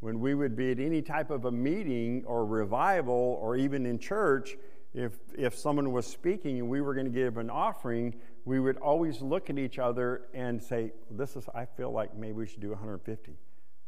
when 0.00 0.20
we 0.20 0.34
would 0.34 0.54
be 0.54 0.72
at 0.72 0.78
any 0.78 1.00
type 1.00 1.30
of 1.30 1.46
a 1.46 1.50
meeting 1.50 2.22
or 2.26 2.44
revival 2.44 3.38
or 3.40 3.56
even 3.56 3.86
in 3.86 3.98
church, 3.98 4.56
if, 4.92 5.12
if 5.38 5.56
someone 5.56 5.90
was 5.90 6.06
speaking 6.06 6.58
and 6.58 6.68
we 6.68 6.82
were 6.82 6.92
going 6.92 7.06
to 7.06 7.12
give 7.12 7.38
an 7.38 7.48
offering, 7.48 8.14
we 8.44 8.60
would 8.60 8.76
always 8.76 9.22
look 9.22 9.48
at 9.48 9.58
each 9.58 9.78
other 9.78 10.28
and 10.34 10.62
say, 10.62 10.92
This 11.10 11.34
is, 11.34 11.48
I 11.54 11.64
feel 11.64 11.92
like 11.92 12.14
maybe 12.14 12.32
we 12.32 12.46
should 12.46 12.60
do 12.60 12.70
150. 12.70 13.38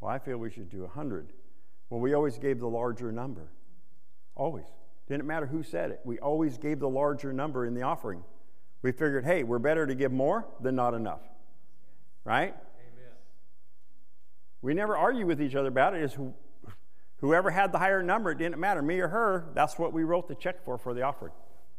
Well, 0.00 0.10
I 0.10 0.18
feel 0.18 0.38
we 0.38 0.50
should 0.50 0.70
do 0.70 0.80
100. 0.80 1.32
Well, 1.90 2.00
we 2.00 2.14
always 2.14 2.38
gave 2.38 2.60
the 2.60 2.68
larger 2.68 3.10
number. 3.12 3.50
Always. 4.34 4.66
Didn't 5.08 5.26
matter 5.26 5.46
who 5.46 5.62
said 5.62 5.90
it. 5.90 6.00
We 6.04 6.18
always 6.18 6.58
gave 6.58 6.80
the 6.80 6.88
larger 6.88 7.32
number 7.32 7.64
in 7.64 7.74
the 7.74 7.82
offering. 7.82 8.22
We 8.82 8.92
figured, 8.92 9.24
hey, 9.24 9.42
we're 9.42 9.58
better 9.58 9.86
to 9.86 9.94
give 9.94 10.12
more 10.12 10.46
than 10.60 10.76
not 10.76 10.94
enough. 10.94 11.22
Right? 12.24 12.54
Amen. 12.54 13.12
We 14.60 14.74
never 14.74 14.96
argue 14.96 15.26
with 15.26 15.40
each 15.40 15.54
other 15.54 15.68
about 15.68 15.94
it. 15.94 16.02
It's 16.02 16.16
whoever 17.20 17.50
had 17.50 17.72
the 17.72 17.78
higher 17.78 18.02
number, 18.02 18.30
it 18.30 18.38
didn't 18.38 18.58
matter, 18.58 18.82
me 18.82 19.00
or 19.00 19.08
her, 19.08 19.46
that's 19.54 19.78
what 19.78 19.92
we 19.92 20.04
wrote 20.04 20.28
the 20.28 20.34
check 20.34 20.64
for 20.64 20.78
for 20.78 20.94
the 20.94 21.02
offering. 21.02 21.32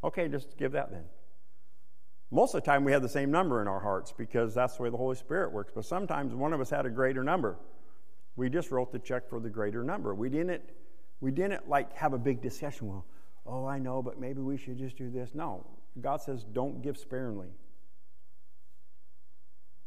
Okay, 0.04 0.28
just 0.28 0.58
give 0.58 0.74
that 0.74 0.92
then. 0.92 1.04
Most 2.32 2.54
of 2.54 2.64
the 2.64 2.66
time 2.66 2.84
we 2.84 2.92
had 2.92 3.02
the 3.02 3.10
same 3.10 3.32
number 3.32 3.62
in 3.62 3.68
our 3.68 3.80
hearts 3.80 4.14
because 4.16 4.54
that's 4.54 4.78
the 4.78 4.84
way 4.84 4.90
the 4.90 4.98
Holy 4.98 5.16
Spirit 5.16 5.52
works. 5.52 5.72
But 5.74 5.86
sometimes 5.86 6.34
one 6.34 6.54
of 6.54 6.62
us 6.62 6.70
had 6.70 6.86
a 6.86 6.90
greater 6.90 7.24
number. 7.24 7.58
We 8.40 8.50
just 8.50 8.72
wrote 8.72 8.94
the 8.94 9.00
check 9.00 9.30
for 9.30 9.42
the 9.42 9.50
greater 9.50 9.84
number. 9.84 10.16
We 10.16 10.30
didn't 10.30 10.62
we 11.20 11.30
didn't 11.30 11.68
like 11.68 11.94
have 11.98 12.14
a 12.14 12.18
big 12.18 12.42
discussion. 12.42 12.88
Well, 12.88 13.06
oh, 13.46 13.66
I 13.66 13.80
know, 13.80 14.02
but 14.02 14.18
maybe 14.18 14.40
we 14.40 14.56
should 14.56 14.78
just 14.78 14.98
do 14.98 15.10
this. 15.10 15.36
No. 15.36 15.66
God 16.00 16.22
says 16.22 16.46
don't 16.46 16.82
give 16.82 16.98
sparingly. 16.98 17.50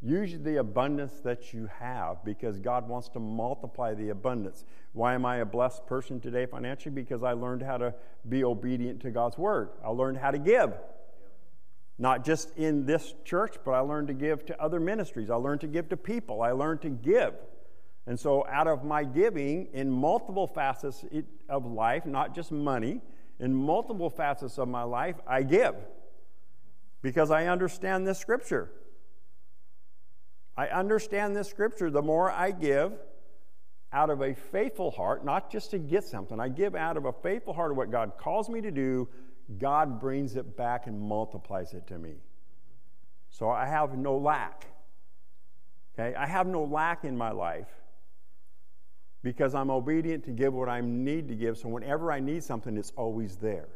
Use 0.03 0.39
the 0.39 0.59
abundance 0.59 1.15
that 1.25 1.55
you 1.55 1.71
have 1.79 2.23
because 2.27 2.59
God 2.59 2.89
wants 2.89 3.09
to 3.11 3.21
multiply 3.21 3.95
the 3.95 4.11
abundance. 4.11 4.67
Why 4.93 5.15
am 5.15 5.25
I 5.25 5.37
a 5.37 5.47
blessed 5.47 5.87
person 5.87 6.21
today 6.21 6.45
financially? 6.45 6.95
Because 6.95 7.23
I 7.23 7.33
learned 7.33 7.63
how 7.63 7.79
to 7.79 7.95
be 8.29 8.45
obedient 8.45 9.01
to 9.03 9.11
God's 9.11 9.39
word. 9.39 9.71
I 9.83 9.89
learned 9.89 10.19
how 10.19 10.31
to 10.31 10.39
give. 10.39 10.75
Not 11.99 12.23
just 12.23 12.55
in 12.59 12.85
this 12.85 13.15
church, 13.25 13.57
but 13.65 13.71
I 13.71 13.81
learned 13.81 14.09
to 14.09 14.15
give 14.15 14.45
to 14.47 14.63
other 14.63 14.79
ministries. 14.79 15.31
I 15.31 15.37
learned 15.37 15.63
to 15.63 15.69
give 15.69 15.89
to 15.89 15.97
people. 15.97 16.43
I 16.43 16.51
learned 16.51 16.83
to 16.83 16.91
give. 16.91 17.33
And 18.07 18.19
so, 18.19 18.45
out 18.49 18.67
of 18.67 18.85
my 18.85 19.05
giving 19.05 19.69
in 19.73 19.91
multiple 19.91 20.47
facets 20.47 21.05
of 21.49 21.67
life, 21.67 22.05
not 22.05 22.35
just 22.35 22.51
money, 22.51 23.01
in 23.39 23.55
multiple 23.55 24.11
facets 24.11 24.59
of 24.59 24.69
my 24.69 24.83
life, 24.83 25.17
I 25.27 25.43
give 25.43 25.75
because 27.01 27.31
I 27.31 27.47
understand 27.47 28.07
this 28.07 28.19
scripture. 28.19 28.71
I 30.57 30.69
understand 30.69 31.37
this 31.37 31.49
scripture. 31.49 31.91
The 31.91 32.03
more 32.03 32.31
I 32.31 32.51
give 32.51 32.93
out 33.93 34.11
of 34.11 34.21
a 34.21 34.35
faithful 34.35 34.91
heart, 34.91 35.25
not 35.25 35.51
just 35.51 35.71
to 35.73 35.79
get 35.79 36.05
something, 36.05 36.41
I 36.41 36.49
give 36.49 36.75
out 36.75 36.97
of 36.97 37.05
a 37.05 37.13
faithful 37.13 37.53
heart 37.53 37.71
of 37.71 37.77
what 37.77 37.91
God 37.91 38.13
calls 38.19 38.49
me 38.49 38.61
to 38.61 38.71
do, 38.71 39.09
God 39.59 40.01
brings 40.01 40.37
it 40.37 40.57
back 40.57 40.87
and 40.87 41.01
multiplies 41.01 41.75
it 41.75 41.87
to 41.89 41.99
me. 41.99 42.15
So 43.31 43.51
I 43.51 43.67
have 43.67 43.97
no 43.97 44.17
lack. 44.17 44.67
Okay? 45.95 46.15
I 46.15 46.27
have 46.27 46.47
no 46.47 46.65
lack 46.65 47.05
in 47.05 47.17
my 47.17 47.33
life 47.33 47.82
because 49.23 49.55
I'm 49.55 49.71
obedient 49.71 50.25
to 50.25 50.33
give 50.33 50.53
what 50.53 50.69
I 50.69 50.81
need 50.81 51.29
to 51.29 51.35
give. 51.35 51.57
So 51.59 51.69
whenever 51.69 52.11
I 52.11 52.21
need 52.21 52.43
something, 52.43 52.77
it's 52.77 52.93
always 52.97 53.37
there. 53.37 53.69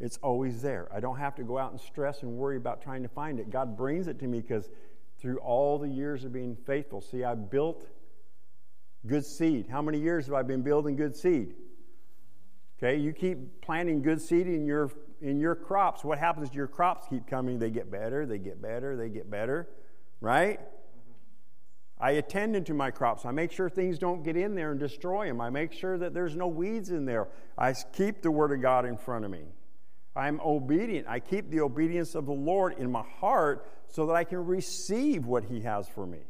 It's 0.00 0.18
always 0.18 0.62
there. 0.62 0.88
I 0.94 1.00
don't 1.00 1.18
have 1.18 1.34
to 1.36 1.42
go 1.42 1.58
out 1.58 1.72
and 1.72 1.80
stress 1.80 2.22
and 2.22 2.36
worry 2.36 2.56
about 2.56 2.82
trying 2.82 3.02
to 3.02 3.08
find 3.08 3.40
it. 3.40 3.50
God 3.50 3.76
brings 3.76 4.06
it 4.06 4.18
to 4.20 4.26
me 4.26 4.40
because 4.40 4.68
through 5.20 5.38
all 5.38 5.78
the 5.78 5.88
years 5.88 6.24
of 6.24 6.32
being 6.32 6.56
faithful, 6.66 7.00
see, 7.00 7.24
I 7.24 7.34
built 7.34 7.88
good 9.06 9.24
seed. 9.24 9.66
How 9.68 9.82
many 9.82 9.98
years 9.98 10.26
have 10.26 10.34
I 10.34 10.42
been 10.42 10.62
building 10.62 10.96
good 10.96 11.16
seed? 11.16 11.54
Okay, 12.78 12.96
you 12.96 13.12
keep 13.12 13.60
planting 13.60 14.02
good 14.02 14.20
seed 14.22 14.46
in 14.46 14.64
your 14.64 14.92
in 15.20 15.40
your 15.40 15.56
crops. 15.56 16.04
What 16.04 16.18
happens? 16.18 16.54
Your 16.54 16.68
crops 16.68 17.06
keep 17.10 17.26
coming. 17.26 17.58
They 17.58 17.70
get 17.70 17.90
better. 17.90 18.24
They 18.24 18.38
get 18.38 18.62
better. 18.62 18.96
They 18.96 19.08
get 19.08 19.28
better. 19.28 19.68
Right? 20.20 20.60
I 22.00 22.12
attend 22.12 22.54
into 22.54 22.74
my 22.74 22.90
crops. 22.90 23.24
I 23.24 23.32
make 23.32 23.50
sure 23.50 23.68
things 23.68 23.98
don't 23.98 24.22
get 24.22 24.36
in 24.36 24.54
there 24.54 24.70
and 24.70 24.78
destroy 24.78 25.26
them. 25.26 25.40
I 25.40 25.50
make 25.50 25.72
sure 25.72 25.98
that 25.98 26.14
there's 26.14 26.36
no 26.36 26.46
weeds 26.46 26.90
in 26.90 27.04
there. 27.04 27.28
I 27.56 27.74
keep 27.92 28.22
the 28.22 28.30
Word 28.30 28.52
of 28.52 28.62
God 28.62 28.84
in 28.84 28.96
front 28.96 29.24
of 29.24 29.30
me. 29.30 29.44
I'm 30.14 30.40
obedient. 30.40 31.08
I 31.08 31.20
keep 31.20 31.50
the 31.50 31.60
obedience 31.60 32.14
of 32.14 32.26
the 32.26 32.32
Lord 32.32 32.78
in 32.78 32.90
my 32.90 33.02
heart 33.20 33.68
so 33.88 34.06
that 34.06 34.14
I 34.14 34.24
can 34.24 34.44
receive 34.46 35.26
what 35.26 35.44
He 35.44 35.62
has 35.62 35.88
for 35.88 36.06
me. 36.06 36.20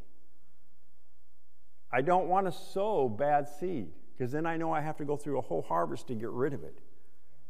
I 1.92 2.02
don't 2.02 2.28
want 2.28 2.46
to 2.46 2.52
sow 2.52 3.08
bad 3.08 3.48
seed 3.48 3.88
because 4.16 4.32
then 4.32 4.46
I 4.46 4.56
know 4.56 4.72
I 4.72 4.80
have 4.80 4.96
to 4.98 5.04
go 5.04 5.16
through 5.16 5.38
a 5.38 5.42
whole 5.42 5.62
harvest 5.62 6.08
to 6.08 6.14
get 6.14 6.30
rid 6.30 6.52
of 6.52 6.64
it. 6.64 6.78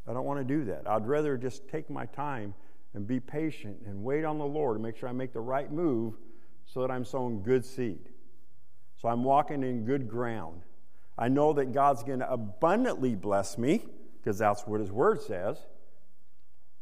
I 0.09 0.13
don't 0.13 0.25
want 0.25 0.41
to 0.41 0.45
do 0.45 0.65
that. 0.67 0.89
I'd 0.89 1.07
rather 1.07 1.37
just 1.37 1.69
take 1.69 1.91
my 1.91 2.07
time 2.07 2.55
and 2.95 3.07
be 3.07 3.21
patient 3.21 3.79
and 3.87 4.03
wait 4.03 4.25
on 4.25 4.39
the 4.39 4.47
Lord 4.47 4.77
to 4.77 4.83
make 4.83 4.97
sure 4.97 5.09
I 5.09 5.13
make 5.13 5.33
the 5.33 5.41
right 5.41 5.71
move 5.71 6.15
so 6.69 6.83
that 6.83 6.91
I'm 6.91 7.05
sowing 7.05 7.43
good 7.43 7.65
seed. 7.65 8.11
So 9.01 9.09
I'm 9.09 9.25
walking 9.25 9.63
in 9.63 9.85
good 9.85 10.09
ground. 10.09 10.63
I 11.17 11.29
know 11.29 11.53
that 11.55 11.73
God's 11.73 12.03
going 12.03 12.21
to 12.21 12.31
abundantly 12.31 13.15
bless 13.15 13.59
me 13.59 13.85
because 14.19 14.39
that's 14.39 14.67
what 14.67 14.81
His 14.81 14.93
Word 14.93 15.23
says. 15.23 15.57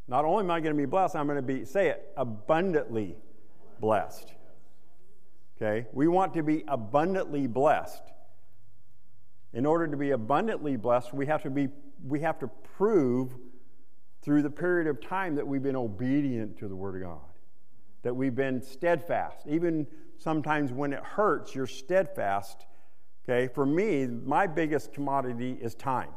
Not 0.09 0.25
only 0.25 0.45
am 0.45 0.51
I 0.51 0.61
going 0.61 0.75
to 0.75 0.81
be 0.81 0.87
blessed, 0.87 1.17
I'm 1.17 1.27
going 1.27 1.37
to 1.37 1.43
be, 1.43 1.65
say 1.65 1.89
it, 1.89 2.13
abundantly 2.17 3.17
blessed. 3.81 4.33
Okay? 5.57 5.87
We 5.93 6.09
want 6.09 6.35
to 6.35 6.43
be 6.43 6.65
abundantly 6.69 7.47
blessed. 7.47 8.03
In 9.53 9.65
order 9.65 9.87
to 9.87 9.97
be 9.97 10.11
abundantly 10.11 10.77
blessed, 10.77 11.15
we 11.15 11.27
have 11.27 11.43
to 11.45 11.51
be 11.51 11.69
we 12.07 12.21
have 12.21 12.39
to 12.41 12.49
prove 12.77 13.35
through 14.21 14.43
the 14.43 14.51
period 14.51 14.87
of 14.87 15.01
time 15.01 15.37
that 15.37 15.47
we've 15.47 15.63
been 15.63 15.77
obedient 15.77 16.59
to 16.59 16.69
the 16.69 16.77
word 16.77 16.97
of 16.97 17.09
God. 17.09 17.36
That 18.07 18.15
we've 18.15 18.35
been 18.35 18.63
steadfast. 18.63 19.47
Even 19.49 19.87
sometimes 20.17 20.73
when 20.73 20.93
it 20.93 21.03
hurts, 21.03 21.55
you're 21.55 21.67
steadfast. 21.67 22.67
Okay? 23.25 23.53
For 23.53 23.67
me, 23.67 24.07
my 24.07 24.47
biggest 24.47 24.93
commodity 24.93 25.59
is 25.61 25.75
time 25.75 26.11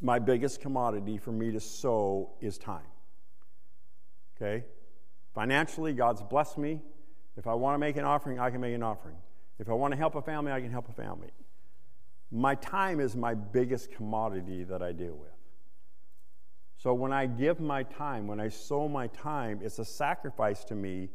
my 0.00 0.18
biggest 0.18 0.60
commodity 0.60 1.18
for 1.18 1.32
me 1.32 1.50
to 1.52 1.60
sow 1.60 2.30
is 2.40 2.58
time. 2.58 2.86
Okay? 4.36 4.64
Financially, 5.34 5.92
God's 5.92 6.22
blessed 6.22 6.58
me. 6.58 6.80
If 7.36 7.46
I 7.46 7.54
want 7.54 7.74
to 7.74 7.78
make 7.78 7.96
an 7.96 8.04
offering, 8.04 8.38
I 8.38 8.50
can 8.50 8.60
make 8.60 8.74
an 8.74 8.82
offering. 8.82 9.16
If 9.58 9.68
I 9.68 9.72
want 9.72 9.92
to 9.92 9.98
help 9.98 10.14
a 10.14 10.22
family, 10.22 10.52
I 10.52 10.60
can 10.60 10.70
help 10.70 10.88
a 10.88 10.92
family. 10.92 11.30
My 12.30 12.54
time 12.56 13.00
is 13.00 13.16
my 13.16 13.34
biggest 13.34 13.90
commodity 13.92 14.64
that 14.64 14.82
I 14.82 14.92
deal 14.92 15.14
with. 15.14 15.30
So 16.78 16.94
when 16.94 17.12
I 17.12 17.26
give 17.26 17.58
my 17.58 17.82
time, 17.82 18.28
when 18.28 18.38
I 18.38 18.48
sow 18.48 18.88
my 18.88 19.08
time, 19.08 19.58
it's 19.62 19.80
a 19.80 19.84
sacrifice 19.84 20.64
to 20.66 20.76
me 20.76 21.10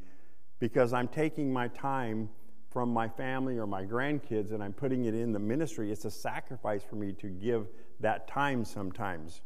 because 0.60 0.92
I'm 0.92 1.08
taking 1.08 1.52
my 1.52 1.70
time 1.70 2.30
from 2.70 2.90
my 2.90 3.08
family 3.08 3.58
or 3.58 3.66
my 3.66 3.86
grandkids 3.86 4.52
and 4.52 4.62
I'm 4.62 4.74
putting 4.74 5.06
it 5.06 5.16
in 5.16 5.32
the 5.32 5.40
ministry. 5.40 5.90
It's 5.90 6.04
a 6.04 6.12
sacrifice 6.12 6.84
for 6.84 6.98
me 6.98 7.14
to 7.14 7.30
give 7.30 7.68
that 8.02 8.28
time 8.28 8.66
sometimes. 8.66 9.42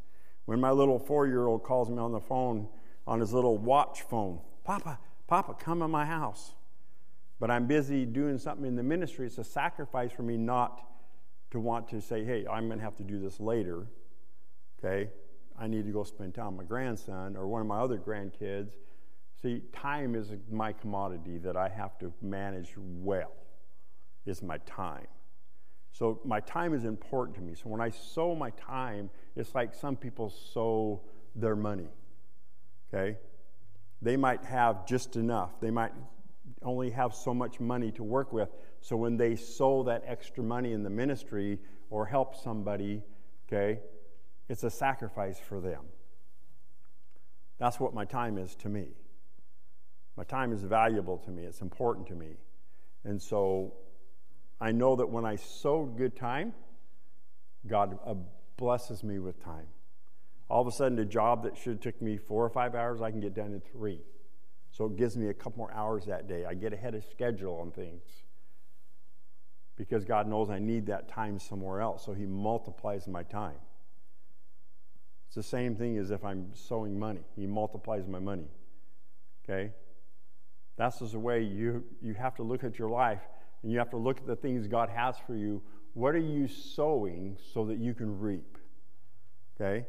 When 0.45 0.59
my 0.59 0.72
little 0.72 0.97
four 0.97 1.28
year 1.28 1.45
old 1.45 1.63
calls 1.63 1.88
me 1.88 1.99
on 1.99 2.11
the 2.11 2.20
phone, 2.20 2.68
on 3.05 3.20
his 3.20 3.32
little 3.32 3.59
watch 3.59 4.01
phone, 4.01 4.39
Papa, 4.63 4.97
Papa, 5.28 5.55
come 5.59 5.84
in 5.84 5.91
my 5.91 6.05
house. 6.05 6.55
But 7.39 7.51
I'm 7.51 7.68
busy 7.68 8.07
doing 8.07 8.39
something 8.39 8.65
in 8.65 8.76
the 8.76 8.82
ministry. 8.82 9.28
It's 9.28 9.38
a 9.38 9.43
sacrifice 9.43 10.11
for 10.11 10.24
me 10.24 10.36
not 10.36 10.82
to 11.51 11.59
want 11.59 11.88
to 11.89 12.01
say, 12.01 12.26
hey, 12.26 12.47
I'm 12.49 12.68
going 12.68 12.80
to 12.80 12.84
have 12.84 12.95
to 12.95 13.03
do 13.03 13.20
this 13.20 13.39
later. 13.39 13.86
Okay? 14.80 15.11
I 15.58 15.68
need 15.68 15.86
to 15.86 15.91
go 15.91 16.03
spend 16.03 16.36
time 16.36 16.58
with 16.58 16.66
my 16.66 16.68
grandson 16.68 17.36
or 17.36 17.47
one 17.47 17.62
of 17.62 17.68
my 17.68 17.80
other 17.80 17.97
grandkids. 17.97 18.72
See, 19.41 19.62
time 19.74 20.16
is 20.16 20.32
my 20.51 20.74
commodity 20.74 21.38
that 21.39 21.55
I 21.55 21.70
have 21.70 21.97
to 21.99 22.12
manage 22.22 22.74
well, 22.78 23.34
is 24.26 24.41
my 24.41 24.58
time. 24.60 25.08
So 25.91 26.20
my 26.24 26.39
time 26.41 26.74
is 26.74 26.86
important 26.86 27.36
to 27.38 27.41
me. 27.41 27.55
So 27.55 27.70
when 27.70 27.82
I 27.82 27.89
sow 27.89 28.36
my 28.36 28.51
time, 28.51 29.10
it's 29.36 29.55
like 29.55 29.74
some 29.74 29.95
people 29.95 30.30
sow 30.30 31.01
their 31.36 31.55
money. 31.55 31.89
Okay? 32.93 33.18
They 34.01 34.16
might 34.16 34.43
have 34.45 34.86
just 34.86 35.16
enough. 35.16 35.60
They 35.60 35.72
might 35.72 35.91
only 36.62 36.91
have 36.91 37.14
so 37.16 37.34
much 37.34 37.60
money 37.60 37.91
to 37.93 38.03
work 38.03 38.32
with. 38.32 38.49
So 38.82 38.95
when 38.95 39.18
they 39.18 39.36
sow 39.36 39.84
that 39.84 40.03
extra 40.05 40.43
money 40.43 40.74
in 40.74 40.84
the 40.84 40.89
ministry 40.89 41.60
or 41.89 42.05
help 42.05 42.36
somebody, 42.36 43.01
okay, 43.47 43.80
it's 44.50 44.64
a 44.64 44.70
sacrifice 44.70 45.39
for 45.39 45.60
them. 45.60 45.84
That's 47.60 47.80
what 47.80 47.93
my 47.93 48.06
time 48.06 48.38
is 48.38 48.56
to 48.58 48.70
me. 48.70 48.89
My 50.16 50.24
time 50.24 50.52
is 50.52 50.64
valuable 50.64 51.18
to 51.20 51.32
me, 51.32 51.43
it's 51.43 51.62
important 51.62 52.08
to 52.08 52.16
me. 52.16 52.38
And 53.04 53.22
so 53.22 53.74
I 54.60 54.72
know 54.72 54.95
that 54.95 55.08
when 55.08 55.26
I 55.26 55.36
sow 55.36 55.86
good 55.86 56.16
time, 56.16 56.54
God 57.68 58.00
uh, 58.06 58.16
blesses 58.58 59.04
me 59.04 59.20
with 59.20 59.43
time. 59.43 59.68
All 60.50 60.62
of 60.62 60.68
a 60.68 60.72
sudden, 60.72 60.98
a 61.00 61.06
job 61.06 61.43
that 61.43 61.58
should 61.58 61.74
have 61.74 61.80
took 61.82 62.02
me 62.02 62.18
four 62.18 62.43
or 62.43 62.50
five 62.50 62.74
hours, 62.74 63.02
I 63.02 63.12
can 63.12 63.20
get 63.20 63.34
done 63.34 63.54
in 63.54 63.62
three. 63.62 64.02
So 64.72 64.86
it 64.86 64.95
gives 64.95 65.18
me 65.18 65.30
a 65.30 65.34
couple 65.34 65.60
more 65.60 65.74
hours 65.74 66.06
that 66.06 66.28
day. 66.28 66.45
I 66.45 66.54
get 66.54 66.74
ahead 66.74 66.95
of 66.95 67.04
schedule 67.12 67.60
on 67.60 67.72
things 67.72 68.04
because 69.76 70.06
God 70.06 70.28
knows 70.28 70.50
I 70.50 70.60
need 70.60 70.88
that 70.88 71.08
time 71.08 71.39
somewhere 71.39 71.82
else. 71.82 72.06
So 72.06 72.14
He 72.14 72.26
multiplies 72.26 73.08
my 73.08 73.24
time. 73.24 73.58
It's 75.28 75.36
the 75.36 75.44
same 75.44 75.76
thing 75.76 75.98
as 75.98 76.12
if 76.12 76.24
I'm 76.24 76.48
sowing 76.54 76.98
money. 76.98 77.22
He 77.36 77.46
multiplies 77.46 78.08
my 78.08 78.20
money. 78.20 78.48
Okay? 79.44 79.72
That's 80.78 81.00
just 81.00 81.14
the 81.14 81.20
way 81.20 81.42
you, 81.42 81.84
you 82.02 82.14
have 82.14 82.36
to 82.36 82.44
look 82.44 82.64
at 82.64 82.80
your 82.80 82.90
life 82.90 83.22
and 83.64 83.72
you 83.72 83.80
have 83.80 83.90
to 83.90 83.98
look 83.98 84.20
at 84.20 84.28
the 84.28 84.36
things 84.36 84.68
God 84.68 84.90
has 84.90 85.16
for 85.26 85.36
you. 85.36 85.62
What 85.94 86.16
are 86.16 86.20
you 86.20 86.48
sowing 86.48 87.38
so 87.54 87.66
that 87.66 87.80
you 87.80 87.94
can 87.94 88.20
reap? 88.20 88.58
Okay? 89.60 89.86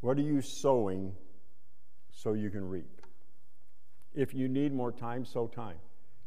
What 0.00 0.18
are 0.18 0.22
you 0.22 0.42
sowing 0.42 1.14
so 2.10 2.34
you 2.34 2.50
can 2.50 2.68
reap? 2.68 3.00
If 4.14 4.34
you 4.34 4.48
need 4.48 4.72
more 4.72 4.92
time, 4.92 5.24
sow 5.24 5.46
time. 5.46 5.76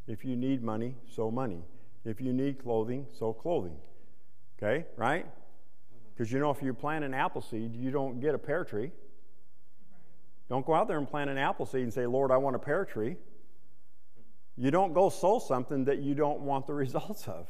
If 0.08 0.26
you 0.26 0.36
need 0.36 0.64
money, 0.64 0.96
sow 1.16 1.30
money. 1.30 1.62
If 2.04 2.20
you 2.20 2.34
need 2.34 2.62
clothing, 2.62 3.06
sow 3.18 3.34
clothing. 3.34 3.78
Okay? 4.58 4.86
Right? 4.98 5.28
Because 6.20 6.34
you 6.34 6.40
know, 6.40 6.50
if 6.50 6.62
you 6.62 6.74
plant 6.74 7.06
an 7.06 7.14
apple 7.14 7.40
seed, 7.40 7.78
you 7.78 7.92
don't 7.92 8.20
get 8.20 8.36
a 8.36 8.38
pear 8.38 8.66
tree. 8.66 8.92
Don't 10.50 10.66
go 10.66 10.74
out 10.74 10.90
there 10.90 10.98
and 10.98 11.08
plant 11.08 11.30
an 11.30 11.38
apple 11.38 11.66
seed 11.66 11.84
and 11.84 11.94
say, 11.94 12.06
Lord, 12.08 12.30
I 12.30 12.36
want 12.36 12.58
a 12.58 12.60
pear 12.60 12.84
tree. 12.84 13.16
You 14.58 14.70
don't 14.70 14.92
go 14.92 15.08
sow 15.08 15.40
something 15.40 15.86
that 15.86 16.00
you 16.00 16.16
don't 16.16 16.42
want 16.42 16.68
the 16.68 16.74
results 16.86 17.26
of. 17.30 17.48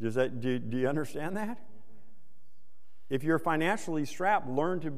Does 0.00 0.14
that, 0.14 0.40
do, 0.40 0.60
do 0.60 0.78
you 0.78 0.86
understand 0.86 1.36
that? 1.38 1.58
If 3.10 3.24
you're 3.24 3.40
financially 3.40 4.04
strapped, 4.04 4.48
learn 4.48 4.78
to, 4.82 4.92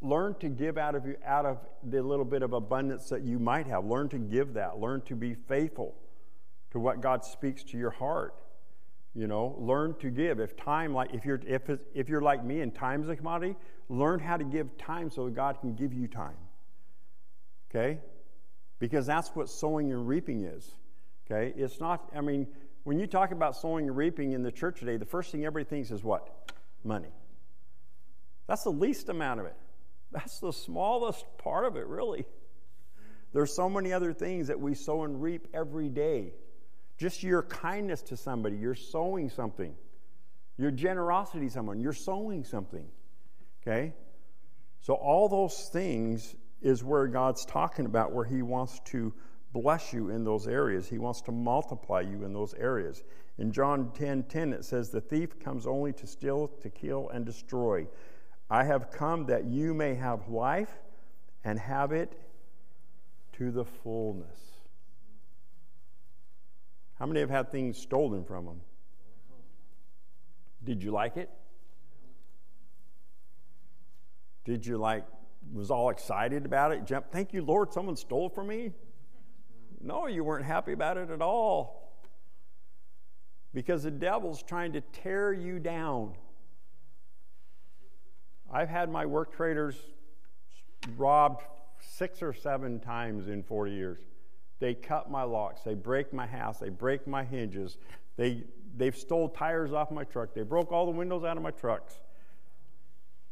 learn 0.00 0.34
to 0.36 0.48
give 0.48 0.78
out 0.78 0.94
of, 0.94 1.04
you, 1.04 1.16
out 1.26 1.44
of 1.44 1.58
the 1.82 2.00
little 2.00 2.24
bit 2.24 2.40
of 2.40 2.54
abundance 2.54 3.10
that 3.10 3.20
you 3.20 3.38
might 3.38 3.66
have. 3.66 3.84
Learn 3.84 4.08
to 4.08 4.18
give 4.18 4.54
that. 4.54 4.78
Learn 4.78 5.02
to 5.02 5.14
be 5.14 5.34
faithful 5.34 5.94
to 6.70 6.78
what 6.78 7.02
God 7.02 7.22
speaks 7.22 7.62
to 7.64 7.76
your 7.76 7.90
heart. 7.90 8.34
You 9.16 9.26
know, 9.26 9.56
learn 9.58 9.94
to 10.00 10.10
give. 10.10 10.40
If 10.40 10.56
time, 10.56 10.92
like 10.92 11.14
if 11.14 11.24
you're 11.24 11.40
if 11.46 11.62
if 11.94 12.08
you're 12.08 12.20
like 12.20 12.44
me 12.44 12.60
and 12.60 12.74
time's 12.74 13.08
a 13.08 13.16
commodity, 13.16 13.56
learn 13.88 14.20
how 14.20 14.36
to 14.36 14.44
give 14.44 14.76
time 14.76 15.10
so 15.10 15.28
God 15.30 15.60
can 15.60 15.74
give 15.74 15.94
you 15.94 16.06
time. 16.06 16.36
Okay, 17.70 17.98
because 18.78 19.06
that's 19.06 19.30
what 19.30 19.48
sowing 19.48 19.90
and 19.90 20.06
reaping 20.06 20.44
is. 20.44 20.70
Okay? 21.26 21.52
It's 21.56 21.80
not, 21.80 22.10
I 22.14 22.20
mean, 22.20 22.46
when 22.84 22.98
you 22.98 23.06
talk 23.06 23.32
about 23.32 23.56
sowing 23.56 23.88
and 23.88 23.96
reaping 23.96 24.32
in 24.32 24.42
the 24.42 24.52
church 24.52 24.80
today, 24.80 24.96
the 24.96 25.04
first 25.04 25.32
thing 25.32 25.44
everybody 25.44 25.68
thinks 25.68 25.90
is 25.90 26.04
what? 26.04 26.52
Money. 26.84 27.08
That's 28.46 28.62
the 28.62 28.70
least 28.70 29.08
amount 29.08 29.40
of 29.40 29.46
it. 29.46 29.56
That's 30.12 30.38
the 30.38 30.52
smallest 30.52 31.24
part 31.38 31.64
of 31.66 31.76
it, 31.76 31.86
really. 31.86 32.26
There's 33.32 33.54
so 33.54 33.68
many 33.68 33.92
other 33.92 34.12
things 34.12 34.46
that 34.46 34.60
we 34.60 34.74
sow 34.74 35.02
and 35.02 35.20
reap 35.20 35.48
every 35.52 35.88
day. 35.88 36.32
Just 36.98 37.22
your 37.22 37.42
kindness 37.42 38.02
to 38.02 38.16
somebody, 38.16 38.56
you're 38.56 38.74
sowing 38.74 39.28
something. 39.28 39.74
Your 40.56 40.70
generosity 40.70 41.46
to 41.46 41.52
someone, 41.52 41.80
you're 41.80 41.92
sowing 41.92 42.44
something. 42.44 42.86
Okay? 43.62 43.92
So, 44.80 44.94
all 44.94 45.28
those 45.28 45.68
things 45.72 46.34
is 46.62 46.82
where 46.82 47.06
God's 47.06 47.44
talking 47.44 47.84
about, 47.84 48.12
where 48.12 48.24
He 48.24 48.42
wants 48.42 48.80
to 48.86 49.12
bless 49.52 49.92
you 49.92 50.10
in 50.10 50.24
those 50.24 50.46
areas. 50.46 50.88
He 50.88 50.98
wants 50.98 51.20
to 51.22 51.32
multiply 51.32 52.00
you 52.00 52.24
in 52.24 52.32
those 52.32 52.54
areas. 52.54 53.02
In 53.38 53.52
John 53.52 53.90
10 53.92 54.24
10, 54.24 54.52
it 54.52 54.64
says, 54.64 54.90
The 54.90 55.00
thief 55.00 55.38
comes 55.38 55.66
only 55.66 55.92
to 55.94 56.06
steal, 56.06 56.48
to 56.62 56.70
kill, 56.70 57.10
and 57.10 57.26
destroy. 57.26 57.86
I 58.48 58.64
have 58.64 58.90
come 58.90 59.26
that 59.26 59.44
you 59.44 59.74
may 59.74 59.94
have 59.94 60.28
life 60.28 60.72
and 61.44 61.58
have 61.58 61.92
it 61.92 62.18
to 63.34 63.50
the 63.50 63.64
fullness. 63.64 64.55
How 66.98 67.06
many 67.06 67.20
have 67.20 67.30
had 67.30 67.50
things 67.50 67.76
stolen 67.78 68.24
from 68.24 68.46
them? 68.46 68.60
Did 70.64 70.82
you 70.82 70.90
like 70.90 71.16
it? 71.16 71.30
Did 74.44 74.64
you 74.64 74.78
like 74.78 75.04
was 75.52 75.70
all 75.70 75.90
excited 75.90 76.44
about 76.44 76.72
it? 76.72 76.84
Jump, 76.84 77.06
thank 77.10 77.32
you, 77.32 77.42
Lord, 77.42 77.72
someone 77.72 77.96
stole 77.96 78.28
from 78.28 78.48
me? 78.48 78.72
No, 79.80 80.06
you 80.06 80.24
weren't 80.24 80.44
happy 80.44 80.72
about 80.72 80.96
it 80.96 81.10
at 81.10 81.22
all. 81.22 81.92
Because 83.54 83.84
the 83.84 83.90
devil's 83.90 84.42
trying 84.42 84.72
to 84.72 84.80
tear 84.80 85.32
you 85.32 85.58
down. 85.58 86.14
I've 88.52 88.68
had 88.68 88.90
my 88.90 89.06
work 89.06 89.34
traders 89.34 89.76
robbed 90.96 91.42
six 91.80 92.22
or 92.22 92.32
seven 92.32 92.80
times 92.80 93.28
in 93.28 93.42
40 93.42 93.72
years. 93.72 93.98
They 94.58 94.74
cut 94.74 95.10
my 95.10 95.22
locks, 95.22 95.62
they 95.62 95.74
break 95.74 96.12
my 96.12 96.26
house, 96.26 96.58
they 96.58 96.70
break 96.70 97.06
my 97.06 97.24
hinges, 97.24 97.76
they, 98.16 98.44
they've 98.76 98.96
stole 98.96 99.28
tires 99.28 99.72
off 99.72 99.90
my 99.90 100.04
truck, 100.04 100.34
they 100.34 100.42
broke 100.42 100.72
all 100.72 100.86
the 100.86 100.92
windows 100.92 101.24
out 101.24 101.36
of 101.36 101.42
my 101.42 101.50
trucks. 101.50 102.00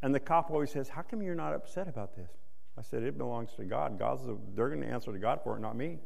And 0.03 0.14
the 0.14 0.20
cop 0.20 0.51
always 0.51 0.70
says, 0.70 0.91
How 0.91 1.01
come 1.01 1.22
you're 1.22 1.35
not 1.35 1.55
upset 1.55 1.89
about 1.89 2.14
this? 2.14 2.31
I 2.77 2.83
said, 2.83 3.03
It 3.03 3.16
belongs 3.16 3.53
to 3.57 3.64
God. 3.64 3.99
God's 3.99 4.27
the, 4.27 4.37
they're 4.55 4.68
going 4.68 4.83
to 4.83 4.87
answer 4.87 5.11
to 5.12 5.18
God 5.18 5.41
for 5.43 5.57
it, 5.57 5.61
not 5.61 5.77
me. 5.77 5.99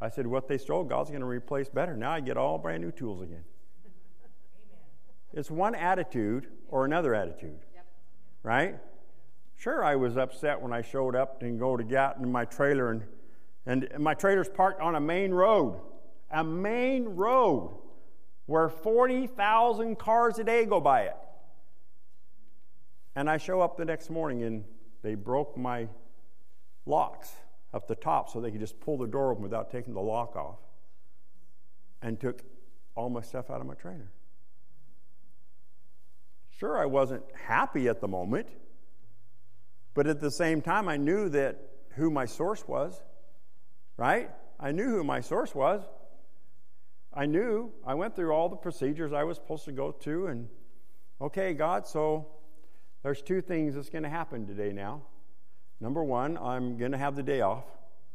I 0.00 0.08
said, 0.08 0.28
What 0.28 0.46
they 0.46 0.58
stole, 0.58 0.84
God's 0.84 1.10
going 1.10 1.22
to 1.22 1.26
replace 1.26 1.68
better. 1.68 1.96
Now 1.96 2.12
I 2.12 2.20
get 2.20 2.36
all 2.36 2.56
brand 2.56 2.84
new 2.84 2.92
tools 2.92 3.22
again. 3.22 3.44
It's 5.32 5.50
one 5.50 5.74
attitude 5.74 6.46
or 6.68 6.84
another 6.84 7.14
attitude, 7.14 7.58
yep. 7.74 7.86
right? 8.42 8.76
Sure, 9.56 9.84
I 9.84 9.94
was 9.94 10.16
upset 10.16 10.60
when 10.60 10.72
I 10.72 10.82
showed 10.82 11.14
up 11.14 11.42
and 11.42 11.58
go 11.58 11.76
to 11.76 11.84
get 11.84 12.16
in 12.16 12.30
my 12.30 12.44
trailer, 12.44 12.90
and, 12.90 13.02
and 13.66 13.88
my 13.98 14.14
trailer's 14.14 14.48
parked 14.48 14.80
on 14.80 14.94
a 14.94 15.00
main 15.00 15.32
road, 15.32 15.80
a 16.30 16.42
main 16.42 17.04
road 17.04 17.76
where 18.46 18.68
40,000 18.68 19.98
cars 19.98 20.38
a 20.38 20.44
day 20.44 20.64
go 20.64 20.80
by 20.80 21.02
it. 21.02 21.16
And 23.14 23.28
I 23.28 23.36
show 23.36 23.60
up 23.60 23.76
the 23.76 23.84
next 23.84 24.10
morning 24.10 24.42
and 24.42 24.64
they 25.02 25.14
broke 25.14 25.56
my 25.56 25.88
locks 26.86 27.32
up 27.72 27.86
the 27.86 27.94
top 27.94 28.30
so 28.30 28.40
they 28.40 28.50
could 28.50 28.60
just 28.60 28.80
pull 28.80 28.98
the 28.98 29.06
door 29.06 29.30
open 29.30 29.42
without 29.42 29.70
taking 29.70 29.94
the 29.94 30.00
lock 30.00 30.36
off 30.36 30.58
and 32.02 32.18
took 32.18 32.42
all 32.94 33.08
my 33.10 33.20
stuff 33.20 33.50
out 33.50 33.60
of 33.60 33.66
my 33.66 33.74
trailer. 33.74 34.10
Sure, 36.58 36.78
I 36.78 36.86
wasn't 36.86 37.22
happy 37.46 37.88
at 37.88 38.00
the 38.00 38.08
moment, 38.08 38.48
but 39.94 40.06
at 40.06 40.20
the 40.20 40.30
same 40.30 40.60
time, 40.60 40.88
I 40.88 40.96
knew 40.96 41.28
that 41.30 41.58
who 41.96 42.10
my 42.10 42.26
source 42.26 42.66
was, 42.66 43.00
right? 44.00 44.30
I 44.58 44.72
knew 44.72 44.88
who 44.88 45.04
my 45.04 45.20
source 45.20 45.54
was. 45.54 45.82
I 47.12 47.26
knew 47.26 47.70
I 47.86 47.94
went 47.94 48.16
through 48.16 48.32
all 48.32 48.48
the 48.48 48.56
procedures 48.56 49.12
I 49.12 49.24
was 49.24 49.36
supposed 49.36 49.66
to 49.66 49.72
go 49.72 49.92
to, 49.92 50.28
and 50.28 50.48
okay, 51.20 51.52
God, 51.52 51.86
so 51.86 52.26
there's 53.02 53.20
two 53.20 53.42
things 53.42 53.74
that's 53.74 53.90
going 53.90 54.04
to 54.04 54.08
happen 54.08 54.46
today 54.46 54.72
now. 54.72 55.02
Number 55.80 56.02
one, 56.02 56.38
I'm 56.38 56.78
going 56.78 56.92
to 56.92 56.98
have 56.98 57.14
the 57.14 57.22
day 57.22 57.42
off 57.42 57.64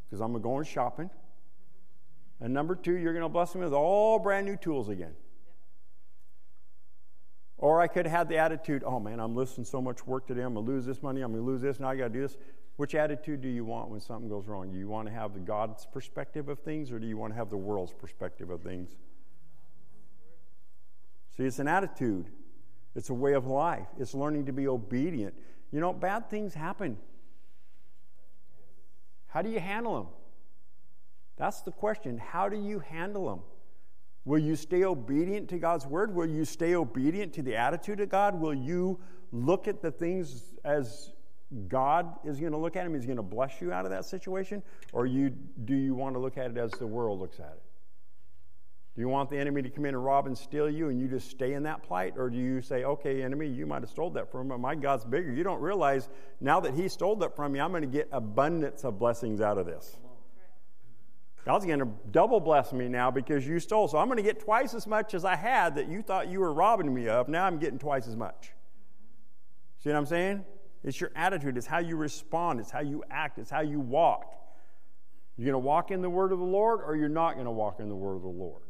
because 0.06 0.22
I'm 0.22 0.42
going 0.42 0.66
shopping. 0.66 1.12
And 2.42 2.52
number 2.52 2.76
two, 2.76 2.96
you're 2.96 3.14
going 3.14 3.24
to 3.24 3.30
bless 3.30 3.54
me 3.54 3.62
with 3.62 3.74
all 3.74 4.18
brand 4.18 4.48
new 4.48 4.58
tools 4.58 4.90
again. 4.90 5.14
Or 7.58 7.80
I 7.80 7.88
could 7.88 8.08
have 8.08 8.28
the 8.28 8.38
attitude, 8.38 8.84
oh 8.84 9.00
man, 9.00 9.20
I'm 9.20 9.36
listing 9.36 9.64
so 9.64 9.82
much 9.82 10.08
work 10.08 10.26
today, 10.26 10.42
I'm 10.42 10.56
going 10.56 10.66
to 10.66 10.72
lose 10.72 10.86
this 10.86 11.04
money, 11.04 11.22
I'm 11.22 11.32
going 11.32 11.44
to 11.44 11.48
lose 11.48 11.62
this, 11.62 11.80
now 11.80 11.90
I 11.90 11.96
got 11.96 12.08
to 12.08 12.14
do 12.14 12.22
this. 12.22 12.38
Which 12.78 12.94
attitude 12.94 13.42
do 13.42 13.48
you 13.48 13.64
want 13.64 13.90
when 13.90 14.02
something 14.02 14.30
goes 14.30 14.48
wrong? 14.48 14.72
Do 14.72 14.78
you 14.78 14.88
want 14.88 15.08
to 15.08 15.14
have 15.14 15.34
the 15.34 15.40
God's 15.40 15.86
perspective 15.86 16.50
of 16.50 16.60
things 16.60 16.92
or 16.92 17.00
do 17.00 17.08
you 17.08 17.18
want 17.18 17.32
to 17.34 17.38
have 17.38 17.50
the 17.50 17.58
world's 17.58 17.94
perspective 17.94 18.50
of 18.50 18.62
things? 18.62 18.96
See, 21.38 21.44
it's 21.44 21.60
an 21.60 21.68
attitude. 21.68 22.28
It's 22.96 23.10
a 23.10 23.14
way 23.14 23.34
of 23.34 23.46
life. 23.48 23.88
It's 24.00 24.14
learning 24.14 24.46
to 24.46 24.54
be 24.54 24.68
obedient. 24.68 25.34
You 25.72 25.80
know, 25.80 25.94
bad 25.94 26.30
things 26.30 26.54
happen. 26.54 26.98
How 29.28 29.42
do 29.42 29.50
you 29.50 29.60
handle 29.60 29.96
them? 29.96 30.08
That's 31.38 31.62
the 31.62 31.72
question. 31.72 32.18
How 32.18 32.48
do 32.48 32.58
you 32.58 32.80
handle 32.80 33.30
them? 33.30 33.42
Will 34.24 34.40
you 34.40 34.56
stay 34.56 34.84
obedient 34.84 35.50
to 35.50 35.60
God's 35.60 35.86
word? 35.86 36.16
Will 36.16 36.26
you 36.26 36.46
stay 36.46 36.76
obedient 36.76 37.34
to 37.34 37.42
the 37.42 37.56
attitude 37.56 38.00
of 38.00 38.10
God? 38.10 38.40
Will 38.40 38.54
you 38.54 39.00
look 39.32 39.68
at 39.68 39.82
the 39.82 39.92
things 39.92 40.56
as 40.64 41.12
God 41.68 42.14
is 42.26 42.40
going 42.40 42.52
to 42.52 42.58
look 42.58 42.76
at 42.76 42.86
him? 42.86 42.94
He's 42.94 43.06
going 43.06 43.18
to 43.18 43.24
bless 43.24 43.62
you 43.62 43.72
out 43.72 43.86
of 43.86 43.92
that 43.92 44.06
situation? 44.06 44.62
Or 44.94 45.06
you, 45.06 45.32
do 45.66 45.76
you 45.76 45.94
want 45.94 46.16
to 46.16 46.20
look 46.20 46.38
at 46.38 46.52
it 46.52 46.58
as 46.58 46.72
the 46.72 46.88
world 46.88 47.20
looks 47.20 47.40
at 47.40 47.54
it? 47.54 47.64
Do 48.96 49.02
you 49.02 49.10
want 49.10 49.30
the 49.30 49.38
enemy 49.38 49.62
to 49.62 49.70
come 49.70 49.86
in 49.86 49.94
and 49.94 50.04
rob 50.04 50.26
and 50.26 50.38
steal 50.38 50.70
you 50.70 50.88
and 50.88 50.98
you 50.98 51.10
just 51.10 51.30
stay 51.30 51.54
in 51.54 51.64
that 51.64 51.84
plight? 51.84 52.14
Or 52.18 52.30
do 52.30 52.38
you 52.38 52.62
say, 52.62 52.86
okay, 52.86 53.24
enemy, 53.24 53.48
you 53.48 53.66
might 53.66 53.82
have 53.82 53.90
stole 53.90 54.10
that 54.12 54.32
from 54.32 54.48
me, 54.48 54.50
but 54.52 54.60
my 54.60 54.74
God's 54.74 55.04
bigger. 55.04 55.34
You 55.34 55.44
don't 55.44 55.60
realize 55.60 56.08
now 56.40 56.62
that 56.62 56.74
he 56.74 56.88
stole 56.88 57.18
that 57.18 57.36
from 57.36 57.52
me, 57.52 57.60
I'm 57.60 57.72
going 57.72 57.82
to 57.82 57.88
get 57.88 58.08
abundance 58.14 58.86
of 58.86 58.98
blessings 58.98 59.42
out 59.42 59.58
of 59.58 59.66
this. 59.66 59.98
God's 61.44 61.66
going 61.66 61.80
to 61.80 61.90
double 62.12 62.40
bless 62.40 62.72
me 62.72 62.88
now 62.88 63.12
because 63.12 63.46
you 63.46 63.60
stole. 63.60 63.90
So 63.90 63.98
I'm 63.98 64.08
going 64.08 64.18
to 64.18 64.24
get 64.24 64.40
twice 64.40 64.74
as 64.74 64.88
much 64.88 65.14
as 65.14 65.26
I 65.26 65.36
had 65.36 65.76
that 65.76 65.90
you 65.90 66.02
thought 66.02 66.30
you 66.30 66.40
were 66.40 66.54
robbing 66.54 66.94
me 66.94 67.10
of. 67.10 67.28
Now 67.28 67.46
I'm 67.46 67.60
getting 67.60 67.78
twice 67.78 68.08
as 68.08 68.16
much. 68.16 68.52
See 69.84 69.90
what 69.90 69.98
I'm 69.98 70.06
saying? 70.06 70.46
It's 70.86 71.02
your 71.02 71.10
attitude, 71.16 71.58
it's 71.58 71.66
how 71.66 71.80
you 71.80 71.96
respond, 71.96 72.60
it's 72.60 72.70
how 72.70 72.82
you 72.82 73.04
act, 73.10 73.40
it's 73.40 73.50
how 73.50 73.62
you 73.62 73.80
walk. 73.80 74.36
You're 75.36 75.46
going 75.46 75.62
to 75.62 75.68
walk 75.68 75.90
in 75.90 76.04
the 76.04 76.10
word 76.10 76.32
of 76.32 76.38
the 76.38 76.46
Lord 76.46 76.80
or 76.86 76.96
you're 76.96 77.10
not 77.10 77.34
going 77.34 77.46
to 77.46 77.52
walk 77.52 77.80
in 77.80 77.90
the 77.90 77.96
word 77.96 78.18
of 78.18 78.22
the 78.22 78.28
Lord. 78.28 78.62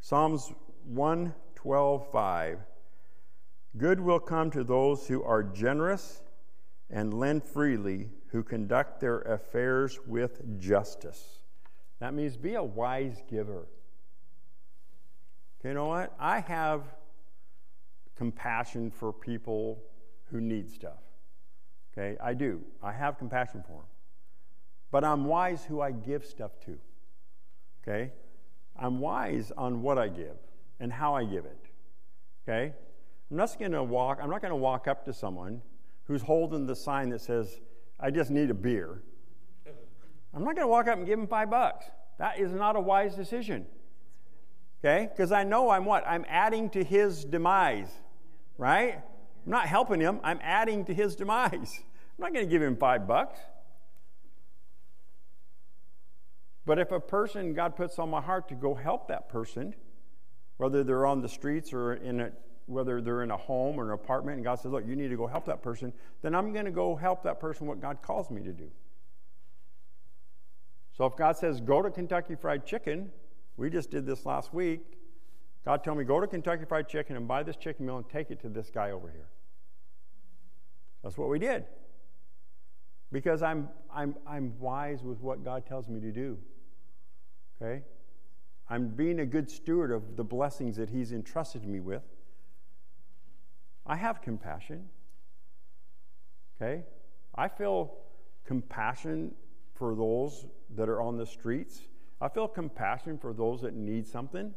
Psalms 0.00 0.50
112:5 0.90 2.58
Good 3.76 4.00
will 4.00 4.20
come 4.20 4.50
to 4.50 4.64
those 4.64 5.06
who 5.06 5.22
are 5.22 5.42
generous 5.42 6.22
and 6.88 7.12
lend 7.12 7.44
freely, 7.44 8.08
who 8.28 8.42
conduct 8.42 8.98
their 8.98 9.20
affairs 9.20 10.00
with 10.06 10.58
justice. 10.58 11.40
That 11.98 12.14
means 12.14 12.38
be 12.38 12.54
a 12.54 12.64
wise 12.64 13.22
giver. 13.28 13.66
You 15.62 15.74
know 15.74 15.86
what? 15.86 16.14
I 16.18 16.40
have 16.40 16.82
compassion 18.16 18.90
for 18.90 19.12
people 19.12 19.82
who 20.30 20.40
need 20.40 20.70
stuff. 20.70 21.02
Okay, 21.96 22.16
I 22.22 22.34
do. 22.34 22.60
I 22.82 22.92
have 22.92 23.18
compassion 23.18 23.62
for 23.66 23.76
them. 23.76 23.86
But 24.90 25.04
I'm 25.04 25.24
wise 25.24 25.64
who 25.64 25.80
I 25.80 25.92
give 25.92 26.24
stuff 26.24 26.52
to. 26.66 26.78
Okay? 27.82 28.12
I'm 28.78 29.00
wise 29.00 29.52
on 29.56 29.82
what 29.82 29.98
I 29.98 30.08
give 30.08 30.36
and 30.80 30.92
how 30.92 31.14
I 31.14 31.24
give 31.24 31.44
it. 31.44 31.66
Okay? 32.46 32.72
I'm 33.30 33.36
not 33.36 33.58
going 33.58 33.72
to 33.72 33.82
walk, 33.82 34.18
I'm 34.22 34.30
not 34.30 34.40
going 34.40 34.50
to 34.52 34.56
walk 34.56 34.86
up 34.88 35.04
to 35.06 35.12
someone 35.12 35.62
who's 36.04 36.22
holding 36.22 36.66
the 36.66 36.76
sign 36.76 37.10
that 37.10 37.20
says, 37.20 37.60
I 37.98 38.10
just 38.10 38.30
need 38.30 38.50
a 38.50 38.54
beer. 38.54 39.02
I'm 40.34 40.44
not 40.44 40.54
going 40.54 40.66
to 40.66 40.70
walk 40.70 40.86
up 40.86 40.98
and 40.98 41.06
give 41.06 41.18
him 41.18 41.26
five 41.26 41.50
bucks. 41.50 41.86
That 42.18 42.38
is 42.38 42.52
not 42.52 42.76
a 42.76 42.80
wise 42.80 43.14
decision. 43.14 43.66
Okay? 44.80 45.08
Because 45.10 45.32
I 45.32 45.44
know 45.44 45.70
I'm 45.70 45.84
what? 45.84 46.06
I'm 46.06 46.24
adding 46.28 46.70
to 46.70 46.84
his 46.84 47.24
demise. 47.24 47.90
Right? 48.58 48.94
I'm 48.94 49.50
not 49.50 49.66
helping 49.66 50.00
him, 50.00 50.20
I'm 50.22 50.40
adding 50.42 50.84
to 50.86 50.94
his 50.94 51.16
demise. 51.16 51.82
I'm 52.18 52.22
not 52.22 52.32
going 52.32 52.46
to 52.46 52.50
give 52.50 52.62
him 52.62 52.76
five 52.76 53.06
bucks. 53.06 53.38
But 56.64 56.78
if 56.78 56.90
a 56.90 56.98
person, 56.98 57.54
God 57.54 57.76
puts 57.76 57.98
on 57.98 58.10
my 58.10 58.20
heart 58.20 58.48
to 58.48 58.54
go 58.54 58.74
help 58.74 59.08
that 59.08 59.28
person, 59.28 59.74
whether 60.56 60.82
they're 60.82 61.06
on 61.06 61.20
the 61.20 61.28
streets 61.28 61.72
or 61.72 61.94
in 61.94 62.20
a, 62.20 62.32
whether 62.66 63.00
they're 63.00 63.22
in 63.22 63.30
a 63.30 63.36
home 63.36 63.78
or 63.78 63.84
an 63.84 63.90
apartment, 63.92 64.36
and 64.36 64.44
God 64.44 64.56
says, 64.56 64.72
Look, 64.72 64.84
you 64.86 64.96
need 64.96 65.08
to 65.08 65.16
go 65.16 65.28
help 65.28 65.46
that 65.46 65.62
person, 65.62 65.92
then 66.22 66.34
I'm 66.34 66.52
going 66.52 66.64
to 66.64 66.72
go 66.72 66.96
help 66.96 67.22
that 67.22 67.38
person 67.38 67.66
what 67.66 67.80
God 67.80 68.02
calls 68.02 68.30
me 68.30 68.42
to 68.42 68.52
do. 68.52 68.68
So 70.96 71.04
if 71.04 71.14
God 71.14 71.36
says, 71.36 71.60
go 71.60 71.82
to 71.82 71.90
Kentucky 71.90 72.34
Fried 72.34 72.64
Chicken, 72.64 73.10
we 73.58 73.68
just 73.68 73.90
did 73.90 74.06
this 74.06 74.24
last 74.24 74.54
week. 74.54 74.95
God 75.66 75.82
told 75.82 75.98
me, 75.98 76.04
go 76.04 76.20
to 76.20 76.28
Kentucky 76.28 76.64
Fried 76.64 76.88
Chicken 76.88 77.16
and 77.16 77.26
buy 77.26 77.42
this 77.42 77.56
chicken 77.56 77.86
meal 77.86 77.96
and 77.96 78.08
take 78.08 78.30
it 78.30 78.40
to 78.42 78.48
this 78.48 78.70
guy 78.70 78.92
over 78.92 79.10
here. 79.10 79.26
That's 81.02 81.18
what 81.18 81.28
we 81.28 81.40
did. 81.40 81.64
Because 83.10 83.42
I'm, 83.42 83.68
I'm, 83.92 84.14
I'm 84.24 84.52
wise 84.60 85.02
with 85.02 85.20
what 85.20 85.44
God 85.44 85.66
tells 85.66 85.88
me 85.88 85.98
to 86.00 86.12
do. 86.12 86.38
Okay? 87.60 87.82
I'm 88.70 88.88
being 88.88 89.18
a 89.18 89.26
good 89.26 89.50
steward 89.50 89.90
of 89.90 90.16
the 90.16 90.22
blessings 90.22 90.76
that 90.76 90.88
He's 90.88 91.10
entrusted 91.10 91.66
me 91.66 91.80
with. 91.80 92.04
I 93.84 93.96
have 93.96 94.22
compassion. 94.22 94.84
Okay? 96.62 96.84
I 97.34 97.48
feel 97.48 97.92
compassion 98.44 99.34
for 99.74 99.96
those 99.96 100.46
that 100.76 100.88
are 100.88 101.00
on 101.00 101.16
the 101.16 101.26
streets. 101.26 101.80
I 102.20 102.28
feel 102.28 102.46
compassion 102.46 103.18
for 103.18 103.32
those 103.32 103.62
that 103.62 103.74
need 103.74 104.06
something. 104.06 104.54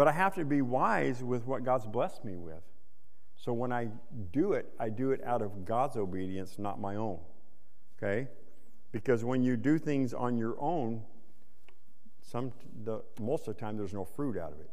But 0.00 0.08
I 0.08 0.12
have 0.12 0.34
to 0.36 0.46
be 0.46 0.62
wise 0.62 1.22
with 1.22 1.46
what 1.46 1.62
God's 1.62 1.86
blessed 1.86 2.24
me 2.24 2.38
with. 2.38 2.62
So 3.36 3.52
when 3.52 3.70
I 3.70 3.88
do 4.32 4.54
it, 4.54 4.72
I 4.80 4.88
do 4.88 5.10
it 5.10 5.20
out 5.26 5.42
of 5.42 5.66
God's 5.66 5.98
obedience, 5.98 6.58
not 6.58 6.80
my 6.80 6.96
own. 6.96 7.18
Okay? 7.98 8.26
Because 8.92 9.24
when 9.24 9.42
you 9.42 9.58
do 9.58 9.78
things 9.78 10.14
on 10.14 10.38
your 10.38 10.56
own, 10.58 11.02
some 12.22 12.50
the 12.82 13.02
most 13.20 13.46
of 13.46 13.56
the 13.56 13.60
time 13.60 13.76
there's 13.76 13.92
no 13.92 14.06
fruit 14.06 14.38
out 14.38 14.54
of 14.54 14.60
it. 14.60 14.70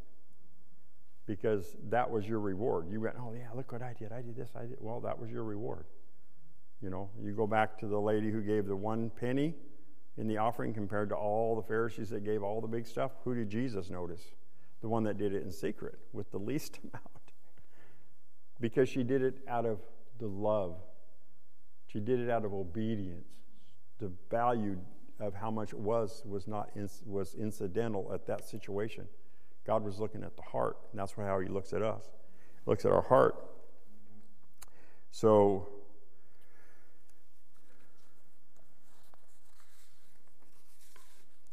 Because 1.26 1.76
that 1.90 2.10
was 2.10 2.26
your 2.26 2.40
reward. 2.40 2.90
You 2.90 3.02
went, 3.02 3.18
oh 3.20 3.34
yeah, 3.34 3.50
look 3.54 3.74
what 3.74 3.82
I 3.82 3.96
did. 4.00 4.14
I 4.14 4.22
did 4.22 4.38
this. 4.38 4.52
I 4.56 4.62
did. 4.62 4.78
Well, 4.80 5.02
that 5.02 5.20
was 5.20 5.30
your 5.30 5.44
reward. 5.44 5.84
You 6.82 6.90
know, 6.90 7.10
you 7.22 7.34
go 7.34 7.48
back 7.48 7.78
to 7.80 7.88
the 7.88 8.00
lady 8.00 8.32
who 8.32 8.42
gave 8.42 8.66
the 8.66 8.78
one 8.78 9.10
penny 9.10 9.56
in 10.16 10.30
the 10.30 10.38
offering 10.38 10.74
compared 10.74 11.10
to 11.10 11.16
all 11.16 11.54
the 11.54 11.64
Pharisees 11.64 12.12
that 12.12 12.24
gave 12.24 12.44
all 12.44 12.62
the 12.62 12.68
big 12.70 12.88
stuff. 12.88 13.12
Who 13.26 13.36
did 13.36 13.50
Jesus 13.50 13.90
notice? 13.90 14.22
The 14.82 14.88
one 14.88 15.04
that 15.04 15.18
did 15.18 15.34
it 15.34 15.44
in 15.44 15.52
secret 15.52 15.98
with 16.14 16.32
the 16.32 16.38
least 16.38 16.80
amount. 16.84 17.32
because 18.60 18.90
she 18.90 19.04
did 19.04 19.22
it 19.22 19.36
out 19.48 19.66
of 19.66 19.80
the 20.20 20.28
love, 20.28 20.76
she 21.88 22.00
did 22.00 22.20
it 22.20 22.30
out 22.30 22.46
of 22.46 22.54
obedience. 22.54 23.28
The 24.00 24.12
value 24.30 24.78
of 25.20 25.34
how 25.34 25.50
much 25.50 25.74
it 25.74 25.80
was 25.80 26.22
was 26.26 26.48
not 26.48 26.70
was 27.06 27.36
incidental 27.36 28.12
at 28.14 28.28
that 28.28 28.48
situation. 28.48 29.08
God 29.66 29.84
was 29.84 30.00
looking 30.00 30.24
at 30.24 30.36
the 30.36 30.44
heart, 30.44 30.78
and 30.92 31.00
that's 31.00 31.14
how 31.14 31.40
He 31.40 31.50
looks 31.50 31.74
at 31.74 31.82
us. 31.82 32.04
He 32.64 32.70
looks 32.70 32.86
at 32.86 32.92
our 32.92 33.02
heart. 33.02 33.36
So 35.12 35.68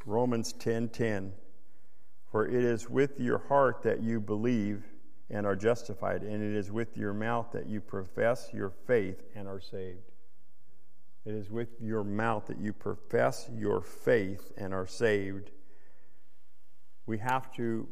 Romans 0.06 0.52
10:10 0.52 0.60
10, 0.60 0.88
10, 0.90 1.32
For 2.34 2.48
it 2.48 2.64
is 2.64 2.90
with 2.90 3.20
your 3.20 3.38
heart 3.38 3.84
that 3.84 4.02
you 4.02 4.18
believe 4.18 4.82
and 5.30 5.46
are 5.46 5.54
justified, 5.54 6.24
and 6.24 6.42
it 6.42 6.58
is 6.58 6.72
with 6.72 6.96
your 6.96 7.14
mouth 7.14 7.52
that 7.52 7.68
you 7.68 7.80
profess 7.80 8.50
your 8.52 8.70
faith 8.88 9.22
and 9.36 9.46
are 9.46 9.60
saved. 9.60 10.10
It 11.24 11.32
is 11.32 11.48
with 11.48 11.68
your 11.80 12.02
mouth 12.02 12.46
that 12.48 12.58
you 12.58 12.72
profess 12.72 13.48
your 13.54 13.80
faith 13.80 14.50
and 14.56 14.74
are 14.74 14.88
saved. 14.88 15.52
We 17.06 17.18
have 17.18 17.52
to 17.52 17.86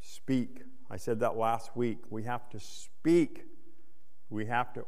speak. 0.00 0.62
I 0.90 0.96
said 0.96 1.20
that 1.20 1.36
last 1.36 1.76
week. 1.76 1.98
We 2.10 2.24
have 2.24 2.50
to 2.50 2.58
speak. 2.58 3.44
We 4.28 4.44
have 4.46 4.72
to 4.72 4.84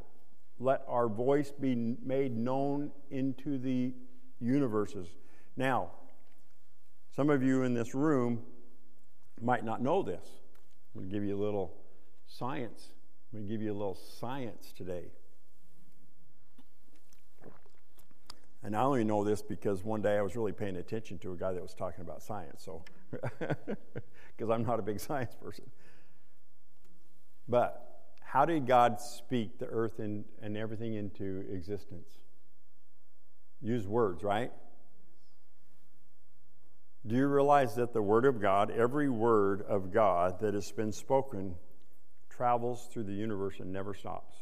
let 0.58 0.82
our 0.88 1.08
voice 1.08 1.52
be 1.52 1.76
made 2.04 2.36
known 2.36 2.90
into 3.08 3.56
the 3.56 3.94
universes. 4.40 5.06
Now, 5.56 5.92
some 7.16 7.30
of 7.30 7.42
you 7.42 7.62
in 7.62 7.72
this 7.72 7.94
room 7.94 8.42
might 9.40 9.64
not 9.64 9.80
know 9.80 10.02
this. 10.02 10.26
I'm 10.94 11.00
going 11.00 11.10
to 11.10 11.16
give 11.16 11.24
you 11.24 11.34
a 11.34 11.42
little 11.42 11.74
science. 12.26 12.88
I'm 13.32 13.38
going 13.38 13.48
to 13.48 13.54
give 13.54 13.62
you 13.62 13.72
a 13.72 13.74
little 13.74 13.94
science 13.94 14.74
today. 14.76 15.06
And 18.62 18.76
I 18.76 18.82
only 18.82 19.04
know 19.04 19.24
this 19.24 19.40
because 19.40 19.82
one 19.82 20.02
day 20.02 20.18
I 20.18 20.22
was 20.22 20.36
really 20.36 20.52
paying 20.52 20.76
attention 20.76 21.18
to 21.20 21.32
a 21.32 21.36
guy 21.36 21.52
that 21.52 21.62
was 21.62 21.72
talking 21.72 22.02
about 22.02 22.22
science, 22.22 22.62
so 22.62 22.82
because 23.38 24.50
I'm 24.50 24.64
not 24.64 24.78
a 24.78 24.82
big 24.82 25.00
science 25.00 25.34
person. 25.40 25.64
But 27.48 28.10
how 28.20 28.44
did 28.44 28.66
God 28.66 29.00
speak 29.00 29.58
the 29.58 29.66
earth 29.66 30.00
and, 30.00 30.24
and 30.42 30.56
everything 30.56 30.94
into 30.94 31.46
existence? 31.50 32.10
Use 33.62 33.86
words, 33.86 34.22
right? 34.22 34.52
Do 37.06 37.14
you 37.14 37.28
realize 37.28 37.76
that 37.76 37.92
the 37.92 38.02
Word 38.02 38.24
of 38.24 38.40
God, 38.40 38.70
every 38.70 39.08
word 39.08 39.62
of 39.68 39.92
God 39.92 40.40
that 40.40 40.54
has 40.54 40.72
been 40.72 40.90
spoken, 40.90 41.54
travels 42.28 42.88
through 42.92 43.04
the 43.04 43.12
universe 43.12 43.60
and 43.60 43.72
never 43.72 43.94
stops? 43.94 44.34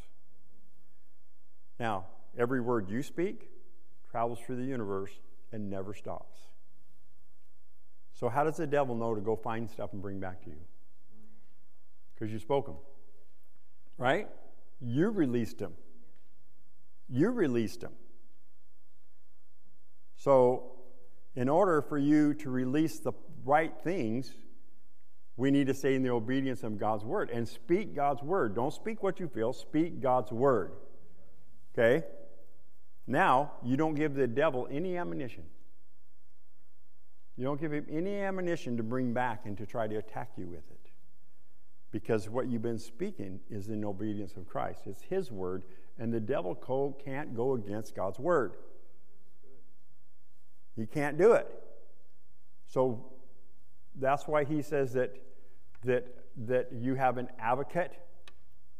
Now, 1.79 2.05
every 2.37 2.61
word 2.61 2.89
you 2.89 3.03
speak 3.03 3.49
travels 4.09 4.39
through 4.39 4.55
the 4.55 4.63
universe 4.63 5.11
and 5.51 5.69
never 5.69 5.93
stops. 5.93 6.39
So, 8.13 8.29
how 8.29 8.43
does 8.45 8.57
the 8.57 8.65
devil 8.65 8.95
know 8.95 9.13
to 9.13 9.21
go 9.21 9.35
find 9.35 9.69
stuff 9.69 9.93
and 9.93 10.01
bring 10.01 10.19
back 10.19 10.41
to 10.45 10.49
you? 10.49 10.61
Because 12.13 12.31
you 12.31 12.39
spoke 12.39 12.65
them. 12.65 12.77
Right? 13.97 14.27
You 14.81 15.09
released 15.09 15.59
them. 15.59 15.73
You 17.09 17.29
released 17.29 17.81
them. 17.81 17.93
So, 20.15 20.74
in 21.35 21.49
order 21.49 21.81
for 21.81 21.97
you 21.97 22.33
to 22.35 22.49
release 22.49 22.99
the 22.99 23.13
right 23.43 23.73
things, 23.83 24.33
we 25.37 25.51
need 25.51 25.67
to 25.67 25.73
stay 25.73 25.95
in 25.95 26.03
the 26.03 26.11
obedience 26.11 26.63
of 26.63 26.77
God's 26.77 27.03
word 27.03 27.29
and 27.29 27.47
speak 27.47 27.93
God's 27.95 28.23
word. 28.23 28.55
Don't 28.55 28.73
speak 28.73 29.03
what 29.03 29.19
you 29.19 29.27
feel, 29.27 29.51
speak 29.51 30.01
God's 30.01 30.31
word. 30.31 30.71
Okay? 31.73 32.05
Now, 33.05 33.51
you 33.63 33.75
don't 33.75 33.95
give 33.95 34.15
the 34.15 34.27
devil 34.27 34.67
any 34.71 34.97
ammunition. 34.97 35.43
You 37.37 37.43
don't 37.43 37.59
give 37.59 37.73
him 37.73 37.85
any 37.91 38.15
ammunition 38.15 38.77
to 38.77 38.83
bring 38.83 39.13
back 39.13 39.41
and 39.45 39.57
to 39.57 39.65
try 39.65 39.87
to 39.87 39.97
attack 39.97 40.31
you 40.37 40.47
with 40.47 40.63
it. 40.71 40.91
Because 41.91 42.29
what 42.29 42.47
you've 42.47 42.61
been 42.61 42.79
speaking 42.79 43.41
is 43.49 43.67
in 43.67 43.83
obedience 43.83 44.35
of 44.37 44.47
Christ. 44.47 44.81
It's 44.85 45.01
his 45.01 45.31
word, 45.31 45.65
and 45.99 46.13
the 46.13 46.19
devil 46.19 46.55
can't 47.03 47.35
go 47.35 47.53
against 47.53 47.93
God's 47.93 48.19
word. 48.19 48.53
He 50.75 50.85
can't 50.85 51.17
do 51.17 51.33
it. 51.33 51.47
So 52.67 53.05
that's 53.95 54.27
why 54.27 54.43
he 54.43 54.61
says 54.61 54.93
that, 54.93 55.15
that, 55.83 56.07
that 56.47 56.69
you 56.73 56.95
have 56.95 57.17
an 57.17 57.29
advocate, 57.39 57.93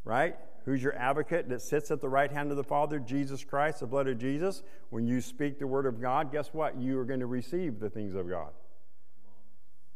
right? 0.04 0.36
Who's 0.66 0.82
your 0.82 0.96
advocate 0.96 1.48
that 1.50 1.62
sits 1.62 1.92
at 1.92 2.02
the 2.02 2.10
right 2.10 2.32
hand 2.32 2.52
of 2.52 2.58
the 2.58 2.64
Father? 2.64 3.00
Jesus 3.00 3.44
Christ, 3.44 3.80
the 3.82 3.88
blood 3.88 4.08
of 4.08 4.18
Jesus. 4.18 4.64
When 4.90 5.08
you 5.08 5.22
speak 5.22 5.60
the 5.60 5.68
word 5.68 5.86
of 5.86 6.02
God, 6.02 6.32
guess 6.32 6.50
what? 6.54 6.78
You 6.78 7.00
are 7.00 7.06
going 7.06 7.20
to 7.20 7.28
receive 7.28 7.80
the 7.80 7.90
things 7.90 8.16
of 8.16 8.28
God. 8.28 8.50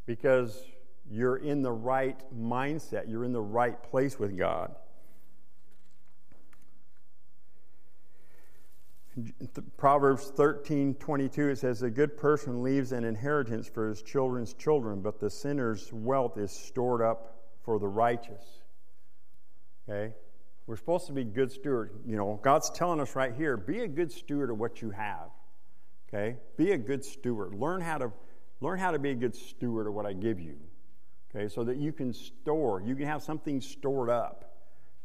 Because 0.06 0.62
you're 1.10 1.38
in 1.38 1.62
the 1.62 1.72
right 1.72 2.20
mindset, 2.34 3.10
you're 3.10 3.24
in 3.24 3.32
the 3.32 3.42
right 3.42 3.82
place 3.82 4.18
with 4.18 4.38
God. 4.38 4.74
Proverbs 9.76 10.32
13 10.36 10.94
22, 10.94 11.48
it 11.48 11.58
says, 11.58 11.82
A 11.82 11.90
good 11.90 12.16
person 12.16 12.62
leaves 12.62 12.92
an 12.92 13.04
inheritance 13.04 13.66
for 13.66 13.88
his 13.88 14.02
children's 14.02 14.54
children, 14.54 15.00
but 15.00 15.18
the 15.18 15.30
sinner's 15.30 15.92
wealth 15.92 16.38
is 16.38 16.52
stored 16.52 17.02
up 17.02 17.40
for 17.62 17.78
the 17.78 17.88
righteous. 17.88 18.42
Okay? 19.88 20.14
We're 20.66 20.76
supposed 20.76 21.06
to 21.08 21.12
be 21.12 21.24
good 21.24 21.50
stewards. 21.50 21.92
You 22.06 22.16
know, 22.16 22.38
God's 22.42 22.70
telling 22.70 23.00
us 23.00 23.16
right 23.16 23.34
here 23.34 23.56
be 23.56 23.80
a 23.80 23.88
good 23.88 24.12
steward 24.12 24.50
of 24.50 24.58
what 24.58 24.80
you 24.80 24.90
have. 24.90 25.30
Okay? 26.08 26.36
Be 26.56 26.72
a 26.72 26.78
good 26.78 27.04
steward. 27.04 27.54
Learn 27.54 27.80
how 27.80 27.98
to, 27.98 28.12
learn 28.60 28.78
how 28.78 28.92
to 28.92 28.98
be 29.00 29.10
a 29.10 29.14
good 29.16 29.34
steward 29.34 29.88
of 29.88 29.94
what 29.94 30.06
I 30.06 30.12
give 30.12 30.38
you. 30.38 30.56
Okay? 31.34 31.48
So 31.48 31.64
that 31.64 31.78
you 31.78 31.92
can 31.92 32.12
store, 32.12 32.80
you 32.80 32.94
can 32.94 33.06
have 33.06 33.22
something 33.22 33.60
stored 33.60 34.10
up, 34.10 34.56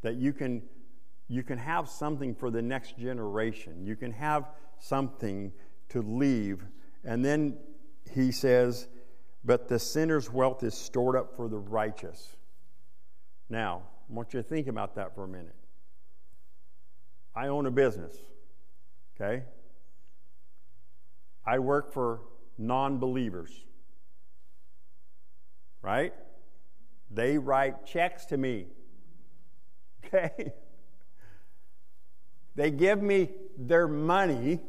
that 0.04 0.16
you 0.16 0.34
can 0.34 0.62
you 1.28 1.44
can 1.44 1.58
have 1.58 1.90
something 1.90 2.36
for 2.36 2.52
the 2.52 2.62
next 2.62 2.98
generation. 2.98 3.86
You 3.86 3.96
can 3.96 4.12
have 4.12 4.50
something 4.80 5.52
to 5.90 6.02
leave. 6.02 6.64
And 7.04 7.24
then 7.26 7.58
he 8.12 8.32
says, 8.32 8.88
But 9.44 9.68
the 9.68 9.80
sinner's 9.80 10.32
wealth 10.32 10.64
is 10.64 10.76
stored 10.76 11.16
up 11.16 11.36
for 11.36 11.48
the 11.48 11.58
righteous. 11.58 12.36
Now, 13.50 13.84
I 14.10 14.14
want 14.14 14.34
you 14.34 14.42
to 14.42 14.48
think 14.48 14.68
about 14.68 14.96
that 14.96 15.16
for 15.16 15.24
a 15.24 15.28
minute. 15.28 15.56
I 17.36 17.48
own 17.48 17.66
a 17.66 17.72
business, 17.72 18.16
okay? 19.16 19.44
I 21.46 21.60
work 21.60 21.92
for 21.92 22.22
non 22.58 22.98
believers, 22.98 23.52
right? 25.82 26.14
They 27.12 27.38
write 27.38 27.86
checks 27.86 28.26
to 28.28 28.38
me, 28.38 28.68
okay? 30.06 30.54
They 32.56 32.72
give 32.72 33.02
me 33.02 33.30
their 33.58 33.88
money, 33.88 34.60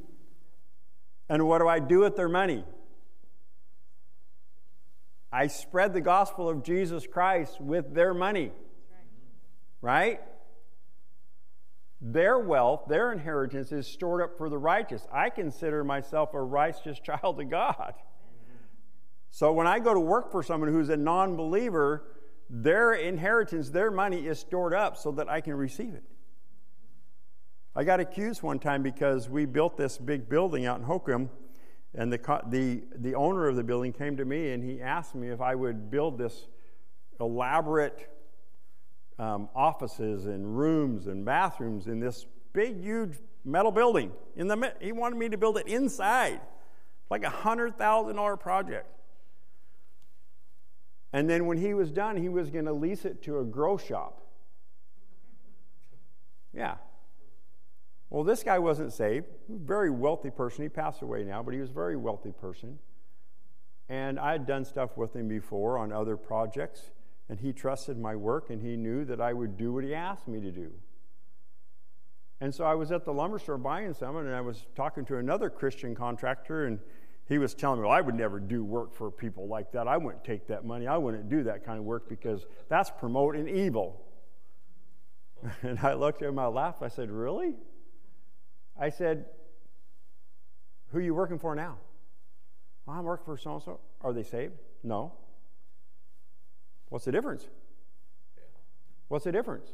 And 1.29 1.47
what 1.47 1.59
do 1.59 1.69
I 1.69 1.81
do 1.81 2.01
with 2.01 2.17
their 2.17 2.29
money? 2.29 2.65
I 5.33 5.49
spread 5.49 5.93
the 5.93 6.01
gospel 6.01 6.49
of 6.49 6.63
Jesus 6.63 7.07
Christ 7.07 7.61
with 7.61 7.95
their 7.95 8.15
money. 8.15 8.53
Right? 9.81 10.21
Their 12.01 12.39
wealth, 12.39 12.85
their 12.89 13.13
inheritance 13.13 13.73
is 13.73 13.87
stored 13.87 14.23
up 14.23 14.39
for 14.39 14.49
the 14.49 14.59
righteous. 14.59 15.07
I 15.13 15.31
consider 15.31 15.83
myself 15.83 16.35
a 16.35 16.43
righteous 16.43 16.99
child 17.05 17.41
of 17.41 17.51
God. 17.51 17.95
So 19.31 19.53
when 19.53 19.67
I 19.67 19.81
go 19.81 19.93
to 19.93 20.01
work 20.01 20.31
for 20.31 20.43
someone 20.43 20.71
who's 20.71 20.89
a 20.89 20.97
non 20.97 21.37
believer, 21.37 22.05
their 22.49 22.93
inheritance, 22.95 23.71
their 23.71 23.91
money 23.91 24.27
is 24.27 24.39
stored 24.39 24.73
up 24.73 24.97
so 24.97 25.11
that 25.13 25.29
I 25.29 25.41
can 25.41 25.55
receive 25.55 25.95
it. 25.95 26.05
I 27.78 27.85
got 27.85 28.01
accused 28.01 28.43
one 28.43 28.59
time 28.59 28.82
because 28.82 29.28
we 29.28 29.44
built 29.44 29.77
this 29.77 29.98
big 29.98 30.31
building 30.31 30.65
out 30.65 30.78
in 30.78 30.85
Holcomb, 30.85 31.28
and 31.94 32.11
the, 32.11 32.40
the, 32.48 32.82
the 32.97 33.15
owner 33.15 33.48
of 33.48 33.57
the 33.57 33.62
building 33.62 33.93
came 33.93 34.16
to 34.16 34.24
me 34.24 34.53
and 34.53 34.65
he 34.65 34.81
asked 34.81 35.15
me 35.15 35.28
if 35.28 35.43
I 35.43 35.55
would 35.55 35.90
build 35.90 36.16
this 36.16 36.47
elaborate 37.20 38.09
um, 39.19 39.51
offices 39.55 40.24
and 40.24 40.57
rooms 40.57 41.07
and 41.07 41.27
bathrooms 41.27 41.86
in 41.86 42.01
this 42.01 42.24
big, 42.55 42.81
huge 42.81 43.19
metal 43.44 43.73
building. 43.73 44.11
In 44.36 44.48
the, 44.48 44.73
he 44.81 44.93
wanted 44.93 45.19
me 45.19 45.28
to 45.28 45.36
build 45.36 45.59
it 45.59 45.69
inside, 45.69 46.40
like 47.11 47.24
a 47.24 47.31
$100,000 47.31 48.40
project. 48.40 48.86
And 51.12 51.28
then 51.28 51.44
when 51.44 51.59
he 51.59 51.74
was 51.74 51.90
done, 51.90 52.16
he 52.16 52.31
was 52.31 52.48
going 52.48 52.65
to 52.65 52.73
lease 52.73 53.05
it 53.05 53.23
to 53.24 53.39
a 53.39 53.44
grow 53.44 53.77
shop. 53.77 54.23
Yeah. 56.55 56.77
Well, 58.11 58.24
this 58.24 58.43
guy 58.43 58.59
wasn't 58.59 58.93
saved. 58.93 59.27
Very 59.49 59.91
wealthy 59.91 60.31
person. 60.31 60.62
He 60.62 60.69
passed 60.69 61.03
away 61.03 61.24
now, 61.24 61.43
but 61.43 61.55
he 61.55 61.61
was 61.61 61.70
a 61.70 61.74
very 61.74 61.97
wealthy 61.97 62.33
person. 62.33 62.78
And 63.89 64.19
I 64.19 64.33
had 64.33 64.47
done 64.47 64.65
stuff 64.65 64.97
with 64.97 65.15
him 65.15 65.28
before 65.28 65.78
on 65.78 65.93
other 65.93 66.16
projects, 66.16 66.91
and 67.28 67.41
he 67.41 67.53
trusted 67.53 67.99
my 67.99 68.15
work, 68.16 68.51
and 68.51 68.62
he 68.62 68.77
knew 68.77 69.05
that 69.05 69.20
I 69.20 69.33
would 69.33 69.57
do 69.57 69.73
what 69.73 69.85
he 69.85 69.95
asked 69.95 70.28
me 70.28 70.41
to 70.41 70.51
do. 70.51 70.73
And 72.41 72.55
so 72.55 72.65
I 72.65 72.74
was 72.74 72.93
at 72.93 73.05
the 73.05 73.12
lumber 73.12 73.39
store 73.39 73.59
buying 73.59 73.95
some, 73.95 74.16
and 74.16 74.33
I 74.35 74.41
was 74.41 74.66
talking 74.74 75.05
to 75.07 75.16
another 75.19 75.49
Christian 75.49 75.95
contractor, 75.95 76.66
and 76.66 76.78
he 77.28 77.39
was 77.39 77.55
telling 77.55 77.81
me, 77.81 77.87
well, 77.87 77.97
I 77.97 78.01
would 78.01 78.15
never 78.15 78.39
do 78.39 78.65
work 78.65 78.95
for 78.95 79.11
people 79.11 79.49
like 79.49 79.73
that. 79.73 79.89
I 79.89 79.97
wouldn't 79.97 80.23
take 80.23 80.47
that 80.49 80.65
money. 80.65 80.87
I 80.87 80.97
wouldn't 80.97 81.28
do 81.28 81.45
that 81.45 81.65
kind 81.65 81.78
of 81.78 81.85
work 81.85 82.09
because 82.09 82.47
that's 82.69 82.91
promoting 82.91 83.49
evil. 83.49 84.03
And 85.62 85.78
I 85.81 85.93
looked 85.93 86.23
at 86.23 86.28
him, 86.28 86.39
I 86.39 86.47
laughed. 86.47 86.83
I 86.83 86.89
said, 86.89 87.11
Really? 87.11 87.55
I 88.78 88.90
said, 88.90 89.27
Who 90.89 90.98
are 90.98 91.03
you 91.03 91.15
working 91.15 91.39
for 91.39 91.55
now? 91.55 91.77
Well, 92.85 92.98
I'm 92.98 93.05
working 93.05 93.24
for 93.24 93.36
so 93.36 93.55
and 93.55 93.62
so. 93.62 93.81
Are 94.01 94.12
they 94.12 94.23
saved? 94.23 94.55
No. 94.82 95.12
What's 96.89 97.05
the 97.05 97.12
difference? 97.12 97.47
What's 99.09 99.24
the 99.24 99.32
difference? 99.32 99.69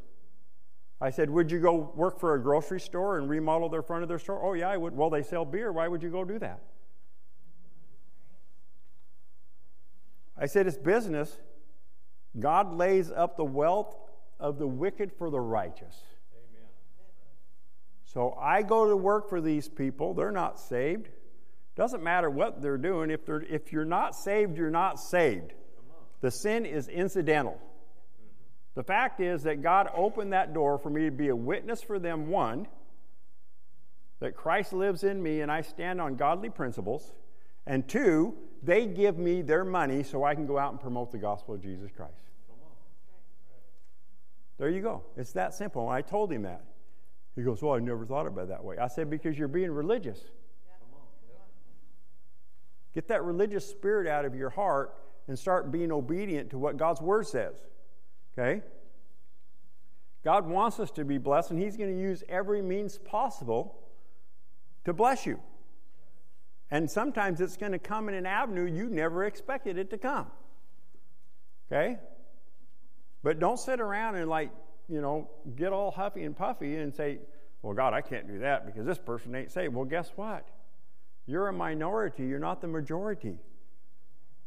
I 1.00 1.10
said, 1.10 1.28
Would 1.30 1.50
you 1.50 1.60
go 1.60 1.92
work 1.94 2.20
for 2.20 2.34
a 2.34 2.40
grocery 2.40 2.80
store 2.80 3.18
and 3.18 3.28
remodel 3.28 3.68
their 3.68 3.82
front 3.82 4.02
of 4.02 4.08
their 4.08 4.18
store? 4.18 4.40
Oh, 4.42 4.54
yeah, 4.54 4.68
I 4.68 4.76
would. 4.76 4.96
Well, 4.96 5.10
they 5.10 5.22
sell 5.22 5.44
beer. 5.44 5.72
Why 5.72 5.88
would 5.88 6.02
you 6.02 6.10
go 6.10 6.24
do 6.24 6.38
that? 6.38 6.60
I 10.42 10.46
said, 10.46 10.66
it's 10.66 10.76
business. 10.76 11.38
God 12.38 12.74
lays 12.74 13.12
up 13.12 13.36
the 13.36 13.44
wealth 13.44 13.94
of 14.40 14.58
the 14.58 14.66
wicked 14.66 15.12
for 15.12 15.30
the 15.30 15.38
righteous. 15.40 15.94
So 18.12 18.36
I 18.38 18.62
go 18.62 18.88
to 18.88 18.96
work 18.96 19.30
for 19.30 19.40
these 19.40 19.68
people. 19.68 20.12
They're 20.12 20.30
not 20.30 20.60
saved. 20.60 21.08
Doesn't 21.76 22.02
matter 22.02 22.28
what 22.28 22.60
they're 22.60 22.76
doing. 22.76 23.10
If, 23.10 23.24
they're, 23.24 23.40
if 23.40 23.72
you're 23.72 23.86
not 23.86 24.14
saved, 24.14 24.58
you're 24.58 24.70
not 24.70 25.00
saved. 25.00 25.54
The 26.20 26.30
sin 26.30 26.66
is 26.66 26.88
incidental. 26.88 27.58
The 28.74 28.82
fact 28.82 29.20
is 29.20 29.44
that 29.44 29.62
God 29.62 29.90
opened 29.94 30.34
that 30.34 30.52
door 30.52 30.78
for 30.78 30.90
me 30.90 31.06
to 31.06 31.10
be 31.10 31.28
a 31.28 31.36
witness 31.36 31.82
for 31.82 31.98
them, 31.98 32.28
one, 32.28 32.66
that 34.20 34.36
Christ 34.36 34.72
lives 34.72 35.04
in 35.04 35.22
me 35.22 35.40
and 35.40 35.50
I 35.50 35.62
stand 35.62 36.00
on 36.00 36.16
godly 36.16 36.50
principles, 36.50 37.12
and 37.66 37.88
two, 37.88 38.34
they 38.62 38.86
give 38.86 39.18
me 39.18 39.42
their 39.42 39.64
money 39.64 40.02
so 40.02 40.22
I 40.22 40.34
can 40.34 40.46
go 40.46 40.58
out 40.58 40.72
and 40.72 40.80
promote 40.80 41.12
the 41.12 41.18
gospel 41.18 41.54
of 41.54 41.62
Jesus 41.62 41.90
Christ. 41.94 42.12
There 44.58 44.68
you 44.68 44.82
go. 44.82 45.02
It's 45.16 45.32
that 45.32 45.54
simple. 45.54 45.88
I 45.88 46.02
told 46.02 46.30
him 46.30 46.42
that. 46.42 46.62
He 47.36 47.42
goes, 47.42 47.62
Well, 47.62 47.74
I 47.74 47.78
never 47.78 48.04
thought 48.04 48.26
about 48.26 48.44
it 48.44 48.48
that 48.48 48.64
way. 48.64 48.76
I 48.78 48.88
said, 48.88 49.10
Because 49.10 49.38
you're 49.38 49.48
being 49.48 49.70
religious. 49.70 50.20
Get 52.94 53.08
that 53.08 53.24
religious 53.24 53.66
spirit 53.66 54.06
out 54.06 54.24
of 54.24 54.34
your 54.34 54.50
heart 54.50 54.94
and 55.28 55.38
start 55.38 55.72
being 55.72 55.90
obedient 55.90 56.50
to 56.50 56.58
what 56.58 56.76
God's 56.76 57.00
word 57.00 57.26
says. 57.26 57.54
Okay? 58.38 58.62
God 60.24 60.46
wants 60.46 60.78
us 60.78 60.90
to 60.92 61.04
be 61.04 61.18
blessed, 61.18 61.52
and 61.52 61.60
He's 61.60 61.76
going 61.76 61.90
to 61.90 62.00
use 62.00 62.22
every 62.28 62.62
means 62.62 62.98
possible 62.98 63.78
to 64.84 64.92
bless 64.92 65.26
you. 65.26 65.40
And 66.70 66.90
sometimes 66.90 67.40
it's 67.40 67.56
going 67.56 67.72
to 67.72 67.78
come 67.78 68.08
in 68.08 68.14
an 68.14 68.26
avenue 68.26 68.64
you 68.64 68.88
never 68.88 69.24
expected 69.24 69.78
it 69.78 69.90
to 69.90 69.98
come. 69.98 70.26
Okay? 71.70 71.98
But 73.22 73.38
don't 73.38 73.58
sit 73.58 73.80
around 73.80 74.16
and, 74.16 74.28
like, 74.28 74.50
you 74.88 75.00
know, 75.00 75.30
get 75.56 75.72
all 75.72 75.90
huffy 75.90 76.24
and 76.24 76.36
puffy 76.36 76.76
and 76.76 76.94
say, 76.94 77.18
well, 77.62 77.74
God, 77.74 77.94
I 77.94 78.00
can't 78.00 78.26
do 78.26 78.40
that 78.40 78.66
because 78.66 78.84
this 78.84 78.98
person 78.98 79.34
ain't 79.34 79.50
saved. 79.50 79.74
Well, 79.74 79.84
guess 79.84 80.12
what? 80.16 80.48
You're 81.26 81.48
a 81.48 81.52
minority, 81.52 82.24
you're 82.24 82.40
not 82.40 82.60
the 82.60 82.66
majority. 82.66 83.38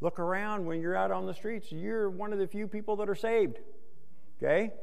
Look 0.01 0.19
around 0.19 0.65
when 0.65 0.81
you're 0.81 0.95
out 0.95 1.11
on 1.11 1.25
the 1.25 1.33
streets, 1.33 1.71
you're 1.71 2.09
one 2.09 2.33
of 2.33 2.39
the 2.39 2.47
few 2.47 2.67
people 2.67 2.97
that 2.97 3.09
are 3.09 3.15
saved. 3.15 3.59
Okay? 4.37 4.73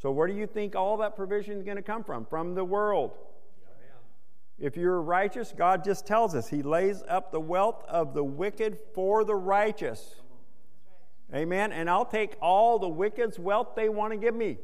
So, 0.00 0.10
where 0.10 0.28
do 0.28 0.34
you 0.34 0.46
think 0.46 0.76
all 0.76 0.98
that 0.98 1.16
provision 1.16 1.56
is 1.56 1.62
going 1.62 1.78
to 1.78 1.82
come 1.82 2.04
from? 2.04 2.26
From 2.26 2.54
the 2.54 2.64
world. 2.64 3.16
If 4.58 4.76
you're 4.76 5.02
righteous, 5.02 5.52
God 5.56 5.84
just 5.84 6.06
tells 6.06 6.34
us 6.34 6.48
He 6.48 6.62
lays 6.62 7.02
up 7.08 7.30
the 7.30 7.40
wealth 7.40 7.84
of 7.88 8.14
the 8.14 8.24
wicked 8.24 8.78
for 8.94 9.24
the 9.24 9.34
righteous. 9.34 10.22
Amen. 11.34 11.72
And 11.72 11.90
I'll 11.90 12.04
take 12.04 12.36
all 12.40 12.78
the 12.78 12.88
wicked's 12.88 13.38
wealth 13.38 13.74
they 13.74 13.88
want 13.88 14.12
to 14.12 14.16
give 14.16 14.34
me. 14.34 14.58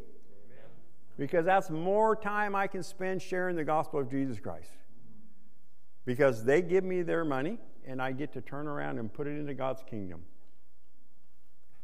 Because 1.19 1.45
that's 1.45 1.71
more 1.71 2.17
time 2.17 2.55
I 2.55 2.67
can 2.67 2.83
spend 2.83 3.21
sharing 3.21 3.57
the 3.57 3.65
gospel 3.65 4.01
of 4.01 4.11
Jesus 4.11 4.39
Christ. 4.39 4.71
Because 6.05 6.45
they 6.45 6.63
give 6.63 6.85
me 6.85 7.03
their 7.03 7.25
money, 7.25 7.59
and 7.87 8.01
I 8.01 8.13
get 8.13 8.33
to 8.33 8.41
turn 8.41 8.67
around 8.67 8.99
and 8.99 9.13
put 9.13 9.27
it 9.27 9.39
into 9.39 9.55
God's 9.55 9.83
kingdom. 9.89 10.23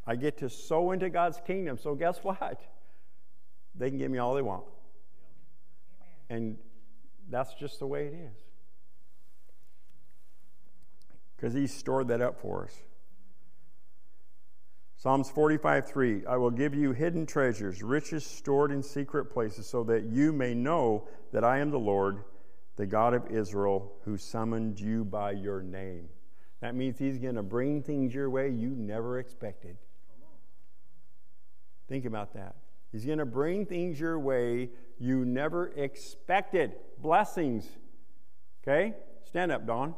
I 0.07 0.17
get 0.17 0.39
to 0.39 0.49
sow 0.49 0.93
into 0.93 1.11
God's 1.11 1.41
kingdom. 1.47 1.77
So, 1.77 1.95
guess 1.95 2.19
what? 2.23 2.63
They 3.75 3.91
can 3.91 3.99
give 3.99 4.11
me 4.11 4.19
all 4.19 4.35
they 4.35 4.43
want. 4.43 4.65
And 6.31 6.57
that's 7.29 7.55
just 7.55 7.79
the 7.79 7.87
way 7.87 8.07
it 8.07 8.15
is. 8.15 8.37
Because 11.37 11.53
He 11.53 11.67
stored 11.67 12.09
that 12.09 12.23
up 12.23 12.41
for 12.41 12.65
us. 12.65 12.75
Psalms 14.99 15.31
45 15.31 15.87
3 15.89 16.27
I 16.27 16.37
will 16.37 16.51
give 16.51 16.75
you 16.75 16.91
hidden 16.91 17.25
treasures, 17.25 17.85
riches 17.85 18.27
stored 18.27 18.73
in 18.73 18.83
secret 18.83 19.27
places, 19.27 19.69
so 19.69 19.85
that 19.85 20.07
you 20.07 20.33
may 20.33 20.55
know 20.55 21.07
that 21.33 21.45
I 21.45 21.59
am 21.59 21.71
the 21.71 21.79
Lord, 21.79 22.25
the 22.75 22.85
God 22.85 23.15
of 23.15 23.31
Israel, 23.31 23.93
who 24.05 24.17
summoned 24.17 24.81
you 24.81 25.05
by 25.05 25.31
your 25.31 25.63
name. 25.63 26.09
That 26.61 26.75
means 26.75 26.99
He's 26.99 27.19
going 27.19 27.37
to 27.37 27.45
bring 27.45 27.81
things 27.81 28.13
your 28.13 28.29
way 28.29 28.51
you 28.51 28.71
never 28.71 29.21
expected. 29.21 29.77
Think 31.89 32.05
about 32.05 32.35
that. 32.35 32.57
He's 32.91 33.05
going 33.05 33.19
to 33.19 33.27
bring 33.27 33.67
things 33.67 34.01
your 34.01 34.19
way 34.19 34.71
you 34.99 35.25
never 35.25 35.69
expected. 35.69 36.73
Blessings. 37.01 37.69
Okay? 38.65 38.95
Stand 39.25 39.53
up, 39.53 39.65
Dawn. 39.65 39.95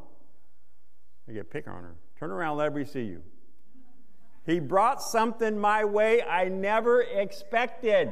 I 1.27 1.31
get 1.31 1.49
pick 1.49 1.67
on 1.67 1.81
her. 1.81 1.95
Turn 2.19 2.29
around, 2.29 2.57
let 2.57 2.67
everybody 2.67 2.91
see 2.91 3.05
you. 3.05 3.23
He 4.45 4.59
brought 4.59 5.01
something 5.01 5.57
my 5.57 5.85
way 5.85 6.21
I 6.23 6.49
never 6.49 7.01
expected. 7.01 8.11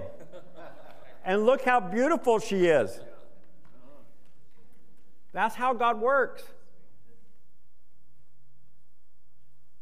And 1.25 1.45
look 1.45 1.63
how 1.63 1.79
beautiful 1.79 2.39
she 2.39 2.67
is. 2.67 2.99
That's 5.33 5.55
how 5.55 5.73
God 5.73 5.99
works. 5.99 6.43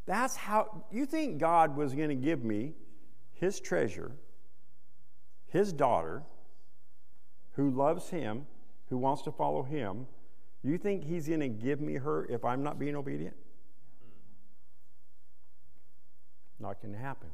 That's 0.06 0.36
how 0.36 0.84
you 0.91 1.06
think 1.06 1.38
God 1.38 1.76
was 1.76 1.94
going 1.94 2.10
to 2.10 2.15
give 2.15 2.44
me 2.44 2.74
his 3.34 3.60
treasure 3.60 4.14
his 5.48 5.72
daughter, 5.74 6.24
who 7.53 7.72
loves 7.72 8.10
him, 8.10 8.45
who 8.90 8.98
wants 8.98 9.24
to 9.24 9.32
follow 9.32 9.64
him, 9.64 10.06
you 10.64 10.78
think 10.78 11.03
he's 11.03 11.28
going 11.28 11.40
to 11.40 11.48
give 11.48 11.80
me 11.80 11.95
her 11.95 12.26
if 12.26 12.44
I'm 12.44 12.61
not 12.64 12.78
being 12.78 12.95
obedient? 12.95 13.36
Not 16.59 16.81
going 16.81 16.93
to 16.93 16.99
happen. 16.99 17.29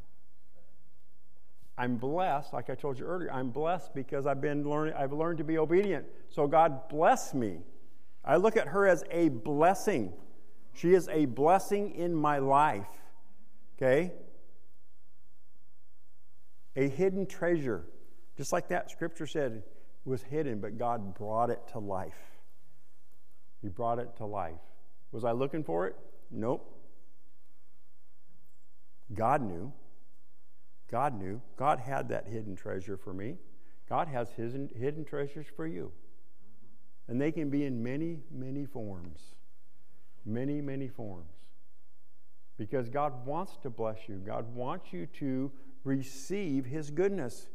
I'm 1.77 1.97
blessed, 1.97 2.53
like 2.53 2.69
I 2.69 2.75
told 2.75 2.99
you 2.99 3.05
earlier. 3.05 3.31
I'm 3.31 3.49
blessed 3.49 3.95
because 3.95 4.27
I've 4.27 4.41
been 4.41 4.67
learning. 4.69 4.93
I've 4.95 5.13
learned 5.13 5.39
to 5.39 5.43
be 5.43 5.57
obedient. 5.57 6.05
So 6.29 6.45
God 6.45 6.87
bless 6.87 7.33
me 7.33 7.59
I 8.25 8.37
look 8.37 8.55
at 8.55 8.69
her 8.69 8.87
as 8.87 9.03
a 9.11 9.29
blessing. 9.29 10.13
She 10.73 10.93
is 10.93 11.09
a 11.09 11.25
blessing 11.25 11.91
in 11.91 12.15
my 12.15 12.39
life. 12.39 12.87
Okay? 13.75 14.13
A 16.75 16.87
hidden 16.87 17.25
treasure. 17.25 17.85
Just 18.37 18.53
like 18.53 18.69
that 18.69 18.89
scripture 18.89 19.27
said, 19.27 19.63
was 20.05 20.23
hidden, 20.23 20.59
but 20.59 20.77
God 20.77 21.15
brought 21.15 21.49
it 21.49 21.59
to 21.73 21.79
life. 21.79 22.17
He 23.61 23.67
brought 23.67 23.99
it 23.99 24.15
to 24.17 24.25
life. 24.25 24.59
Was 25.11 25.23
I 25.23 25.31
looking 25.31 25.63
for 25.63 25.87
it? 25.87 25.95
Nope. 26.31 26.72
God 29.15 29.41
knew. 29.41 29.71
God 30.89 31.19
knew. 31.19 31.41
God 31.57 31.79
had 31.79 32.09
that 32.09 32.27
hidden 32.27 32.55
treasure 32.55 32.97
for 32.97 33.13
me. 33.13 33.35
God 33.89 34.07
has 34.07 34.31
his 34.31 34.53
hidden 34.53 35.05
treasures 35.05 35.47
for 35.55 35.67
you. 35.67 35.91
And 37.07 37.19
they 37.19 37.31
can 37.31 37.49
be 37.49 37.65
in 37.65 37.83
many, 37.83 38.19
many 38.31 38.65
forms. 38.65 39.35
Many, 40.25 40.61
many 40.61 40.87
forms. 40.87 41.31
Because 42.57 42.87
God 42.87 43.25
wants 43.25 43.57
to 43.63 43.69
bless 43.69 44.07
you, 44.07 44.17
God 44.17 44.53
wants 44.55 44.93
you 44.93 45.07
to 45.19 45.51
receive 45.83 46.65
his 46.65 46.91
goodness. 46.91 47.47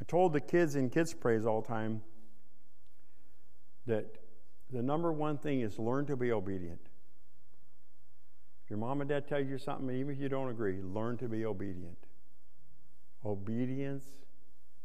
I 0.00 0.04
told 0.04 0.32
the 0.32 0.40
kids 0.40 0.76
in 0.76 0.90
kids' 0.90 1.14
praise 1.14 1.46
all 1.46 1.62
the 1.62 1.68
time 1.68 2.02
that 3.86 4.18
the 4.70 4.82
number 4.82 5.12
one 5.12 5.38
thing 5.38 5.60
is 5.60 5.78
learn 5.78 6.06
to 6.06 6.16
be 6.16 6.32
obedient. 6.32 6.85
Your 8.68 8.78
mom 8.78 9.00
and 9.00 9.08
dad 9.08 9.28
tell 9.28 9.40
you 9.40 9.58
something, 9.58 9.94
even 9.94 10.14
if 10.14 10.20
you 10.20 10.28
don't 10.28 10.50
agree, 10.50 10.80
learn 10.82 11.16
to 11.18 11.28
be 11.28 11.44
obedient. 11.44 11.98
Obedience 13.24 14.04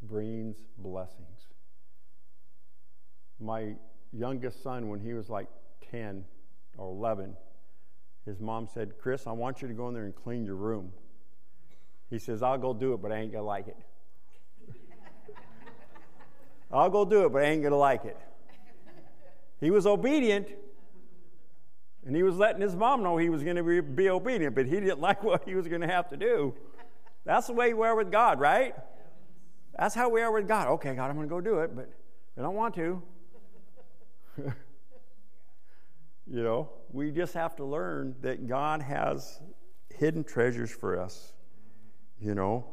brings 0.03 0.57
blessings. 0.77 1.47
My 3.39 3.75
youngest 4.13 4.61
son, 4.61 4.87
when 4.87 4.99
he 4.99 5.13
was 5.13 5.29
like 5.29 5.47
10 5.89 6.23
or 6.77 6.89
11, 6.89 7.35
his 8.25 8.39
mom 8.39 8.67
said, 8.71 8.93
Chris, 8.99 9.25
I 9.25 9.31
want 9.31 9.61
you 9.61 9.67
to 9.67 9.73
go 9.73 9.87
in 9.87 9.95
there 9.95 10.05
and 10.05 10.15
clean 10.15 10.45
your 10.45 10.55
room. 10.55 10.91
He 12.09 12.19
says, 12.19 12.43
I'll 12.43 12.57
go 12.57 12.73
do 12.73 12.93
it, 12.93 13.01
but 13.01 13.11
I 13.11 13.17
ain't 13.17 13.31
going 13.31 13.41
to 13.41 13.47
like 13.47 13.67
it. 13.67 13.77
I'll 16.71 16.89
go 16.89 17.03
do 17.03 17.25
it, 17.25 17.29
but 17.33 17.41
I 17.43 17.45
ain't 17.45 17.61
going 17.61 17.71
to 17.71 17.77
like 17.77 18.05
it. 18.05 18.17
He 19.59 19.71
was 19.71 19.87
obedient, 19.87 20.47
and 22.05 22.15
he 22.15 22.23
was 22.23 22.37
letting 22.37 22.61
his 22.61 22.75
mom 22.75 23.03
know 23.03 23.17
he 23.17 23.29
was 23.29 23.43
going 23.43 23.57
to 23.57 23.63
be, 23.63 23.79
be 23.79 24.09
obedient, 24.09 24.55
but 24.55 24.65
he 24.65 24.79
didn't 24.79 24.99
like 24.99 25.23
what 25.23 25.43
he 25.45 25.55
was 25.55 25.67
going 25.67 25.81
to 25.81 25.87
have 25.87 26.09
to 26.09 26.17
do. 26.17 26.53
That's 27.25 27.47
the 27.47 27.53
way 27.53 27.73
we 27.73 27.85
are 27.85 27.95
with 27.95 28.11
God, 28.11 28.39
right? 28.39 28.73
That's 29.77 29.93
how 29.93 30.09
we 30.09 30.21
are 30.21 30.31
with 30.31 30.47
God. 30.47 30.67
Okay, 30.67 30.95
God, 30.95 31.09
I'm 31.09 31.15
going 31.15 31.27
to 31.27 31.33
go 31.33 31.41
do 31.41 31.59
it, 31.59 31.75
but 31.75 31.89
I 32.37 32.41
don't 32.41 32.55
want 32.55 32.73
to. 32.75 33.01
you 34.37 34.53
know, 36.43 36.69
we 36.91 37.11
just 37.11 37.33
have 37.35 37.55
to 37.57 37.65
learn 37.65 38.15
that 38.21 38.47
God 38.47 38.81
has 38.81 39.39
hidden 39.89 40.23
treasures 40.23 40.71
for 40.71 40.99
us. 40.99 41.33
You 42.19 42.35
know, 42.35 42.65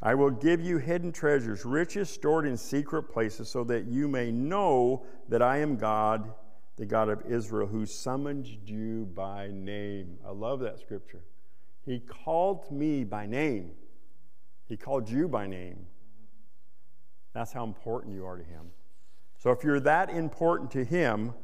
I 0.00 0.14
will 0.14 0.30
give 0.30 0.60
you 0.60 0.78
hidden 0.78 1.12
treasures, 1.12 1.64
riches 1.64 2.10
stored 2.10 2.46
in 2.46 2.56
secret 2.56 3.04
places, 3.04 3.48
so 3.48 3.64
that 3.64 3.86
you 3.86 4.08
may 4.08 4.30
know 4.30 5.04
that 5.28 5.42
I 5.42 5.58
am 5.58 5.76
God 5.76 6.32
the 6.76 6.86
God 6.86 7.08
of 7.08 7.22
Israel, 7.30 7.66
who 7.66 7.84
summoned 7.84 8.46
you 8.66 9.06
by 9.14 9.48
name. 9.52 10.18
I 10.26 10.30
love 10.30 10.60
that 10.60 10.80
scripture. 10.80 11.22
He 11.84 12.00
called 12.00 12.70
me 12.70 13.04
by 13.04 13.26
name, 13.26 13.72
He 14.68 14.76
called 14.76 15.08
you 15.08 15.28
by 15.28 15.46
name. 15.46 15.86
That's 17.34 17.52
how 17.52 17.64
important 17.64 18.14
you 18.14 18.26
are 18.26 18.36
to 18.36 18.44
Him. 18.44 18.70
So 19.38 19.50
if 19.50 19.64
you're 19.64 19.80
that 19.80 20.10
important 20.10 20.70
to 20.72 20.84
Him, 20.84 21.34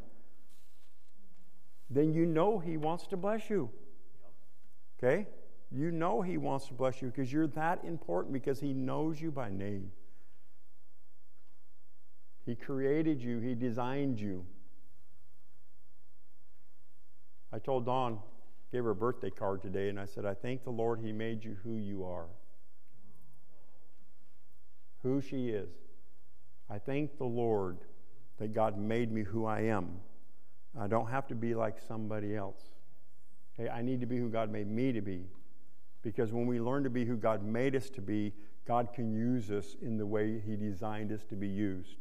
then 1.91 2.13
you 2.13 2.27
know 2.27 2.59
He 2.59 2.77
wants 2.77 3.07
to 3.09 3.17
bless 3.17 3.51
you. 3.51 3.71
Okay? 4.99 5.27
You 5.71 5.91
know 5.91 6.23
He 6.23 6.37
wants 6.37 6.67
to 6.69 6.75
bless 6.75 7.03
you 7.03 7.09
because 7.09 7.33
you're 7.33 7.47
that 7.49 7.85
important 7.85 8.33
because 8.33 8.61
He 8.61 8.73
knows 8.73 9.21
you 9.21 9.31
by 9.31 9.51
name. 9.51 9.91
He 12.47 12.55
created 12.55 13.21
you, 13.21 13.41
He 13.41 13.55
designed 13.55 14.21
you. 14.21 14.47
I 17.53 17.59
told 17.59 17.87
Dawn, 17.87 18.19
gave 18.71 18.85
her 18.85 18.91
a 18.91 18.95
birthday 18.95 19.31
card 19.31 19.63
today, 19.63 19.89
and 19.89 19.99
I 19.99 20.05
said, 20.05 20.27
I 20.27 20.35
thank 20.35 20.65
the 20.65 20.71
Lord 20.71 21.01
He 21.01 21.13
made 21.13 21.45
you 21.45 21.57
who 21.63 21.77
you 21.77 22.05
are. 22.05 22.27
Who 25.03 25.21
she 25.21 25.49
is. 25.49 25.71
I 26.69 26.79
thank 26.79 27.17
the 27.17 27.25
Lord 27.25 27.79
that 28.39 28.53
God 28.53 28.79
made 28.79 29.11
me 29.11 29.23
who 29.23 29.47
I 29.47 29.63
am. 29.63 30.01
I 30.79 30.87
don't 30.87 31.09
have 31.09 31.27
to 31.29 31.35
be 31.35 31.55
like 31.55 31.79
somebody 31.81 32.37
else. 32.37 32.61
Okay, 33.59 33.71
I 33.71 33.83
need 33.83 34.01
to 34.01 34.07
be 34.07 34.19
who 34.19 34.29
God 34.29 34.51
made 34.51 34.69
me 34.69 34.93
to 34.93 35.01
be. 35.01 35.25
Because 36.03 36.33
when 36.33 36.47
we 36.47 36.61
learn 36.61 36.85
to 36.85 36.91
be 36.91 37.05
who 37.05 37.17
God 37.17 37.43
made 37.43 37.75
us 37.75 37.91
to 37.91 38.01
be, 38.01 38.33
God 38.67 38.93
can 38.93 39.13
use 39.13 39.51
us 39.51 39.77
in 39.81 39.97
the 39.97 40.07
way 40.07 40.41
He 40.45 40.57
designed 40.57 41.11
us 41.11 41.25
to 41.31 41.37
be 41.37 41.49
used. 41.49 41.97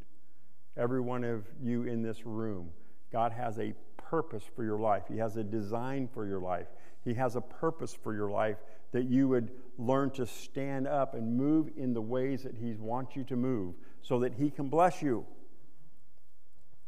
Every 0.76 1.02
one 1.02 1.24
of 1.24 1.46
you 1.62 1.84
in 1.84 2.04
this 2.04 2.26
room, 2.26 2.70
God 3.12 3.32
has 3.32 3.58
a 3.58 3.74
purpose 4.10 4.44
for 4.56 4.64
your 4.64 4.80
life. 4.80 5.04
He 5.08 5.18
has 5.18 5.38
a 5.38 5.44
design 5.44 6.10
for 6.14 6.26
your 6.26 6.40
life. 6.40 6.68
He 7.04 7.14
has 7.16 7.36
a 7.36 7.42
purpose 7.42 7.94
for 7.94 8.14
your 8.14 8.30
life 8.30 8.58
that 8.92 9.04
you 9.04 9.28
would 9.28 9.52
learn 9.78 10.12
to 10.12 10.26
stand 10.26 10.88
up 10.88 11.14
and 11.14 11.36
move 11.36 11.70
in 11.76 11.94
the 11.94 12.02
ways 12.02 12.44
that 12.44 12.56
He 12.56 12.74
wants 12.74 13.16
you 13.16 13.24
to 13.26 13.36
move 13.36 13.76
so 14.02 14.20
that 14.20 14.34
He 14.34 14.50
can 14.50 14.70
bless 14.70 15.02
you. 15.02 15.26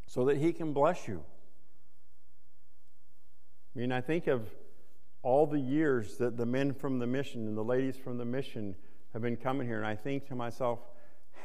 So 0.07 0.25
that 0.25 0.37
He 0.37 0.53
can 0.53 0.73
bless 0.73 1.07
you. 1.07 1.23
I 3.75 3.79
mean, 3.79 3.91
I 3.91 4.01
think 4.01 4.27
of 4.27 4.49
all 5.21 5.45
the 5.45 5.59
years 5.59 6.17
that 6.17 6.37
the 6.37 6.45
men 6.45 6.73
from 6.73 6.99
the 6.99 7.07
mission 7.07 7.47
and 7.47 7.57
the 7.57 7.63
ladies 7.63 7.97
from 7.97 8.17
the 8.17 8.25
mission 8.25 8.75
have 9.13 9.21
been 9.21 9.37
coming 9.37 9.67
here, 9.67 9.77
and 9.77 9.85
I 9.85 9.95
think 9.95 10.27
to 10.27 10.35
myself, 10.35 10.79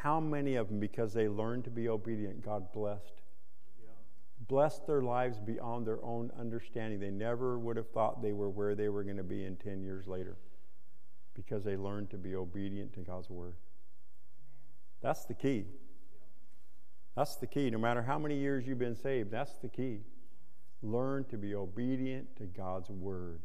how 0.01 0.21
many 0.21 0.57
of 0.57 0.69
them, 0.69 0.81
because 0.81 1.13
they 1.13 1.29
learned 1.29 1.65
to 1.65 1.71
be 1.71 1.89
obedient, 1.89 2.45
God 2.45 2.73
blessed? 2.73 3.13
Blessed 4.49 4.87
their 4.87 5.03
lives 5.03 5.39
beyond 5.39 5.87
their 5.87 6.03
own 6.05 6.31
understanding. 6.39 7.01
They 7.01 7.11
never 7.11 7.59
would 7.59 7.77
have 7.77 7.91
thought 7.91 8.23
they 8.23 8.33
were 8.33 8.51
where 8.51 8.75
they 8.75 8.89
were 8.89 9.05
going 9.05 9.17
to 9.17 9.23
be 9.23 9.45
in 9.45 9.57
10 9.57 9.83
years 9.83 10.07
later 10.07 10.37
because 11.35 11.65
they 11.65 11.77
learned 11.77 12.11
to 12.11 12.17
be 12.17 12.35
obedient 12.35 12.93
to 12.95 13.01
God's 13.01 13.31
word. 13.31 13.55
That's 15.01 15.25
the 15.25 15.35
key. 15.35 15.67
That's 17.17 17.37
the 17.37 17.47
key. 17.47 17.71
No 17.71 17.79
matter 17.79 18.03
how 18.03 18.19
many 18.19 18.39
years 18.39 18.67
you've 18.67 18.79
been 18.79 18.97
saved, 18.97 19.31
that's 19.31 19.55
the 19.55 19.69
key. 19.69 20.01
Learn 20.83 21.25
to 21.25 21.37
be 21.37 21.55
obedient 21.55 22.37
to 22.37 22.45
God's 22.45 22.91
word. 22.91 23.43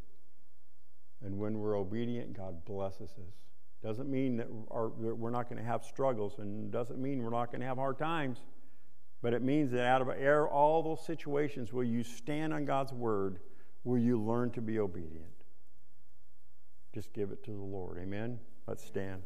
And 1.24 1.38
when 1.38 1.60
we're 1.60 1.78
obedient, 1.78 2.36
God 2.36 2.66
blesses 2.66 3.12
us. 3.12 3.34
Doesn't 3.84 4.10
mean 4.10 4.38
that, 4.38 4.48
that 4.48 5.16
we're 5.16 5.30
not 5.30 5.50
going 5.50 5.62
to 5.62 5.68
have 5.68 5.84
struggles, 5.84 6.40
and 6.40 6.72
doesn't 6.72 7.00
mean 7.00 7.24
we're 7.24 7.30
not 7.30 7.48
going 7.48 7.62
to 7.62 7.68
have 7.68 7.78
hard 7.78 7.98
times. 7.98 8.40
But 9.22 9.34
it 9.34 9.42
means 9.42 9.72
that 9.72 9.86
out 9.86 10.02
of 10.02 10.10
all 10.48 10.82
those 10.82 11.06
situations 11.06 11.74
where 11.74 11.84
you 11.84 12.04
stand 12.04 12.54
on 12.54 12.66
God's 12.66 12.94
word, 12.94 13.40
will 13.84 13.98
you 13.98 14.22
learn 14.22 14.52
to 14.52 14.62
be 14.62 14.80
obedient? 14.80 15.26
Just 16.94 17.12
give 17.14 17.32
it 17.32 17.44
to 17.44 17.52
the 17.52 17.58
Lord. 17.58 17.98
Amen? 18.02 18.40
Let's 18.66 18.84
stand. 18.84 19.22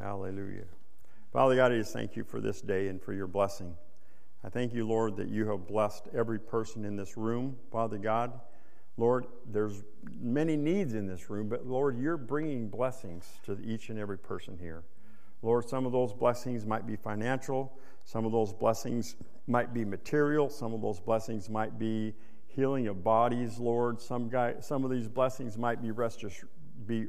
Hallelujah. 0.00 0.64
Father 1.32 1.56
God, 1.56 1.72
I 1.72 1.76
just 1.76 1.92
thank 1.92 2.16
you 2.16 2.24
for 2.24 2.40
this 2.40 2.60
day 2.60 2.88
and 2.88 3.02
for 3.02 3.12
your 3.12 3.26
blessing. 3.26 3.74
I 4.44 4.48
thank 4.48 4.72
you, 4.72 4.86
Lord, 4.86 5.16
that 5.16 5.28
you 5.28 5.46
have 5.48 5.66
blessed 5.66 6.04
every 6.14 6.38
person 6.38 6.84
in 6.84 6.96
this 6.96 7.16
room, 7.16 7.56
Father 7.72 7.98
God. 7.98 8.40
Lord, 8.98 9.26
there's 9.50 9.84
many 10.20 10.56
needs 10.56 10.92
in 10.94 11.06
this 11.06 11.30
room, 11.30 11.48
but 11.48 11.66
Lord, 11.66 11.98
you're 11.98 12.16
bringing 12.16 12.68
blessings 12.68 13.38
to 13.44 13.58
each 13.64 13.88
and 13.88 13.98
every 13.98 14.18
person 14.18 14.58
here. 14.60 14.82
Lord, 15.40 15.68
some 15.68 15.86
of 15.86 15.92
those 15.92 16.12
blessings 16.12 16.66
might 16.66 16.86
be 16.86 16.96
financial, 16.96 17.78
some 18.04 18.26
of 18.26 18.32
those 18.32 18.52
blessings 18.52 19.16
might 19.46 19.72
be 19.72 19.84
material, 19.84 20.50
some 20.50 20.74
of 20.74 20.82
those 20.82 20.98
blessings 20.98 21.48
might 21.48 21.78
be 21.78 22.12
healing 22.48 22.88
of 22.88 23.04
bodies, 23.04 23.58
Lord. 23.58 24.00
Some, 24.00 24.28
guy, 24.28 24.54
some 24.60 24.84
of 24.84 24.90
these 24.90 25.06
blessings 25.06 25.56
might 25.56 25.80
be, 25.80 25.90
restor- 25.90 26.44
be 26.86 27.06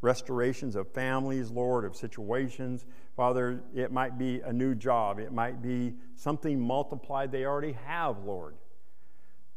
restorations 0.00 0.76
of 0.76 0.88
families, 0.92 1.50
Lord, 1.50 1.84
of 1.84 1.96
situations. 1.96 2.84
Father, 3.16 3.62
it 3.74 3.90
might 3.90 4.16
be 4.16 4.40
a 4.42 4.52
new 4.52 4.76
job, 4.76 5.18
it 5.18 5.32
might 5.32 5.60
be 5.60 5.94
something 6.14 6.60
multiplied 6.60 7.32
they 7.32 7.44
already 7.44 7.72
have, 7.84 8.22
Lord. 8.24 8.54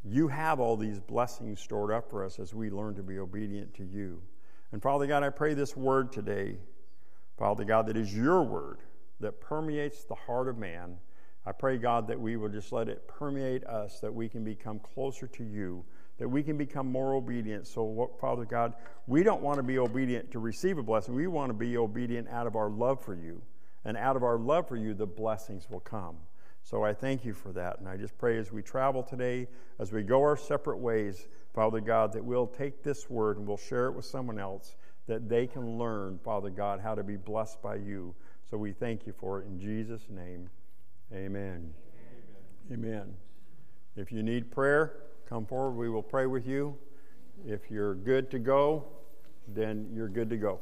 You 0.08 0.28
have 0.28 0.60
all 0.60 0.78
these 0.78 1.00
blessings 1.00 1.60
stored 1.60 1.92
up 1.92 2.10
for 2.10 2.24
us 2.24 2.38
as 2.40 2.54
we 2.54 2.70
learn 2.70 2.96
to 2.96 3.04
be 3.04 3.18
obedient 3.18 3.74
to 3.76 3.84
you. 3.84 4.22
And 4.72 4.82
Father 4.82 5.08
God, 5.08 5.24
I 5.24 5.30
pray 5.30 5.56
this 5.56 5.76
word 5.76 6.12
today, 6.12 6.58
Father 7.38 7.64
God, 7.64 7.88
that 7.88 7.98
is 7.98 8.16
your 8.16 8.44
word 8.44 8.80
that 9.20 9.42
permeates 9.42 10.04
the 10.04 10.16
heart 10.16 10.48
of 10.48 10.58
man. 10.58 10.98
I 11.46 11.52
pray, 11.52 11.78
God, 11.78 12.08
that 12.08 12.20
we 12.20 12.38
will 12.38 12.50
just 12.50 12.72
let 12.72 12.88
it 12.88 13.08
permeate 13.08 13.64
us, 13.66 14.00
that 14.00 14.14
we 14.14 14.30
can 14.30 14.44
become 14.44 14.80
closer 14.80 15.28
to 15.28 15.44
you, 15.44 15.84
that 16.18 16.28
we 16.28 16.44
can 16.44 16.58
become 16.58 16.92
more 16.92 17.14
obedient. 17.14 17.68
So, 17.68 18.12
Father 18.20 18.46
God, 18.46 18.74
we 19.08 19.24
don't 19.24 19.42
want 19.42 19.58
to 19.58 19.64
be 19.64 19.78
obedient 19.80 20.32
to 20.32 20.40
receive 20.40 20.78
a 20.78 20.84
blessing. 20.84 21.14
We 21.16 21.28
want 21.28 21.50
to 21.50 21.54
be 21.54 21.78
obedient 21.78 22.30
out 22.30 22.48
of 22.48 22.56
our 22.56 22.70
love 22.70 23.04
for 23.04 23.16
you. 23.16 23.42
And 23.84 23.98
out 23.98 24.16
of 24.16 24.24
our 24.24 24.38
love 24.38 24.68
for 24.68 24.76
you, 24.76 24.94
the 24.94 25.06
blessings 25.06 25.70
will 25.70 25.82
come. 25.82 26.18
So 26.66 26.84
I 26.84 26.96
thank 26.96 27.24
you 27.24 27.34
for 27.36 27.52
that. 27.52 27.78
And 27.78 27.88
I 27.88 27.96
just 27.96 28.18
pray 28.18 28.40
as 28.40 28.52
we 28.52 28.64
travel 28.64 29.04
today, 29.04 29.48
as 29.78 29.92
we 29.92 30.02
go 30.02 30.22
our 30.22 30.36
separate 30.36 30.80
ways, 30.80 31.28
Father 31.54 31.80
God, 31.80 32.12
that 32.14 32.26
we'll 32.26 32.48
take 32.48 32.82
this 32.82 33.08
word 33.08 33.38
and 33.38 33.46
we'll 33.46 33.56
share 33.56 33.86
it 33.86 33.92
with 33.92 34.06
someone 34.06 34.40
else, 34.40 34.76
that 35.06 35.30
they 35.30 35.46
can 35.46 35.78
learn, 35.78 36.20
Father 36.24 36.50
God, 36.50 36.80
how 36.80 36.96
to 36.96 37.04
be 37.04 37.18
blessed 37.18 37.62
by 37.62 37.76
you. 37.76 38.16
So 38.50 38.58
we 38.58 38.72
thank 38.72 39.06
you 39.06 39.14
for 39.14 39.42
it 39.42 39.46
in 39.46 39.60
Jesus' 39.60 40.08
name. 40.10 40.50
Amen. 41.14 41.72
Amen. 42.72 42.80
Amen. 42.80 43.14
If 43.96 44.12
you 44.12 44.24
need 44.24 44.50
prayer, 44.50 45.04
come 45.30 45.46
forward. 45.46 45.78
We 45.78 45.90
will 45.90 46.02
pray 46.02 46.26
with 46.26 46.48
you. 46.48 46.76
If 47.46 47.70
you're 47.70 47.94
good 47.94 48.32
to 48.32 48.40
go, 48.40 48.86
then 49.48 49.88
you're 49.94 50.10
good 50.10 50.32
to 50.32 50.38
go. 50.38 50.60